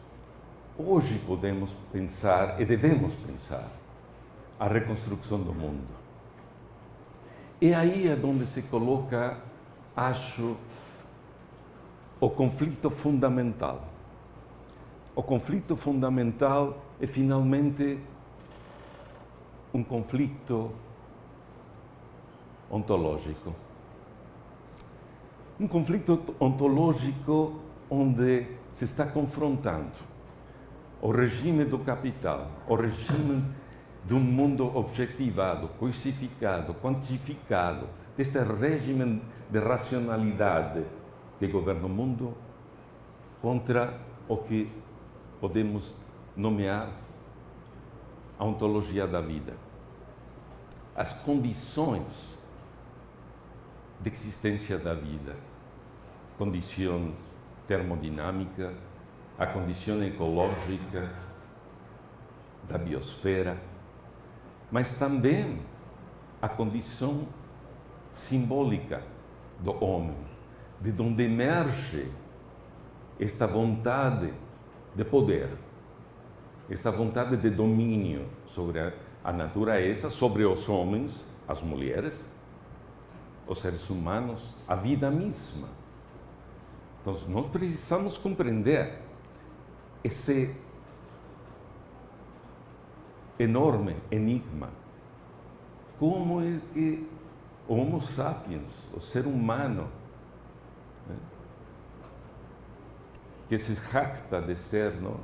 [0.79, 3.69] hoje podemos pensar e devemos pensar
[4.59, 5.87] a reconstrução do mundo.
[7.61, 9.39] E aí é onde se coloca,
[9.97, 10.57] acho,
[12.21, 13.89] o conflito fundamental.
[15.15, 17.99] O conflito fundamental é finalmente
[19.73, 20.73] um conflito
[22.71, 23.55] ontológico.
[25.59, 30.09] Um conflito ontológico onde se está confrontando
[31.01, 33.45] o regime do capital, o regime
[34.09, 37.87] de um mundo objetivado, coisificado, quantificado,
[38.17, 40.83] desse regime de racionalidade
[41.39, 42.35] que governa o mundo,
[43.43, 44.73] contra o que
[45.39, 46.01] podemos
[46.35, 46.89] nomear
[48.39, 49.53] a ontologia da vida.
[50.97, 52.49] As condições
[54.01, 55.37] de existência da vida,
[56.39, 57.13] condição
[57.67, 58.73] termodinâmica,
[59.39, 61.13] a condição ecológica
[62.67, 63.68] da biosfera,
[64.71, 65.61] mas também
[66.41, 67.27] a condição
[68.13, 69.03] simbólica
[69.61, 70.17] do homem,
[70.81, 72.11] de onde emerge
[73.19, 74.33] essa vontade
[74.95, 75.51] de poder,
[76.71, 78.93] essa vontade de domínio sobre
[79.25, 82.35] a natureza, sobre os homens, as mulheres,
[83.47, 85.69] os seres humanos, a vida mesma.
[87.01, 89.01] Então, nós precisamos compreender
[90.05, 90.61] esse
[93.39, 94.71] enorme enigma.
[95.99, 97.09] Como é que
[97.67, 99.89] o Homo sapiens, o ser humano,
[101.09, 101.17] né,
[103.49, 105.21] que se jacta de ser não,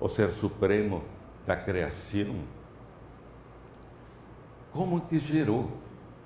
[0.00, 1.02] o ser supremo
[1.46, 2.34] da criação,
[4.72, 5.70] como que gerou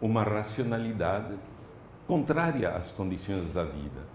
[0.00, 1.34] uma racionalidade
[2.06, 4.06] contrária às condições da vida?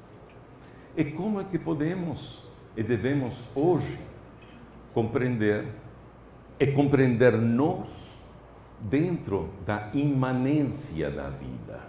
[0.95, 3.99] E como é que podemos e devemos hoje
[4.93, 5.67] compreender
[6.59, 8.13] é compreender nós
[8.79, 11.79] dentro da imanência da vida.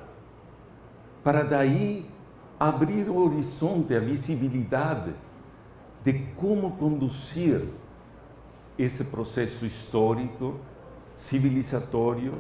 [1.23, 2.07] Para daí
[2.59, 5.12] abrir o horizonte, a visibilidade
[6.05, 7.62] de como conduzir
[8.79, 10.59] esse processo histórico,
[11.15, 12.35] civilizatório,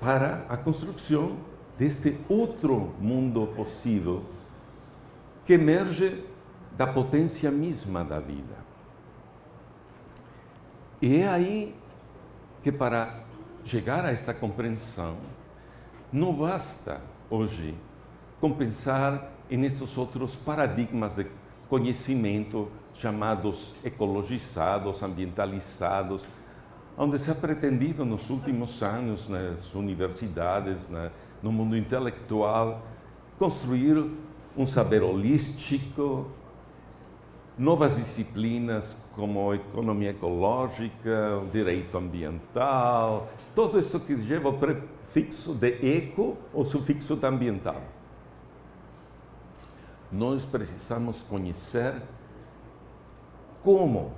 [0.00, 1.36] para a construção
[1.78, 4.22] desse outro mundo possível
[5.44, 6.24] que emerge
[6.76, 8.54] da potência mesma da vida.
[11.02, 11.74] E é aí
[12.62, 13.20] que, para
[13.64, 15.16] chegar a essa compreensão,
[16.12, 17.74] não basta hoje
[18.38, 21.26] compensar nesses outros paradigmas de
[21.70, 26.26] conhecimento chamados ecologizados, ambientalizados,
[26.98, 30.88] onde se ha pretendido nos últimos anos nas universidades,
[31.42, 32.82] no mundo intelectual,
[33.38, 34.04] construir
[34.54, 36.26] um saber holístico,
[37.60, 46.38] novas disciplinas como economia ecológica, direito ambiental, tudo isso que leva o prefixo de eco
[46.54, 47.82] ou sufixo de ambiental.
[50.10, 51.92] Nós precisamos conhecer
[53.62, 54.14] como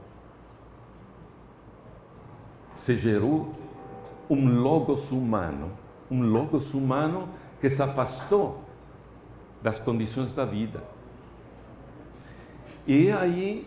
[2.73, 3.51] se gerou
[4.31, 5.73] um logos humano,
[6.09, 7.29] um logos humano
[7.61, 8.63] que se afastou
[9.61, 10.92] das condições da vida.
[12.87, 13.67] E aí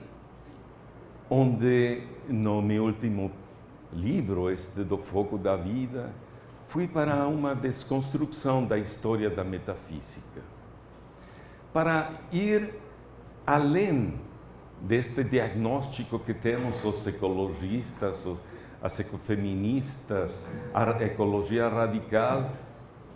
[1.29, 3.31] onde no meu último
[3.93, 6.11] livro, este do Fogo da Vida,
[6.65, 10.41] fui para uma desconstrução da história da metafísica,
[11.71, 12.73] para ir
[13.47, 14.19] além
[14.81, 18.27] deste diagnóstico que temos os ecologistas,
[18.81, 22.51] as ecofeministas, a ecologia radical,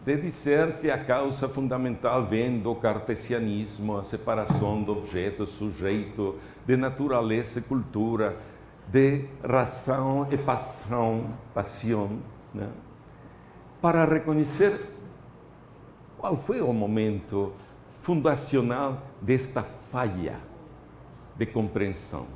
[0.05, 6.35] de dizer que a causa fundamental vem do cartesianismo, a separação do objeto, sujeito,
[6.65, 8.37] de natureza e cultura,
[8.87, 12.19] de razão e paixão, paixão,
[12.53, 12.69] né?
[13.81, 14.79] para reconhecer
[16.17, 17.53] qual foi o momento
[18.01, 20.39] fundacional desta falha
[21.37, 22.27] de compreensão.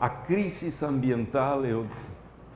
[0.00, 1.86] A crise ambiental, eu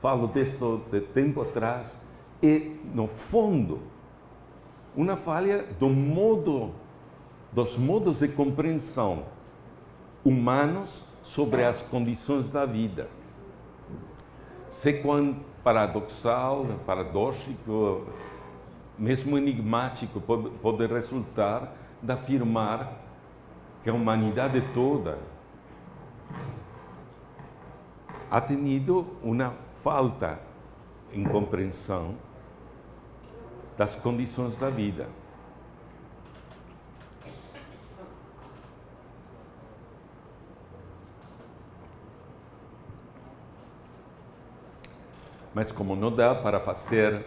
[0.01, 2.05] falo disso de tempo atrás,
[2.41, 2.61] é,
[2.93, 3.92] no fundo,
[4.95, 6.71] uma falha do modo,
[7.51, 9.25] dos modos de compreensão
[10.23, 13.09] humanos sobre as condições da vida.
[14.69, 18.05] Se quão paradoxal, paradóxico,
[18.97, 23.01] mesmo enigmático pode, pode resultar de afirmar
[23.81, 25.17] que a humanidade toda
[28.29, 30.39] ha tenido uma falta
[31.11, 32.15] em compreensão
[33.77, 35.07] das condições da vida.
[45.53, 47.23] Mas como não dá para fazer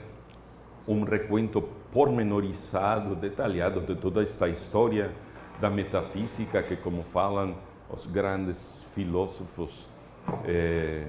[0.87, 5.13] um recuento pormenorizado, detalhado de toda esta história
[5.61, 7.57] da metafísica que, como falam
[7.89, 9.89] os grandes filósofos
[10.45, 11.09] eh,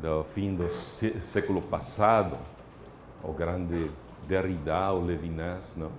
[0.00, 2.36] do fim do século passado,
[3.22, 3.90] o grande
[4.28, 5.90] Derrida, o Levinas, não?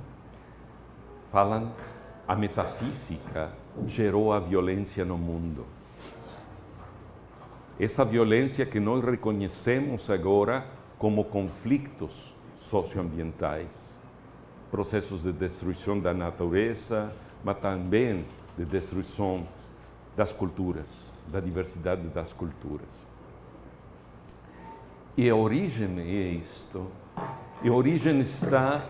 [1.31, 1.71] falam
[2.27, 3.51] a metafísica
[3.87, 5.65] gerou a violência no mundo.
[7.79, 10.63] Essa violência que nós reconhecemos agora
[10.99, 13.97] como conflitos socioambientais,
[14.69, 17.11] processos de destruição da natureza,
[17.43, 18.25] mas também
[18.55, 19.43] de destruição
[20.15, 23.07] das culturas, da diversidade das culturas.
[25.17, 26.87] E a origem é isto.
[27.63, 28.81] E a origem está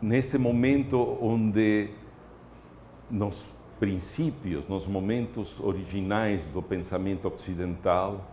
[0.00, 1.90] nesse momento onde,
[3.10, 8.24] nos princípios, nos momentos originais do pensamento ocidental,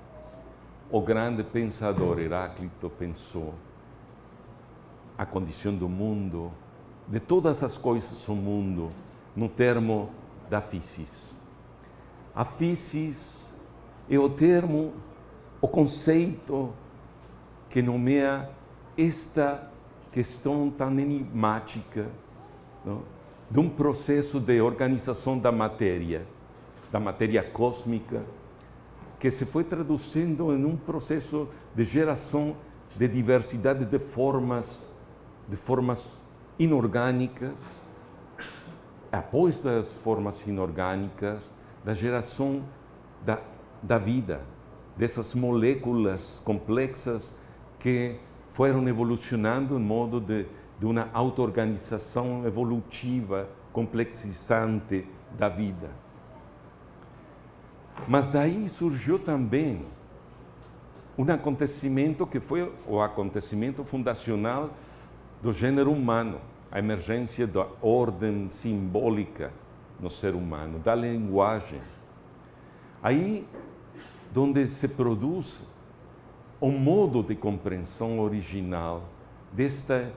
[0.92, 3.54] o grande pensador Heráclito pensou
[5.18, 6.52] a condição do mundo,
[7.08, 8.92] de todas as coisas do mundo,
[9.36, 10.10] no termo
[10.50, 11.38] da physis.
[12.34, 13.54] A physis
[14.10, 14.94] é o termo
[15.62, 16.74] o conceito
[17.70, 18.50] que nomeia
[18.98, 19.70] esta
[20.12, 22.08] questão tão enigmática
[22.84, 23.04] não?
[23.50, 26.26] de um processo de organização da matéria,
[26.92, 28.24] da matéria cósmica,
[29.20, 32.56] que se foi traduzindo em um processo de geração
[32.96, 35.00] de diversidade de formas,
[35.48, 36.14] de formas
[36.58, 37.88] inorgânicas,
[39.12, 41.52] após das formas inorgânicas,
[41.84, 42.64] da geração
[43.26, 43.40] da,
[43.82, 44.42] da vida,
[44.98, 47.40] dessas moléculas complexas
[47.80, 48.16] que
[48.52, 50.46] foram evolucionando em modo de,
[50.78, 55.08] de uma auto-organização evolutiva, complexizante
[55.38, 55.90] da vida.
[58.08, 59.86] Mas daí surgiu também
[61.18, 64.70] um acontecimento que foi o acontecimento fundacional
[65.42, 66.40] do gênero humano,
[66.72, 69.52] a emergência da ordem simbólica
[70.00, 71.80] no ser humano, da linguagem.
[73.02, 73.46] Aí
[74.32, 75.68] donde se produz
[76.60, 79.04] o modo de compreensão original
[79.52, 80.08] deste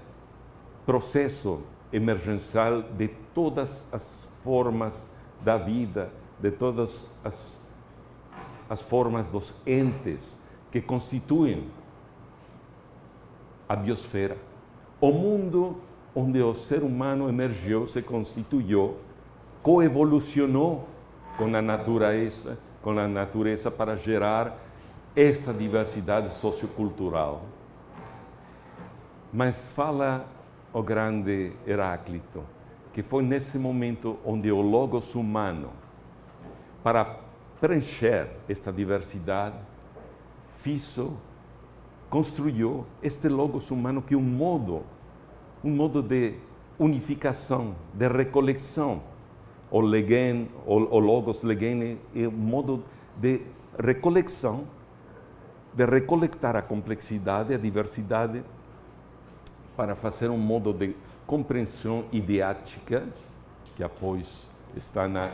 [0.84, 1.62] processo
[1.92, 7.70] emergencial de todas as formas da vida, de todas as,
[8.68, 11.68] as formas dos entes que constituem
[13.68, 14.36] a biosfera.
[15.00, 15.80] O mundo
[16.14, 18.96] onde o ser humano emergiu, se constituiu,
[19.62, 20.88] coevolucionou
[21.38, 24.58] com a natureza com a natureza para gerar
[25.14, 27.42] essa diversidade sociocultural.
[29.32, 30.26] Mas fala
[30.72, 32.44] o grande Heráclito
[32.92, 35.70] que foi nesse momento onde o logos humano,
[36.82, 37.20] para
[37.58, 39.56] preencher esta diversidade,
[40.58, 41.00] fez,
[42.10, 44.82] construiu este logos humano que é um modo,
[45.64, 46.34] um modo de
[46.78, 49.02] unificação, de recolecção
[49.72, 52.84] o legen, o, o logos legen é um modo
[53.16, 53.40] de
[53.82, 54.66] recolecção,
[55.72, 58.44] de recolectar a complexidade, a diversidade,
[59.76, 60.94] para fazer um modo de
[61.26, 63.04] compreensão ideática,
[63.74, 65.30] que após está na,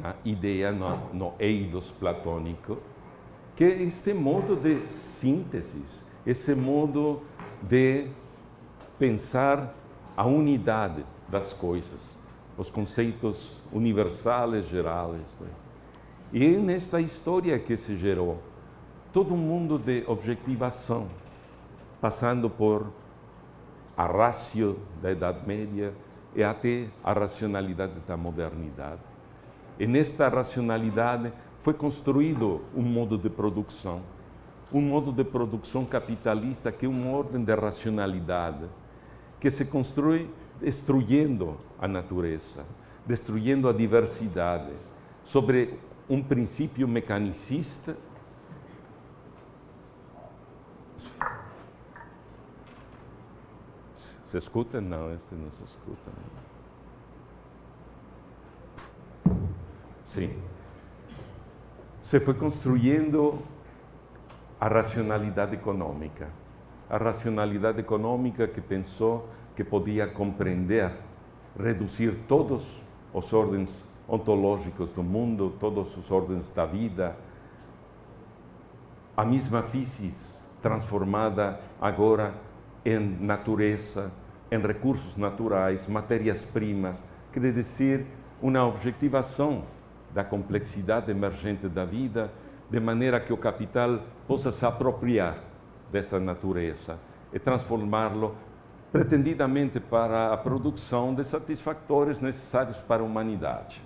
[0.00, 2.78] na ideia, no, no eidos platônico,
[3.54, 7.22] que é modo de síntese, esse modo
[7.62, 8.08] de
[8.98, 9.72] pensar
[10.16, 12.24] a unidade das coisas,
[12.58, 15.20] os conceitos universais, gerais.
[16.32, 18.40] E é nesta história que se gerou
[19.14, 21.08] todo um mundo de objetivação,
[22.00, 22.92] passando por
[23.96, 25.94] a rácio da Idade Média
[26.34, 29.00] e até a racionalidade da modernidade.
[29.78, 34.02] E nesta racionalidade foi construído um modo de produção,
[34.72, 38.68] um modo de produção capitalista que é uma ordem de racionalidade
[39.38, 40.28] que se constrói
[40.60, 42.66] destruindo a natureza,
[43.06, 44.72] destruindo a diversidade,
[45.22, 45.78] sobre
[46.10, 47.96] um princípio mecanicista.
[54.38, 54.80] Se?
[54.80, 56.10] Não, este não se escuta.
[60.04, 60.42] Sim.
[62.02, 63.38] Se foi construindo
[64.60, 66.28] a racionalidade econômica.
[66.88, 70.92] A racionalidade econômica que pensou que podia compreender,
[71.58, 72.82] reduzir todos
[73.12, 77.16] os ordens ontológicos do mundo, todas as ordens da vida,
[79.16, 82.34] a mesma física transformada agora
[82.84, 84.12] em natureza,
[84.50, 88.06] em recursos naturais, matérias-primas, quer dizer,
[88.40, 89.64] uma objetivação
[90.12, 92.30] da complexidade emergente da vida,
[92.70, 95.38] de maneira que o capital possa se apropriar
[95.90, 96.98] dessa natureza
[97.32, 98.36] e transformá-lo
[98.92, 103.82] pretendidamente para a produção de satisfactores necessários para a humanidade.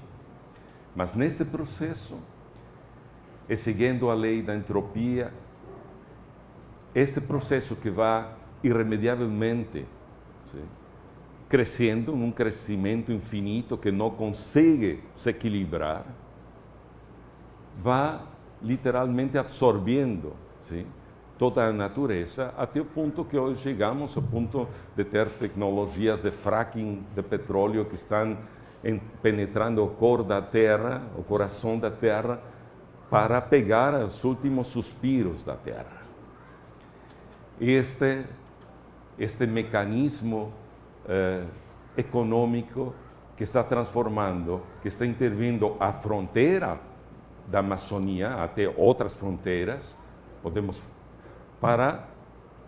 [0.94, 2.20] Mas neste processo,
[3.48, 5.32] e seguindo a lei da entropia,
[6.94, 8.28] este processo que vai
[8.62, 9.86] irremediavelmente
[10.50, 10.64] sim,
[11.48, 16.04] crescendo, num crescimento infinito que não consegue se equilibrar,
[17.78, 18.20] vai
[18.62, 20.34] literalmente absorvendo
[21.38, 26.30] toda a natureza, até o ponto que hoje chegamos ao ponto de ter tecnologias de
[26.30, 28.36] fracking de petróleo que estão
[29.22, 32.40] penetrando o cor da terra, o coração da terra,
[33.08, 36.02] para pegar os últimos suspiros da terra.
[37.60, 38.24] Este,
[39.18, 40.52] este mecanismo
[41.08, 41.44] eh,
[41.96, 42.94] econômico
[43.36, 46.78] que está transformando, que está intervindo a fronteira
[47.46, 50.02] da Amazônia até outras fronteiras,
[50.42, 50.92] podemos
[51.60, 52.08] para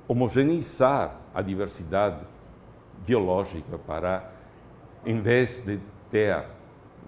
[0.09, 2.25] homogeneizar a diversidade
[3.07, 4.33] biológica, para,
[5.05, 5.79] em vez de
[6.11, 6.45] ter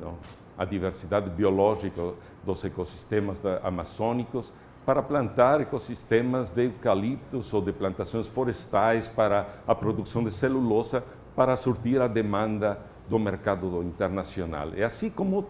[0.01, 0.17] não,
[0.57, 2.15] a diversidade biológica
[2.45, 4.53] dos ecossistemas amazônicos,
[4.85, 11.05] para plantar ecossistemas de eucaliptos ou de plantações florestais para a produção de celulosa
[11.37, 12.79] para surtir a demanda
[13.09, 14.71] do mercado internacional.
[14.77, 15.47] É assim como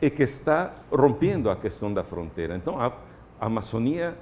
[0.00, 2.56] é que está rompendo a questão da fronteira.
[2.56, 2.92] Então, a
[3.40, 4.16] Amazônia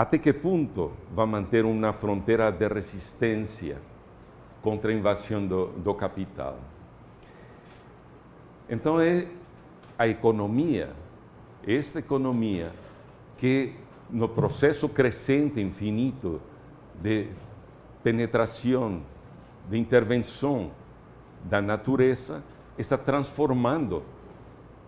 [0.00, 3.76] até que ponto vai manter uma fronteira de resistência
[4.62, 6.56] contra a invasão do, do capital?
[8.66, 9.26] Então é
[9.98, 10.90] a economia,
[11.66, 12.72] esta economia
[13.36, 13.74] que
[14.10, 16.40] no processo crescente, infinito
[17.00, 17.28] de
[18.02, 19.02] penetração,
[19.68, 20.70] de intervenção
[21.44, 22.42] da natureza,
[22.76, 24.02] está transformando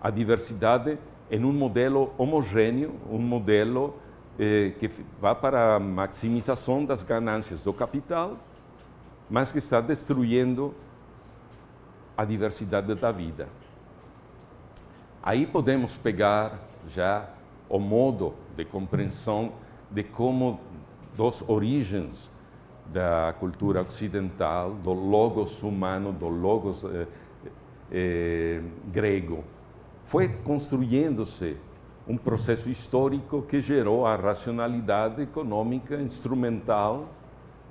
[0.00, 0.98] a diversidade
[1.30, 3.94] em um modelo homogêneo, um modelo
[4.38, 8.36] eh, que vai para a maximização das ganâncias do capital,
[9.30, 10.74] mas que está destruindo
[12.16, 13.48] a diversidade da vida.
[15.22, 16.58] Aí podemos pegar
[16.88, 17.28] já
[17.68, 19.52] o modo de compreensão
[19.88, 20.58] de como
[21.16, 22.28] das origens
[22.92, 27.06] da cultura ocidental, do logos humano, do logos eh,
[27.92, 28.60] eh,
[28.92, 29.44] grego,
[30.02, 31.56] foi construindo-se
[32.08, 37.08] um processo histórico que gerou a racionalidade econômica instrumental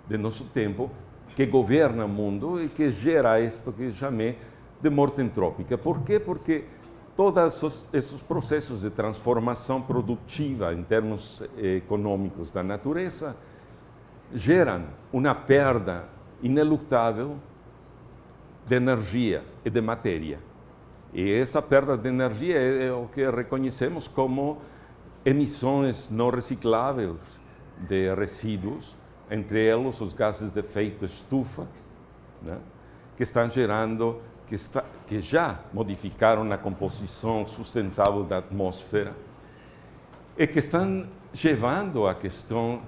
[0.08, 0.89] de nosso tempo,
[1.36, 4.38] que governa o mundo e que gera isto que chamei
[4.82, 5.78] de morte entrópica.
[5.78, 6.18] Por quê?
[6.18, 6.64] Porque
[7.22, 13.36] todos esses processos de transformação produtiva em termos econômicos da natureza
[14.34, 16.05] geram uma perda
[16.41, 17.36] inelutável
[18.65, 20.39] de energia e de matéria.
[21.13, 24.57] E essa perda de energia é, é o que reconhecemos como
[25.24, 27.19] emissões não recicláveis
[27.78, 28.95] de resíduos,
[29.30, 31.67] entre eles os gases de efeito estufa,
[32.41, 32.57] né?
[33.15, 34.19] que estão gerando
[34.52, 39.16] que, está, que já modificaram a composição sustentável da atmosfera
[40.38, 41.08] e que estão
[41.41, 42.82] levando a questão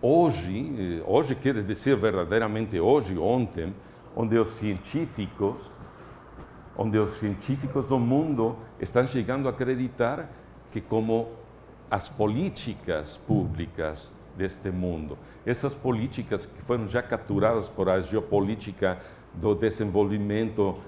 [0.00, 3.74] hoje, hoje quer dizer verdadeiramente hoje, ontem,
[4.14, 5.72] onde os científicos,
[6.76, 10.30] onde os científicos do mundo estão chegando a acreditar
[10.70, 11.32] que como
[11.90, 19.00] as políticas públicas deste mundo, essas políticas que foram já capturadas por a geopolítica
[19.34, 20.78] do desenvolvimento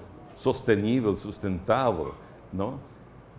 [0.45, 2.13] sostenível, sustentável,
[2.53, 2.79] não?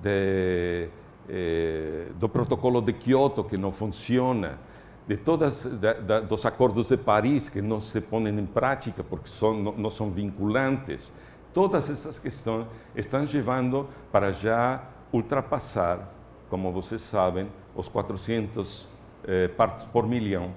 [0.03, 0.89] De,
[1.29, 4.59] eh, do protocolo de Kyoto que não funciona,
[5.07, 9.29] de todas da, da, dos acordos de Paris que não se põem em prática porque
[9.29, 11.13] são, não, não são vinculantes.
[11.55, 14.83] Todas essas questões estão levando para já
[15.13, 16.13] ultrapassar,
[16.51, 18.89] como vocês sabem, os 400
[19.25, 20.53] eh, partes por milhão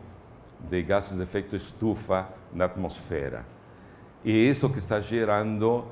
[0.67, 3.45] de gases de efeito estufa na atmosfera.
[4.25, 5.85] E isso que está gerando,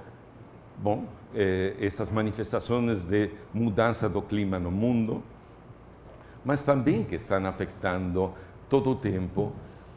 [0.78, 5.24] bom, eh, essas manifestações de mudança do clima no mundo,
[6.46, 8.34] mas também que estão afetando
[8.70, 9.52] todo o tempo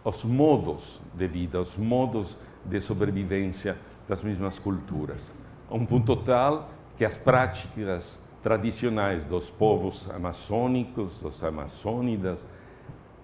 [0.04, 3.76] os modos de vida, os modos de sobrevivência
[4.08, 5.36] das mesmas culturas.
[5.70, 12.50] A um ponto tal que as práticas tradicionais dos povos amazônicos, dos amazônidas,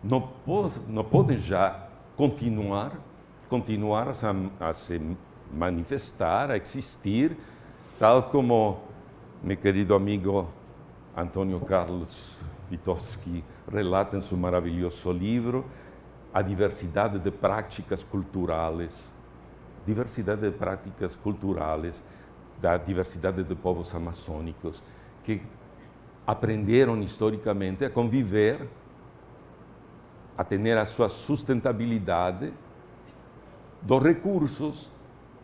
[0.03, 0.21] não,
[1.05, 2.93] podem já continuar,
[3.49, 4.09] continuar
[4.61, 5.17] a se
[5.53, 7.37] manifestar, a existir,
[7.99, 8.81] tal como
[9.43, 10.49] meu querido amigo
[11.17, 15.65] Antônio Carlos Witkowski relata em seu maravilhoso livro
[16.33, 19.13] a diversidade de práticas culturais,
[19.87, 22.07] diversidade de práticas culturais
[22.61, 24.87] da diversidade de povos amazônicos
[25.25, 25.43] que
[26.27, 28.69] aprenderam historicamente a conviver,
[30.37, 32.53] a ter a sua sustentabilidade
[33.83, 34.96] dos recursos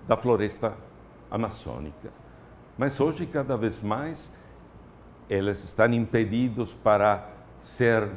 [0.07, 0.75] da floresta
[1.31, 2.11] amazônica.
[2.77, 4.35] Mas hoje, cada vez mais,
[5.29, 7.29] eles estão impedidos para
[7.61, 8.09] ser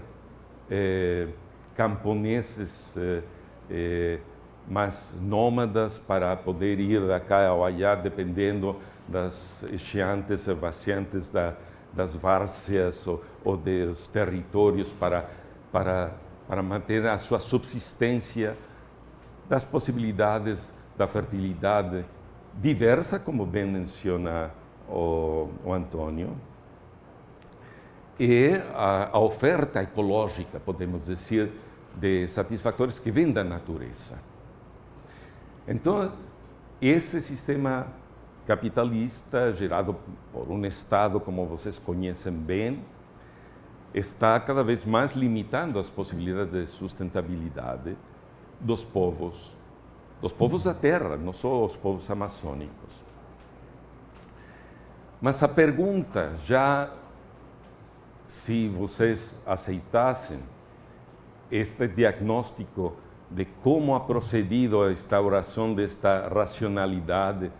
[0.70, 1.28] eh,
[1.76, 3.22] camponeses eh,
[3.70, 4.20] eh,
[4.68, 8.76] mais nômadas, para poder ir da cá ao allá, dependendo
[9.08, 11.54] das estiantes e vaciantes da,
[11.94, 15.30] das várzeas ou, ou dos territórios para,
[15.72, 16.16] para,
[16.48, 18.58] para manter a sua subsistência,
[19.48, 22.06] das possibilidades da fertilidade
[22.54, 24.52] diversa, como bem menciona
[24.88, 26.36] o, o Antônio,
[28.20, 31.52] e a, a oferta ecológica, podemos dizer,
[31.96, 34.20] de satisfatores que vêm da natureza.
[35.68, 36.12] Então,
[36.82, 37.88] esse sistema
[38.46, 39.96] capitalista, gerado
[40.32, 42.80] por um Estado, como vocês conhecem bem,
[43.94, 47.98] está cada vez mais limitando as possibilidades de sustentabilidade
[48.60, 49.58] dos povos,
[50.26, 53.06] dos povos da terra, não só os povos amazônicos.
[55.22, 56.90] Mas a pergunta, já
[58.26, 60.40] se vocês aceitassem
[61.52, 62.96] este diagnóstico
[63.30, 67.52] de como ha procedido a instauração desta racionalidade,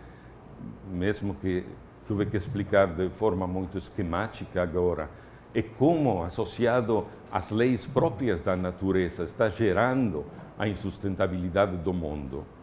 [0.90, 1.64] mesmo que
[2.08, 5.08] tive que explicar de forma muito esquemática agora,
[5.54, 10.26] e como, associado às leis próprias da natureza, está gerando
[10.58, 12.55] a insustentabilidade do mundo.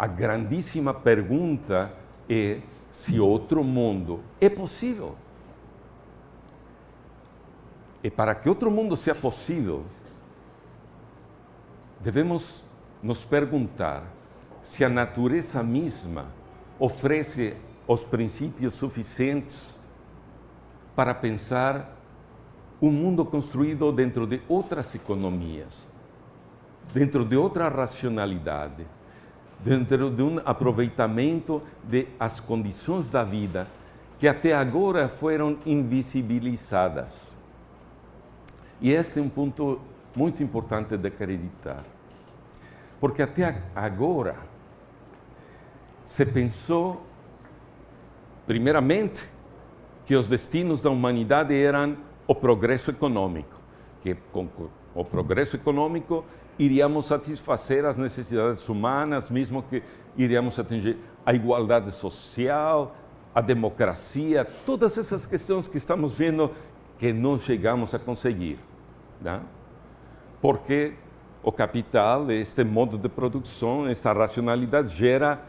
[0.00, 1.92] A grandíssima pergunta
[2.26, 5.14] é se outro mundo é possível.
[8.02, 9.84] E para que outro mundo seja possível,
[12.00, 12.64] devemos
[13.02, 14.04] nos perguntar
[14.62, 16.32] se a natureza mesma
[16.78, 17.54] oferece
[17.86, 19.78] os princípios suficientes
[20.96, 21.94] para pensar
[22.80, 25.94] um mundo construído dentro de outras economias,
[26.90, 28.86] dentro de outra racionalidade,
[29.64, 33.66] dentro de um aproveitamento de as condições da vida
[34.18, 37.38] que até agora foram invisibilizadas.
[38.80, 39.80] E este é um ponto
[40.14, 41.82] muito importante de acreditar.
[43.00, 44.36] Porque até agora
[46.04, 47.02] se pensou,
[48.46, 49.22] primeiramente,
[50.04, 51.96] que os destinos da humanidade eram
[52.26, 53.56] o progresso econômico,
[54.02, 54.48] que com
[54.94, 56.24] o progresso econômico
[56.58, 59.82] iríamos satisfazer as necessidades humanas, mesmo que
[60.16, 62.94] iríamos atingir a igualdade social,
[63.34, 66.50] a democracia, todas essas questões que estamos vendo
[66.98, 68.58] que não chegamos a conseguir.
[69.20, 69.40] Né?
[70.40, 70.94] Porque
[71.42, 75.42] o capital, este modo de produção, esta racionalidade gera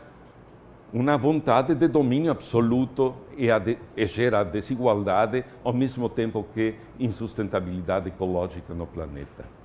[0.94, 8.10] uma vontade de domínio absoluto e, de, e gera desigualdade ao mesmo tempo que insustentabilidade
[8.10, 9.61] ecológica no planeta.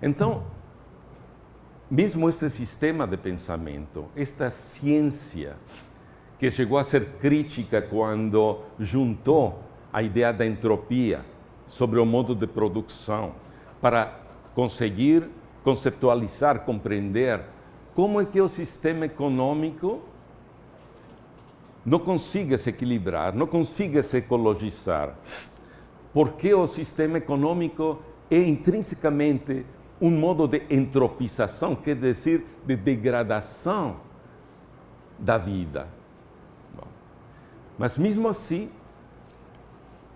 [0.00, 0.44] Então,
[1.90, 5.56] mesmo este sistema de pensamento, esta ciência
[6.38, 9.60] que chegou a ser crítica quando juntou
[9.92, 11.24] a ideia da entropia
[11.66, 13.32] sobre o modo de produção
[13.80, 14.20] para
[14.54, 15.28] conseguir
[15.64, 17.40] conceptualizar, compreender
[17.94, 20.00] como é que o sistema econômico
[21.84, 25.16] não consiga se equilibrar, não consiga se ecologizar.
[26.12, 27.98] Porque o sistema econômico
[28.30, 29.64] é intrinsecamente
[30.00, 34.00] um modo de entropização, quer dizer, de degradação
[35.18, 35.88] da vida.
[37.78, 38.70] Mas mesmo assim,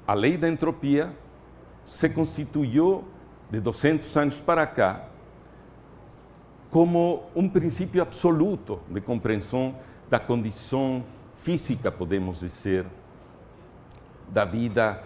[0.06, 1.12] a lei da entropia
[1.84, 3.04] se constituiu
[3.50, 5.09] de 200 anos para cá
[6.70, 9.76] como um princípio absoluto de compreensão
[10.09, 11.04] da condição
[11.38, 12.86] física, podemos dizer,
[14.28, 15.02] da vida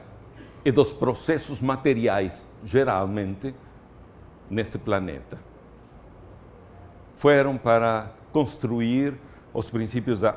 [0.65, 3.55] e dos processos materiais, geralmente,
[4.51, 5.39] neste planeta.
[7.15, 9.15] Foram para construir
[9.53, 10.37] os princípios da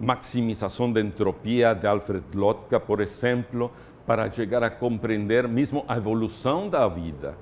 [0.00, 3.70] maximização da entropia de Alfred Lotka, por exemplo,
[4.06, 7.36] para chegar a compreender mesmo a evolução da vida.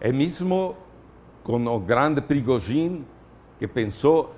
[0.00, 0.76] É mesmo
[1.42, 3.04] com o grande Prigogine
[3.58, 4.34] que pensou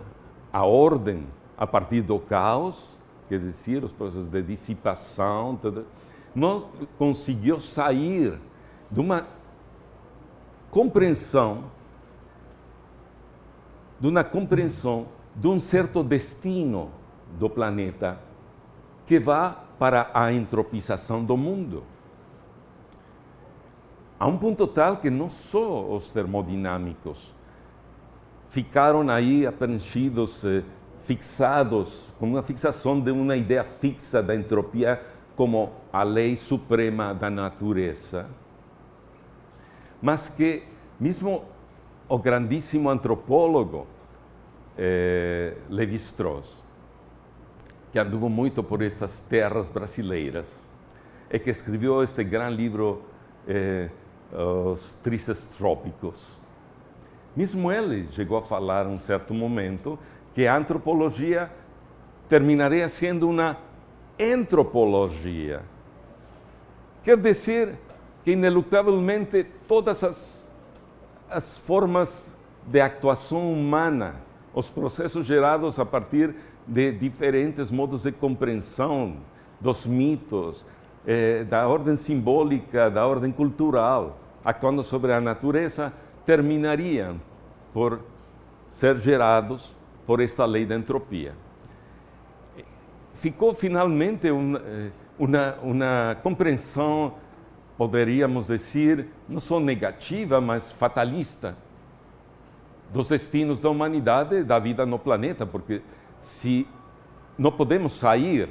[0.52, 1.26] a ordem
[1.56, 2.98] a partir do caos,
[3.28, 5.86] quer dizer, os processos de dissipação, tudo,
[6.34, 6.66] não
[6.98, 8.38] conseguiu sair
[8.90, 9.26] de uma
[10.70, 11.64] compreensão,
[13.98, 16.90] de uma compreensão de um certo destino
[17.38, 18.18] do planeta
[19.06, 21.84] que vá para a entropização do mundo.
[24.18, 27.32] A um ponto tal que não só os termodinâmicos
[28.48, 30.62] ficaram aí apreensidos, eh,
[31.04, 35.00] fixados, com uma fixação de uma ideia fixa da entropia
[35.36, 38.26] como a lei suprema da natureza,
[40.00, 40.62] mas que
[40.98, 41.44] mesmo
[42.08, 43.86] o grandíssimo antropólogo
[44.76, 46.62] eh, Levi-Strauss,
[47.92, 50.68] que andou muito por essas terras brasileiras,
[51.30, 53.02] e que escreveu este grande livro,
[53.48, 53.88] eh,
[54.32, 56.36] Os Tristes Trópicos.
[57.34, 59.98] Mesmo ele chegou a falar, um certo momento,
[60.34, 61.50] que a antropologia
[62.28, 63.56] terminaria sendo uma
[64.18, 65.62] antropologia.
[67.02, 67.78] Quer dizer
[68.24, 70.52] que, inelutavelmente, todas as,
[71.28, 74.26] as formas de atuação humana
[74.56, 76.34] os processos gerados a partir
[76.66, 79.18] de diferentes modos de compreensão
[79.60, 80.64] dos mitos,
[81.06, 85.92] eh, da ordem simbólica, da ordem cultural, atuando sobre a natureza,
[86.24, 87.20] terminariam
[87.72, 88.00] por
[88.70, 89.76] ser gerados
[90.06, 91.34] por esta lei da entropia.
[93.12, 97.12] Ficou finalmente um, eh, uma, uma compreensão,
[97.76, 101.56] poderíamos dizer, não só negativa, mas fatalista
[102.92, 105.82] dos destinos da humanidade, da vida no planeta, porque
[106.20, 106.66] se
[107.36, 108.48] não podemos sair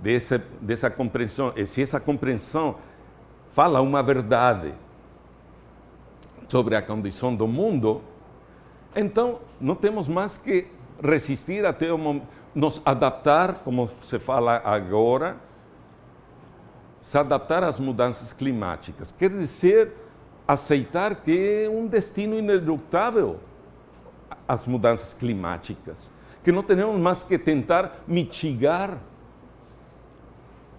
[0.00, 2.76] dessa, dessa compreensão, e se essa compreensão
[3.52, 4.74] fala uma verdade
[6.48, 8.02] sobre a condição do mundo,
[8.94, 10.66] então não temos mais que
[11.02, 12.20] resistir até o
[12.54, 15.36] nos adaptar, como se fala agora,
[17.02, 19.12] se adaptar às mudanças climáticas.
[19.18, 19.92] Quer dizer,
[20.46, 23.40] aceitar que é um destino inelutável
[24.46, 26.12] as mudanças climáticas,
[26.44, 28.98] que não temos mais que tentar mitigar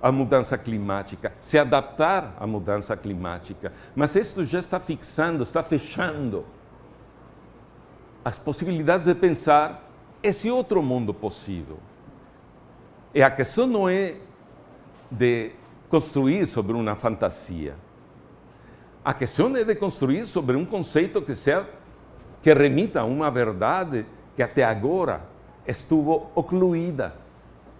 [0.01, 3.73] a mudança climática, se adaptar à mudança climática.
[3.93, 6.45] Mas isso já está fixando, está fechando
[8.23, 9.89] as possibilidades de pensar
[10.21, 11.79] esse outro mundo possível.
[13.13, 14.15] E a questão não é
[15.11, 15.51] de
[15.93, 17.75] construir sobre uma fantasia.
[19.05, 21.69] A questão é de construir sobre um conceito que seja
[22.41, 24.03] que remita a uma verdade
[24.35, 25.21] que até agora
[25.67, 27.13] estuvo ocluída,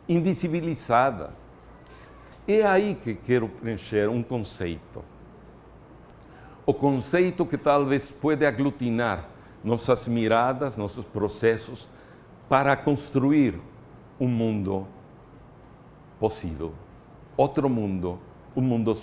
[0.07, 1.31] invisibilizada.
[2.48, 5.03] É aí que quero preencher um conceito.
[6.68, 9.27] O conceito que talvez pode aglutinar
[9.64, 11.90] nossas miradas, nossos processos,
[12.48, 13.60] para construir
[14.19, 14.85] um mundo
[16.19, 16.83] possível.
[17.36, 18.20] Outro mundo,
[18.56, 18.98] um mundo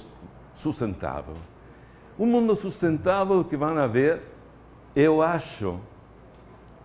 [0.55, 1.35] sustentável.
[2.19, 4.31] Um mundo sustentável que van a ver
[4.95, 5.81] eu acho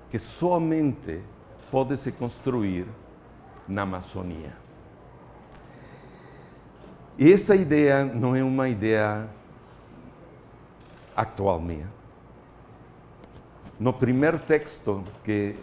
[0.10, 1.22] que somente
[1.72, 2.86] pode se construir
[3.68, 4.54] na Amazônia.
[7.18, 9.28] E essa ideia não é uma ideia
[11.16, 11.90] atual minha.
[13.80, 15.56] No primeiro texto que,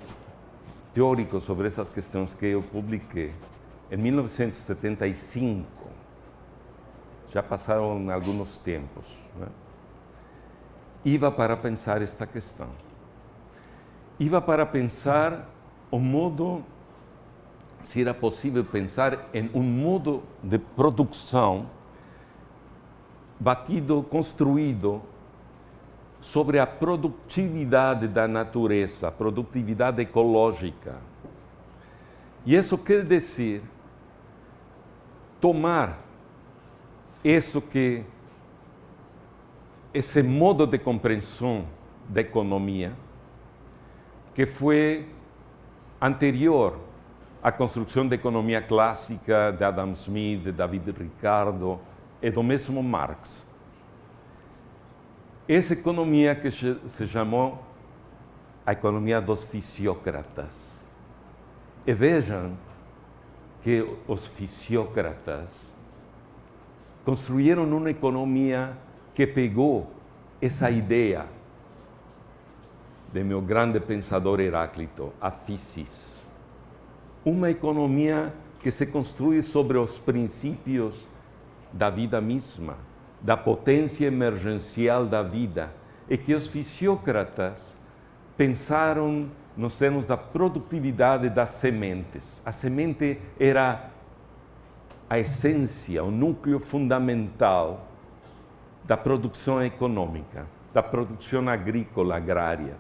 [0.93, 3.33] teórico sobre essas questões que eu publiquei,
[3.93, 5.69] em 1975,
[7.31, 9.48] já passaram alguns tempos, né?
[11.05, 12.70] iba para pensar esta questão.
[14.19, 15.47] Iba para pensar
[15.90, 16.64] o modo
[17.82, 21.69] se era possível pensar em um modo de produção
[23.39, 25.02] batido, construído
[26.19, 30.97] sobre a produtividade da natureza, a produtividade ecológica.
[32.47, 33.62] E isso quer dizer
[35.43, 35.98] tomar
[37.24, 38.05] isso que
[39.93, 41.66] esse modo de compreensão
[42.09, 42.93] da economia
[44.35, 45.09] que foi
[46.01, 46.78] anterior
[47.43, 51.81] à construção da economia clássica de Adam Smith, de David Ricardo
[52.23, 53.51] e do mesmo Marx.
[55.48, 57.60] Essa economia que se chamou
[58.64, 60.86] a economia dos fisiócratas.
[61.85, 62.56] E vejam
[63.62, 65.76] que os fisiócratas
[67.05, 68.76] construíram uma economia
[69.14, 69.90] que pegou
[70.40, 71.26] essa ideia
[73.12, 76.24] de meu grande pensador Heráclito, a physis.
[77.24, 81.06] Uma economia que se construi sobre os princípios
[81.72, 82.76] da vida mesma,
[83.20, 85.72] da potência emergencial da vida,
[86.09, 87.80] e que os fisiócratas
[88.36, 92.47] pensaram nos termos da produtividade das sementes.
[92.47, 93.91] A semente era
[95.09, 97.87] a essência, o núcleo fundamental
[98.85, 102.77] da produção econômica, da produção agrícola, agrária,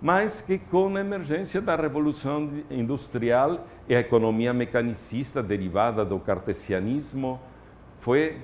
[0.00, 7.40] mas que com a emergência da revolução industrial e a economia mecanicista derivada do cartesianismo
[7.98, 8.40] foi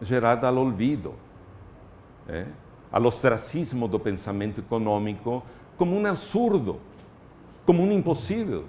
[0.00, 1.14] gerada ao olvido,
[2.28, 2.46] é?
[2.90, 5.42] ao ostracismo do pensamento econômico
[5.82, 6.78] como um absurdo,
[7.66, 8.66] como um impossível,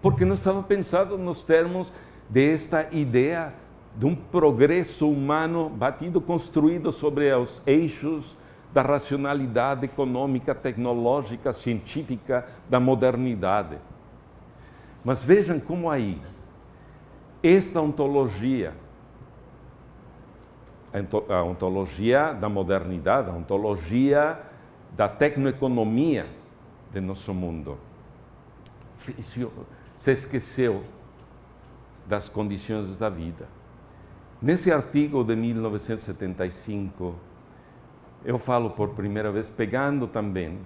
[0.00, 1.90] porque não estava pensado nos termos
[2.30, 3.52] desta ideia
[3.96, 8.36] de um progresso humano batido, construído sobre os eixos
[8.72, 13.78] da racionalidade econômica, tecnológica, científica, da modernidade.
[15.04, 16.22] Mas vejam como aí,
[17.42, 18.72] esta ontologia,
[21.28, 24.38] a ontologia da modernidade, a ontologia
[24.96, 26.35] da tecnoeconomia
[26.96, 27.78] de nosso mundo,
[29.98, 30.82] se esqueceu
[32.06, 33.46] das condições da vida.
[34.40, 37.14] Nesse artigo de 1975,
[38.24, 40.58] eu falo por primeira vez, pegando também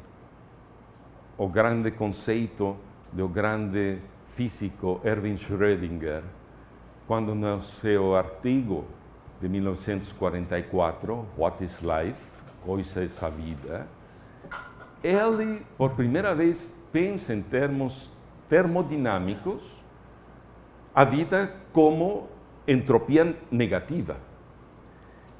[1.36, 2.76] o grande conceito
[3.12, 3.98] do grande
[4.28, 6.22] físico Erwin Schrödinger,
[7.08, 8.84] quando no seu artigo
[9.40, 12.30] de 1944, What is Life?
[12.62, 13.99] Coisa é a vida?
[15.02, 18.14] Ele, por primeira vez, pensa em termos
[18.48, 19.62] termodinâmicos
[20.94, 22.28] a vida como
[22.66, 24.16] entropia negativa.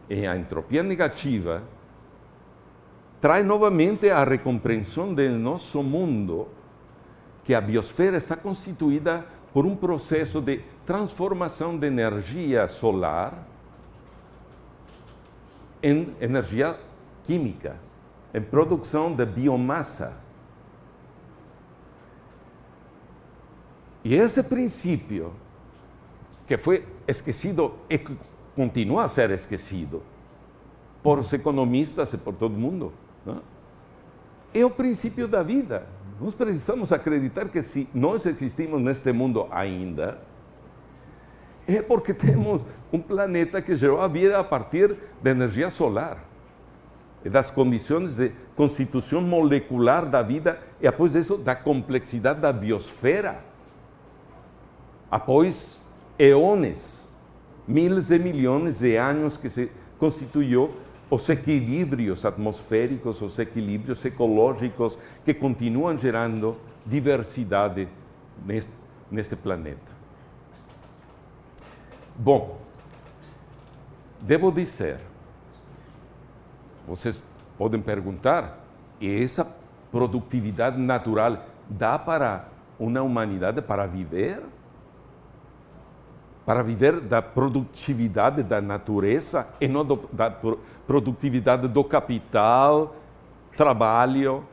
[0.08, 1.62] E a entropia negativa
[3.20, 6.48] traz novamente a recompreensão do nosso mundo
[7.44, 13.46] que a biosfera está constituída por um processo de transformação de energia solar
[15.82, 16.76] em energia
[17.24, 17.76] química,
[18.32, 20.22] em produção de biomassa.
[24.04, 25.32] E esse princípio,
[26.46, 27.98] que foi esquecido e
[28.54, 30.02] continua a ser esquecido
[31.02, 32.92] por os economistas e por todo mundo,
[33.24, 33.42] não?
[34.54, 35.86] é o princípio da vida.
[36.20, 40.20] Nós precisamos acreditar que se nós existimos neste mundo ainda,
[41.66, 46.29] é porque temos um planeta que gerou a vida a partir da energia solar
[47.28, 53.44] das condições de constituição molecular da vida e após isso da complexidade da biosfera.
[55.10, 55.86] Após
[56.18, 57.14] eones,
[57.66, 60.70] miles de milhões de anos que se constituiu
[61.10, 66.56] os equilíbrios atmosféricos, os equilíbrios ecológicos que continuam gerando
[66.86, 67.88] diversidade
[68.46, 68.76] neste,
[69.10, 69.90] neste planeta.
[72.16, 72.60] Bom,
[74.20, 74.98] devo dizer,
[76.90, 77.22] vocês
[77.56, 78.58] podem perguntar,
[79.00, 79.46] essa
[79.92, 81.38] produtividade natural
[81.68, 82.46] dá para
[82.80, 84.42] uma humanidade para viver?
[86.44, 90.32] Para viver da produtividade da natureza e não do, da
[90.84, 92.96] produtividade do capital,
[93.56, 94.44] trabalho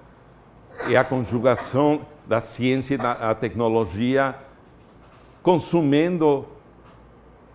[0.88, 4.36] e a conjugação da ciência e da tecnologia,
[5.42, 6.46] consumindo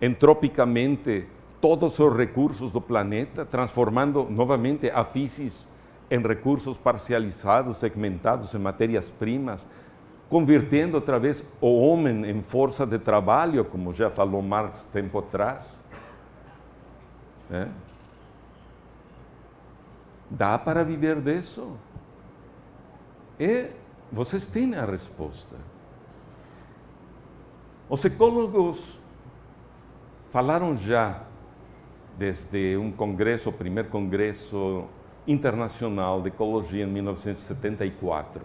[0.01, 1.25] entropicamente
[1.63, 5.71] todos os recursos do planeta, transformando novamente a física
[6.11, 9.65] em recursos parcializados, segmentados em matérias-primas,
[10.27, 15.87] convertendo outra vez o homem em força de trabalho, como já falou Marx tempo atrás.
[17.49, 17.69] É?
[20.29, 21.77] Dá para viver disso?
[23.39, 23.67] E
[24.11, 25.55] vocês têm a resposta.
[27.87, 29.01] Os ecólogos
[30.29, 31.31] falaram já
[32.17, 34.85] desde um congresso, o primeiro congresso
[35.27, 38.41] internacional de ecologia em 1974.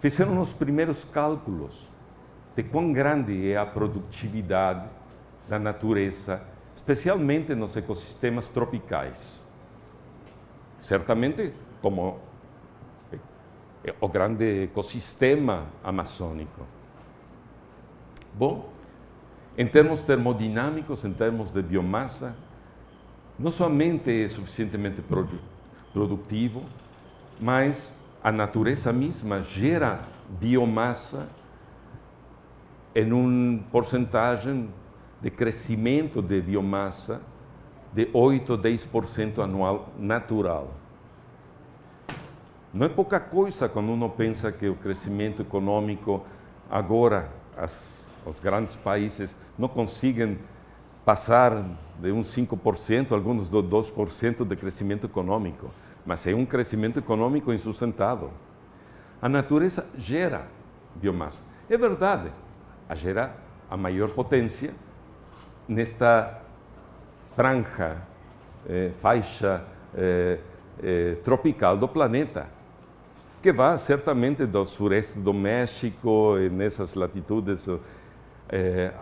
[0.00, 1.88] Fizeram os primeiros cálculos
[2.54, 4.88] de quão grande é a produtividade
[5.48, 6.42] da natureza,
[6.74, 9.50] especialmente nos ecossistemas tropicais.
[10.80, 12.20] Certamente, como
[14.00, 16.66] o grande ecossistema amazônico.
[18.34, 18.75] Bom,
[19.56, 22.36] em termos termodinâmicos, em termos de biomassa,
[23.38, 25.02] não somente é suficientemente
[25.92, 26.62] produtivo,
[27.40, 30.00] mas a natureza mesma gera
[30.40, 31.28] biomassa
[32.94, 34.68] em uma porcentagem
[35.20, 37.22] de crescimento de biomassa
[37.92, 40.74] de 8 a 10% anual natural.
[42.72, 46.22] Não é pouca coisa quando uno pensa que o crescimento econômico
[46.70, 47.95] agora as,
[48.26, 50.38] os grandes países não conseguem
[51.04, 51.64] passar
[52.00, 55.70] de uns 5%, alguns de 2% de crescimento econômico,
[56.04, 58.32] mas é um crescimento econômico insustentável.
[59.22, 60.46] A natureza gera
[60.96, 61.46] biomassa.
[61.70, 62.30] É verdade,
[62.88, 63.36] a gera
[63.70, 64.74] a maior potência
[65.68, 66.42] nesta
[67.34, 67.98] franja,
[68.68, 70.38] eh, faixa eh,
[70.82, 72.46] eh, tropical do planeta,
[73.42, 77.68] que vai certamente do sureste do México nessas latitudes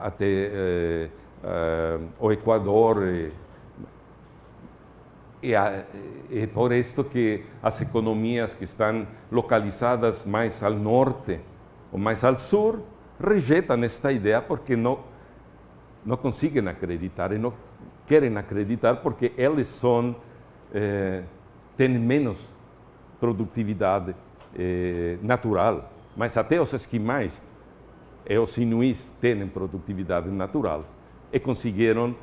[0.01, 1.11] até
[2.19, 3.31] o Equador.
[5.43, 11.39] E é por isso que as economias que estão localizadas mais ao norte
[11.93, 12.87] ou mais ao sul
[13.21, 15.01] rejeitam esta ideia porque não,
[16.05, 17.53] não conseguem acreditar e não
[18.07, 20.16] querem acreditar porque eles são,
[21.77, 22.49] têm menos
[23.21, 24.15] produtividade
[25.23, 25.91] natural.
[26.16, 27.43] Mas até os esquimais
[28.27, 30.85] e os inuís têm produtividade natural
[31.33, 32.15] e conseguiram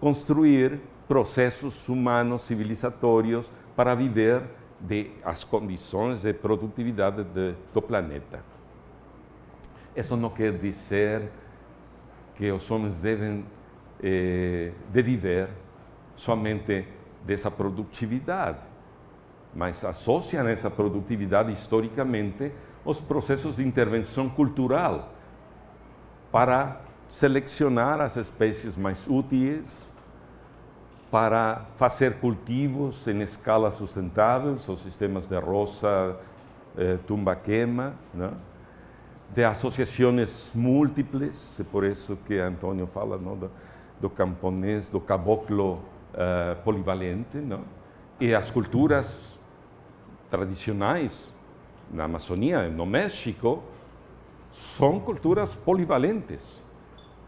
[0.00, 4.42] construir processos humanos civilizatórios para viver
[4.80, 8.44] de as condições de produtividade de, do planeta.
[9.94, 11.30] Isso não quer dizer
[12.34, 13.46] que os homens devem
[14.02, 15.48] eh, de viver
[16.14, 16.86] somente
[17.24, 18.58] dessa produtividade,
[19.54, 22.52] mas associam essa produtividade historicamente
[22.86, 25.12] os processos de intervenção cultural
[26.30, 29.94] para selecionar as espécies mais úteis
[31.10, 36.16] para fazer cultivos em escala sustentável, os sistemas de roça,
[36.76, 38.32] eh, tumba-queima, né?
[39.32, 43.50] de associações múltiples, é por isso que Antônio fala não, do,
[44.00, 45.74] do camponês, do caboclo
[46.14, 47.62] uh, polivalente, não?
[48.20, 49.44] e as culturas
[50.30, 51.35] tradicionais
[51.90, 53.62] na Amazônia, no México,
[54.52, 56.66] são culturas polivalentes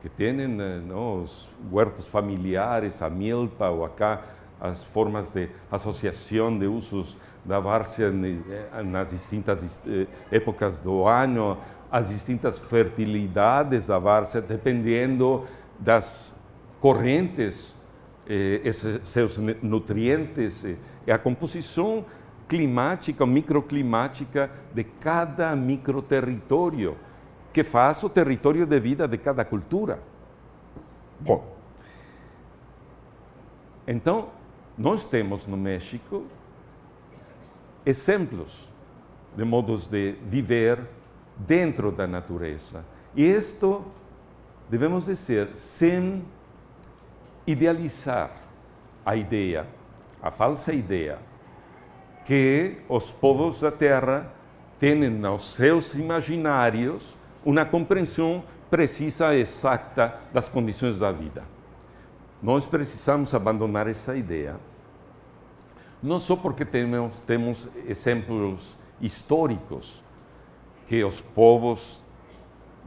[0.00, 4.22] que têm eh, os huertos familiares, a milpa ou acá
[4.60, 11.58] as formas de associação de usos da várzea eh, nas distintas eh, épocas do ano,
[11.90, 15.46] as distintas fertilidades da várzea, dependendo
[15.78, 16.38] das
[16.80, 17.78] correntes,
[18.26, 20.64] esses, seus nutrientes
[21.06, 22.04] e a composição
[22.48, 26.96] climática, microclimática de cada microterritório
[27.52, 30.00] que faz o território de vida de cada cultura.
[31.20, 31.56] Bom,
[33.86, 34.28] então,
[34.76, 36.24] nós temos no México
[37.84, 38.68] exemplos
[39.36, 40.78] de modos de viver
[41.36, 42.84] dentro da natureza.
[43.14, 43.84] E isto,
[44.68, 46.24] devemos dizer, sem
[47.46, 48.30] idealizar
[49.04, 49.66] a ideia,
[50.22, 51.18] a falsa ideia,
[52.28, 54.30] que os povos da terra
[54.78, 61.42] têm nos seus imaginários uma compreensão precisa e exata das condições da vida.
[62.42, 64.56] Nós precisamos abandonar essa ideia,
[66.02, 70.02] não só porque temos, temos exemplos históricos
[70.86, 72.02] que os povos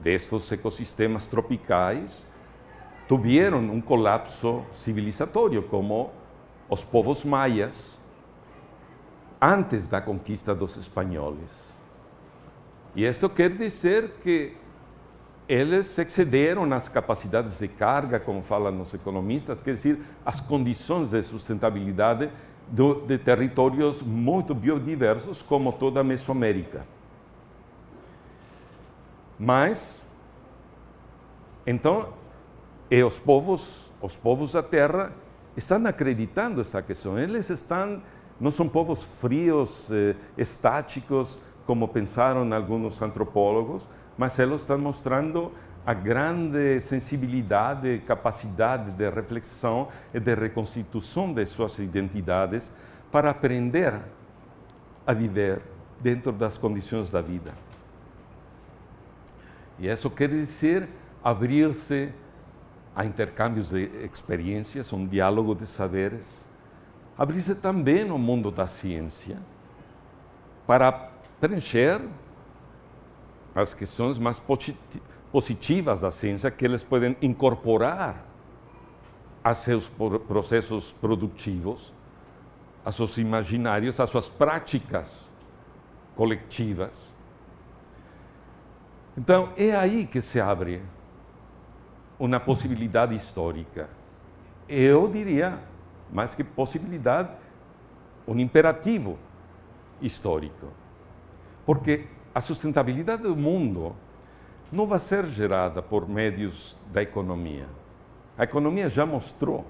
[0.04, 2.28] destes ecossistemas tropicais
[3.08, 6.12] tiveram um colapso civilizatório, como
[6.70, 8.01] os povos maias,
[9.42, 11.72] antes da conquista dos espanhóis.
[12.96, 14.54] E isso quer dizer que
[15.48, 21.22] eles excederam nas capacidades de carga, como falam os economistas, quer dizer, as condições de
[21.24, 22.30] sustentabilidade
[23.06, 26.86] de territórios muito biodiversos, como toda a Mesoamérica.
[29.38, 30.16] Mas,
[31.68, 32.14] então,
[32.90, 35.12] e os povos, os povos da Terra
[35.58, 37.18] estão acreditando essa questão.
[37.18, 38.02] Eles estão,
[38.42, 43.86] não são povos frios, eh, estáticos, como pensaram alguns antropólogos,
[44.18, 45.52] mas elas estão mostrando
[45.86, 52.76] a grande sensibilidade, capacidade de reflexão e de reconstituição de suas identidades
[53.12, 53.94] para aprender
[55.06, 55.62] a viver
[56.00, 57.54] dentro das condições da vida.
[59.78, 60.90] E isso quer dizer
[61.24, 62.12] abrir-se
[62.96, 66.51] a intercâmbios de experiências, um diálogo de saberes,
[67.22, 69.38] abrir-se também no mundo da ciência
[70.66, 70.92] para
[71.40, 72.02] preencher
[73.54, 74.42] as questões mais
[75.32, 78.26] positivas da ciência que eles podem incorporar
[79.44, 79.86] a seus
[80.28, 81.94] processos produtivos,
[82.84, 85.30] a seus imaginários, a suas práticas
[86.16, 87.12] coletivas.
[89.16, 90.82] Então, é aí que se abre
[92.18, 93.92] uma possibilidade histórica.
[94.68, 95.70] Eu diria,
[96.12, 97.30] mais que possibilidade,
[98.28, 99.18] um imperativo
[100.02, 100.68] histórico.
[101.66, 103.96] Porque a sustentabilidade do mundo
[104.72, 107.68] não vai ser gerada por meios da economia.
[108.38, 109.66] A economia já mostrou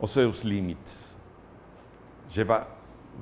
[0.00, 1.16] os seus limites.
[2.36, 2.66] Leva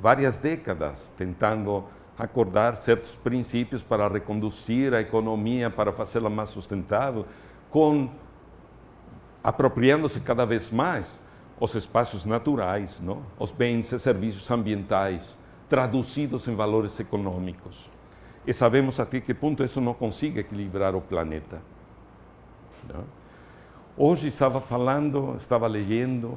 [0.01, 1.85] várias décadas tentando
[2.19, 7.27] acordar certos princípios para reconduzir a economia, para fazê-la mais sustentável,
[7.71, 8.11] com
[9.43, 11.22] apropriando-se cada vez mais
[11.63, 13.23] os espaços naturais, não?
[13.39, 15.37] os bens e serviços ambientais,
[15.69, 17.89] traduzidos em valores econômicos.
[18.45, 21.63] E sabemos até que ponto isso não consegue equilibrar o planeta.
[22.93, 23.05] Não?
[23.97, 26.37] Hoje estava falando, estava lendo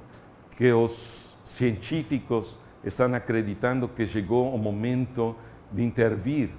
[0.56, 5.36] que os científicos estão acreditando que chegou o momento
[5.72, 6.54] de intervir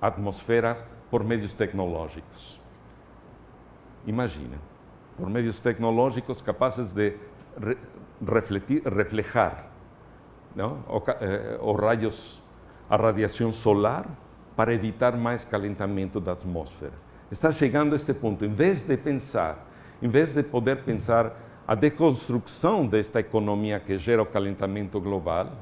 [0.00, 2.58] a atmosfera por meios tecnológicos.
[4.06, 4.71] Imagina,
[5.22, 7.14] por meios tecnológicos capazes de
[8.84, 9.70] reflejar?
[10.58, 12.42] Eh, os raios,
[12.90, 14.04] a radiação solar
[14.56, 16.94] para evitar mais calentamento da atmosfera.
[17.30, 18.44] Está chegando a este ponto.
[18.44, 19.64] Em vez de pensar,
[20.02, 25.52] em vez de poder pensar a deconstrução desta economia que gera o calentamento global,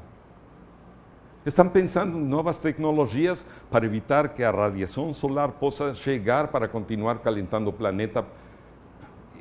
[1.43, 7.17] Estão pensando em novas tecnologias para evitar que a radiação solar possa chegar para continuar
[7.17, 8.23] calentando o planeta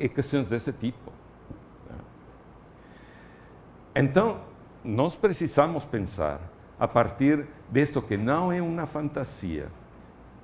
[0.08, 1.12] questões desse tipo.
[3.94, 4.40] Então,
[4.84, 6.40] nós precisamos pensar
[6.78, 9.68] a partir disso que não é uma fantasia,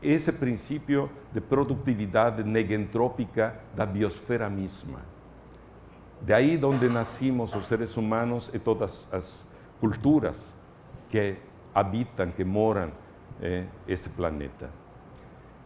[0.03, 5.01] esse princípio de produtividade negentrópica da biosfera mesma.
[6.21, 9.51] De aí onde nascimos os seres humanos e todas as
[9.81, 10.55] culturas
[11.09, 11.37] que
[11.75, 12.93] habitam, que moram
[13.41, 14.71] eh, este planeta.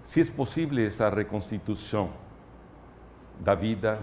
[0.03, 2.11] Se é possível essa reconstituição
[3.41, 4.01] da vida,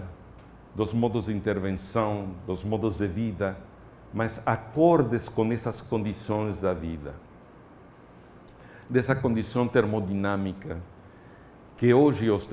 [0.74, 3.56] dos modos de intervenção, dos modos de vida,
[4.12, 7.14] mas acordes com essas condições da vida,
[8.88, 10.78] dessa condição termodinâmica
[11.78, 12.50] que hoje os,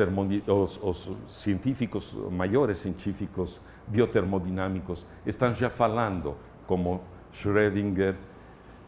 [0.48, 6.36] os, os científicos, maiores científicos biotermodinâmicos, estão já falando,
[6.68, 7.02] como
[7.34, 8.16] Schrödinger,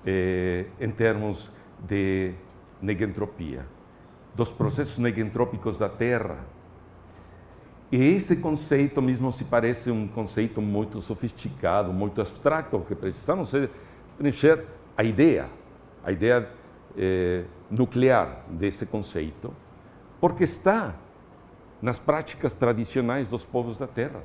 [0.06, 2.36] eh, em termos de
[2.80, 3.65] negentropia,
[4.36, 6.38] dos processos negentrópicos da Terra.
[7.91, 13.51] E esse conceito mesmo se parece um conceito muito sofisticado, muito abstrato, que precisamos
[14.18, 14.65] preencher
[14.97, 15.49] a ideia,
[16.03, 16.49] a ideia
[16.97, 19.53] eh, nuclear desse conceito,
[20.19, 20.95] porque está
[21.81, 24.22] nas práticas tradicionais dos povos da Terra.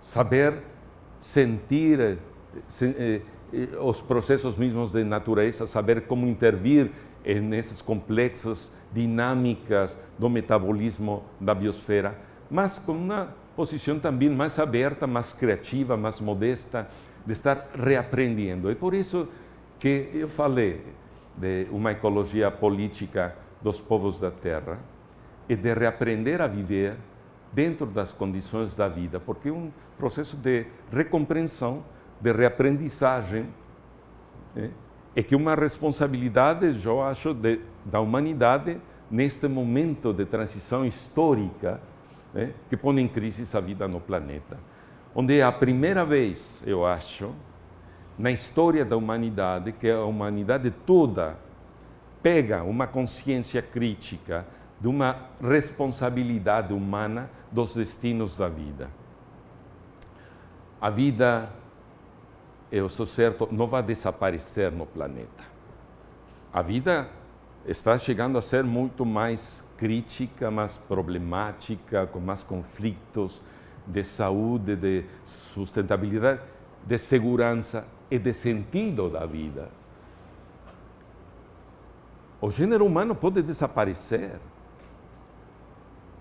[0.00, 0.54] Saber
[1.20, 2.18] sentir,
[2.66, 3.22] se, eh,
[3.80, 6.90] os processos mesmos de natureza, saber como intervir
[7.42, 15.32] nessas complexas dinâmicas do metabolismo da biosfera, mas com uma posição também mais aberta, mais
[15.32, 16.88] criativa, mais modesta,
[17.24, 18.70] de estar reaprendendo.
[18.70, 19.28] É por isso
[19.78, 20.84] que eu falei
[21.36, 24.78] de uma ecologia política dos povos da Terra
[25.48, 26.96] e de reaprender a viver
[27.52, 31.84] dentro das condições da vida, porque é um processo de recompreensão
[32.20, 33.46] de reaprendizagem,
[34.54, 34.70] né?
[35.16, 41.80] é que uma responsabilidade, eu acho, de, da humanidade neste momento de transição histórica
[42.32, 42.52] né?
[42.68, 44.58] que põe em crise a vida no planeta.
[45.14, 47.34] Onde é a primeira vez, eu acho,
[48.18, 51.36] na história da humanidade, que a humanidade toda
[52.22, 54.46] pega uma consciência crítica
[54.80, 58.88] de uma responsabilidade humana dos destinos da vida.
[60.80, 61.50] A vida
[62.70, 65.44] eu sou certo, não vai desaparecer no planeta.
[66.52, 67.08] A vida
[67.70, 73.42] está chegando a ser muito mais crítica, mais problemática, com mais conflitos
[73.86, 76.40] de saúde, de sustentabilidade,
[76.84, 79.68] de segurança e de sentido da vida.
[82.40, 84.40] o gênero humano pode desaparecer.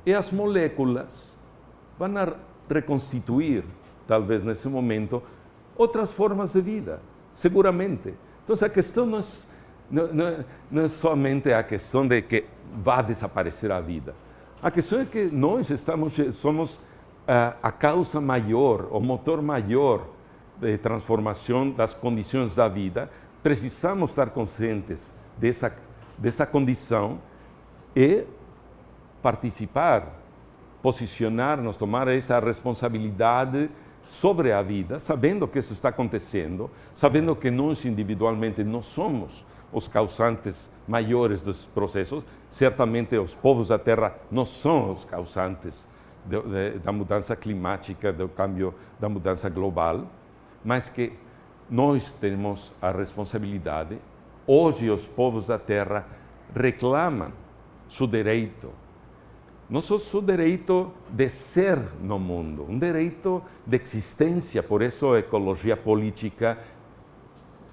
[0.05, 1.35] E as moléculas
[1.97, 2.09] vão
[2.69, 3.63] reconstituir,
[4.05, 5.23] talvez nesse momento,
[5.75, 7.01] outras formas de vida,
[7.33, 8.13] seguramente.
[8.43, 9.21] Então, a questão não é,
[9.89, 14.15] não, não é somente a questão de que vai desaparecer a vida.
[14.61, 16.83] A questão é que nós estamos, somos
[17.27, 20.05] a, a causa maior, o motor maior
[20.59, 23.09] de transformação das condições da vida.
[23.41, 25.75] Precisamos estar conscientes dessa,
[26.17, 27.19] dessa condição
[27.95, 28.25] e
[29.21, 30.07] participar,
[30.81, 33.69] posicionar-nos, tomar essa responsabilidade
[34.05, 39.87] sobre a vida, sabendo que isso está acontecendo, sabendo que nós individualmente não somos os
[39.87, 45.87] causantes maiores dos processos, certamente os povos da Terra não são os causantes
[46.25, 50.07] de, de, da mudança climática, do cambio, da mudança global,
[50.63, 51.13] mas que
[51.69, 53.97] nós temos a responsabilidade.
[54.47, 56.07] Hoje os povos da Terra
[56.55, 57.31] reclamam
[57.87, 58.71] seu direito
[59.69, 64.63] não só seu direito de ser no mundo, um direito de existência.
[64.63, 66.57] Por isso, a ecologia política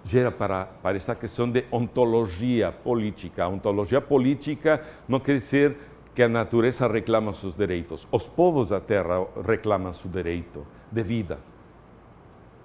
[0.07, 3.49] gera para, para esta questão de ontologia política.
[3.49, 5.77] Ontologia política não quer dizer
[6.15, 8.07] que a natureza reclama seus direitos.
[8.13, 11.41] Os povos da terra reclamam seu direito de vida,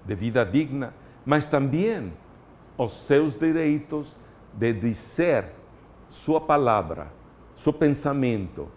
[0.05, 0.93] de vida digna,
[1.25, 2.13] mas também
[2.77, 4.21] os seus direitos
[4.53, 5.45] de dizer
[6.07, 7.11] sua palavra,
[7.55, 8.69] seu pensamento,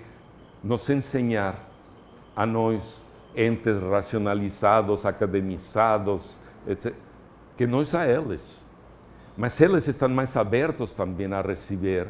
[0.64, 1.68] nos ensinar
[2.36, 3.02] a nós,
[3.36, 6.36] entes racionalizados, academizados,
[6.68, 6.94] etc.,
[7.57, 8.66] que nós a eles.
[9.36, 12.07] Mas eles estão mais abertos também a receber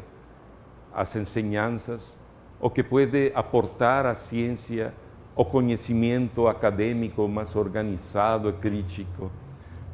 [0.94, 2.20] as ensinanças,
[2.60, 4.94] o que pode aportar a ciência
[5.40, 9.32] o conhecimento acadêmico mais organizado e crítico,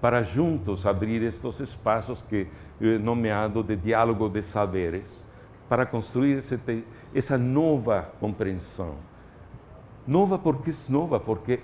[0.02, 2.48] para juntos abrir estes espaços que
[2.80, 5.31] nomeado de diálogo de saberes,
[5.69, 6.60] para construir esse,
[7.14, 8.95] essa nova compreensão.
[10.06, 11.60] Nova porque é nova, porque,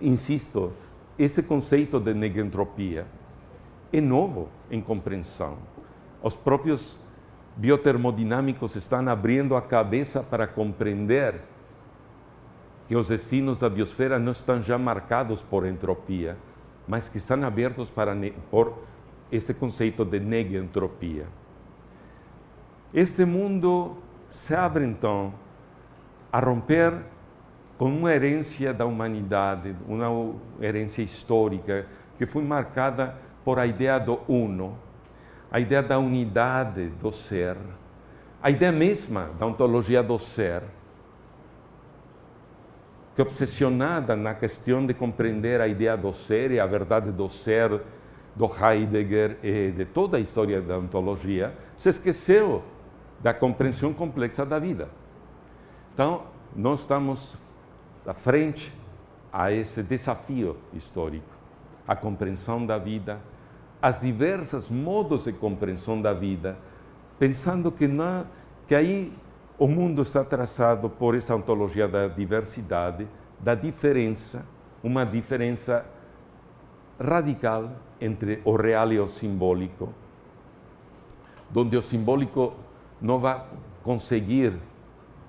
[0.00, 0.72] insisto,
[1.18, 3.06] esse conceito de negentropia
[3.92, 5.58] é novo em compreensão.
[6.22, 7.00] Os próprios
[7.56, 11.40] biotermodinâmicos estão abrindo a cabeça para compreender
[12.86, 16.38] que os destinos da biosfera não estão já marcados por entropia,
[16.86, 18.16] mas que estão abertos para
[18.50, 18.78] por
[19.30, 21.26] esse conceito de negentropia.
[22.92, 23.98] Este mundo
[24.30, 25.34] se abre então
[26.32, 26.94] a romper
[27.76, 31.86] com uma herência da humanidade, uma herência histórica
[32.16, 34.76] que foi marcada por a ideia do uno,
[35.50, 37.56] a ideia da unidade do ser,
[38.42, 40.62] a ideia mesma da ontologia do ser
[43.18, 47.82] que obsessionada na questão de compreender a ideia do ser e a verdade do ser
[48.38, 52.62] do Heidegger e de toda a história da ontologia, se esqueceu
[53.20, 54.88] da compreensão complexa da vida.
[55.92, 56.22] Então,
[56.54, 57.36] nós estamos
[58.06, 58.72] à frente
[59.32, 61.26] a esse desafio histórico,
[61.86, 63.20] a compreensão da vida,
[63.82, 66.56] as diversos modos de compreensão da vida,
[67.18, 68.24] pensando que, não,
[68.68, 69.12] que aí
[69.58, 73.08] o mundo está traçado por essa ontologia da diversidade,
[73.40, 74.46] da diferença,
[74.80, 75.84] uma diferença
[76.98, 77.70] radical
[78.00, 79.92] entre o real e o simbólico,
[81.54, 82.54] onde o simbólico
[83.00, 83.42] não vai
[83.82, 84.52] conseguir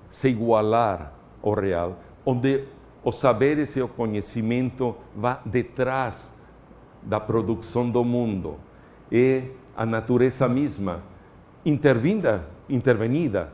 [0.08, 2.64] se igualar ao real, onde
[3.02, 6.38] os saberes e o conhecimento vão detrás
[7.02, 8.58] da produção do mundo
[9.10, 9.44] e
[9.76, 10.46] a natureza
[11.64, 13.52] intervinda, intervenida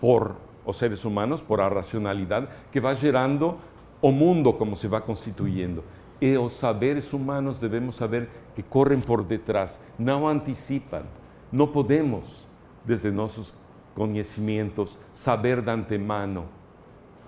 [0.00, 0.36] por
[0.66, 3.56] os seres humanos, por a racionalidade, que vai gerando
[4.00, 5.82] o mundo como se vai constituindo.
[6.24, 11.02] E os saberes humanos devemos saber que correm por detrás, não antecipam.
[11.52, 12.48] Não podemos,
[12.82, 13.60] desde nossos
[13.94, 16.48] conhecimentos, saber de antemano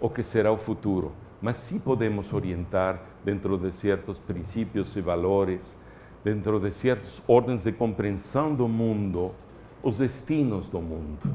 [0.01, 1.13] o que será o futuro,
[1.43, 5.77] mas sim podemos orientar dentro de certos princípios e valores,
[6.25, 9.35] dentro de certas ordens de compreensão do mundo,
[9.83, 11.35] os destinos do mundo.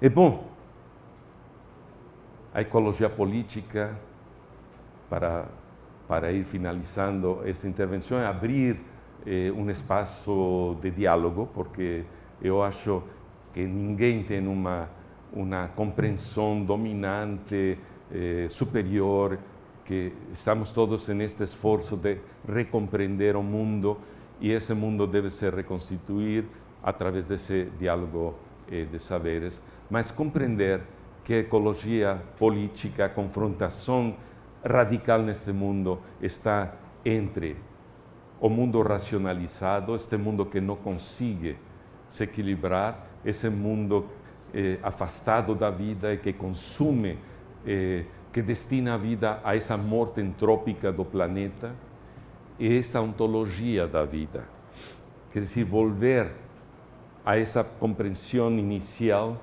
[0.00, 0.48] É bom,
[2.54, 3.94] a ecologia política,
[5.10, 5.46] para,
[6.10, 8.80] para ir finalizando essa intervenção, é abrir
[9.24, 12.02] eh, um espaço de diálogo, porque
[12.42, 13.04] eu acho
[13.52, 14.90] que ninguém tem uma,
[15.32, 17.78] uma compreensão dominante,
[18.10, 19.38] eh, superior,
[19.84, 23.96] que estamos todos neste esforço de recompreender o mundo
[24.40, 26.44] e esse mundo deve se reconstituir
[26.82, 28.34] através desse diálogo
[28.68, 29.64] eh, de saberes.
[29.88, 30.80] Mas compreender
[31.22, 34.16] que ecologia política, confrontação
[34.64, 36.74] radical neste mundo está
[37.04, 37.56] entre
[38.40, 41.56] o mundo racionalizado, este mundo que não consegue
[42.08, 44.06] se equilibrar, esse mundo
[44.54, 47.18] eh, afastado da vida e que consume,
[47.66, 51.74] eh, que destina a vida a essa morte entrópica do planeta,
[52.60, 54.46] e essa ontologia da vida.
[55.32, 56.30] Quer dizer, volver
[57.24, 59.40] a essa compreensão inicial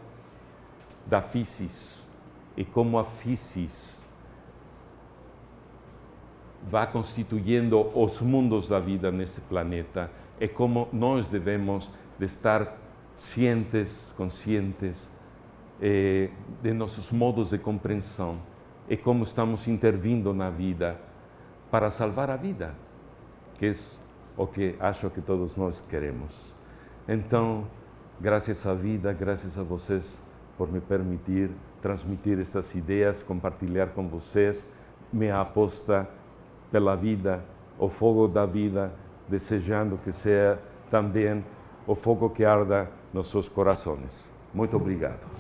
[1.06, 2.16] da physis
[2.56, 3.97] e como a physis
[6.70, 11.90] vai constituindo os mundos da vida nesse planeta e como nós devemos
[12.20, 12.78] de estar
[13.16, 15.10] cientes, conscientes
[15.82, 16.30] eh,
[16.62, 18.40] de nossos modos de compreensão
[18.90, 21.00] e como estamos intervindo na vida
[21.72, 22.76] para salvar a vida,
[23.58, 23.76] que é
[24.36, 26.54] o que acho que todos nós queremos.
[27.08, 27.68] Então,
[28.20, 30.26] graças à vida, graças a vocês
[30.58, 31.50] por me permitir
[31.82, 34.74] transmitir estas ideias, compartilhar com vocês
[35.12, 36.08] minha aposta
[36.72, 37.44] pela vida,
[37.78, 38.92] o fogo da vida,
[39.28, 41.44] desejando que seja também
[41.86, 44.32] o fogo que arda nos seus corações.
[44.54, 45.37] Muito obrigado.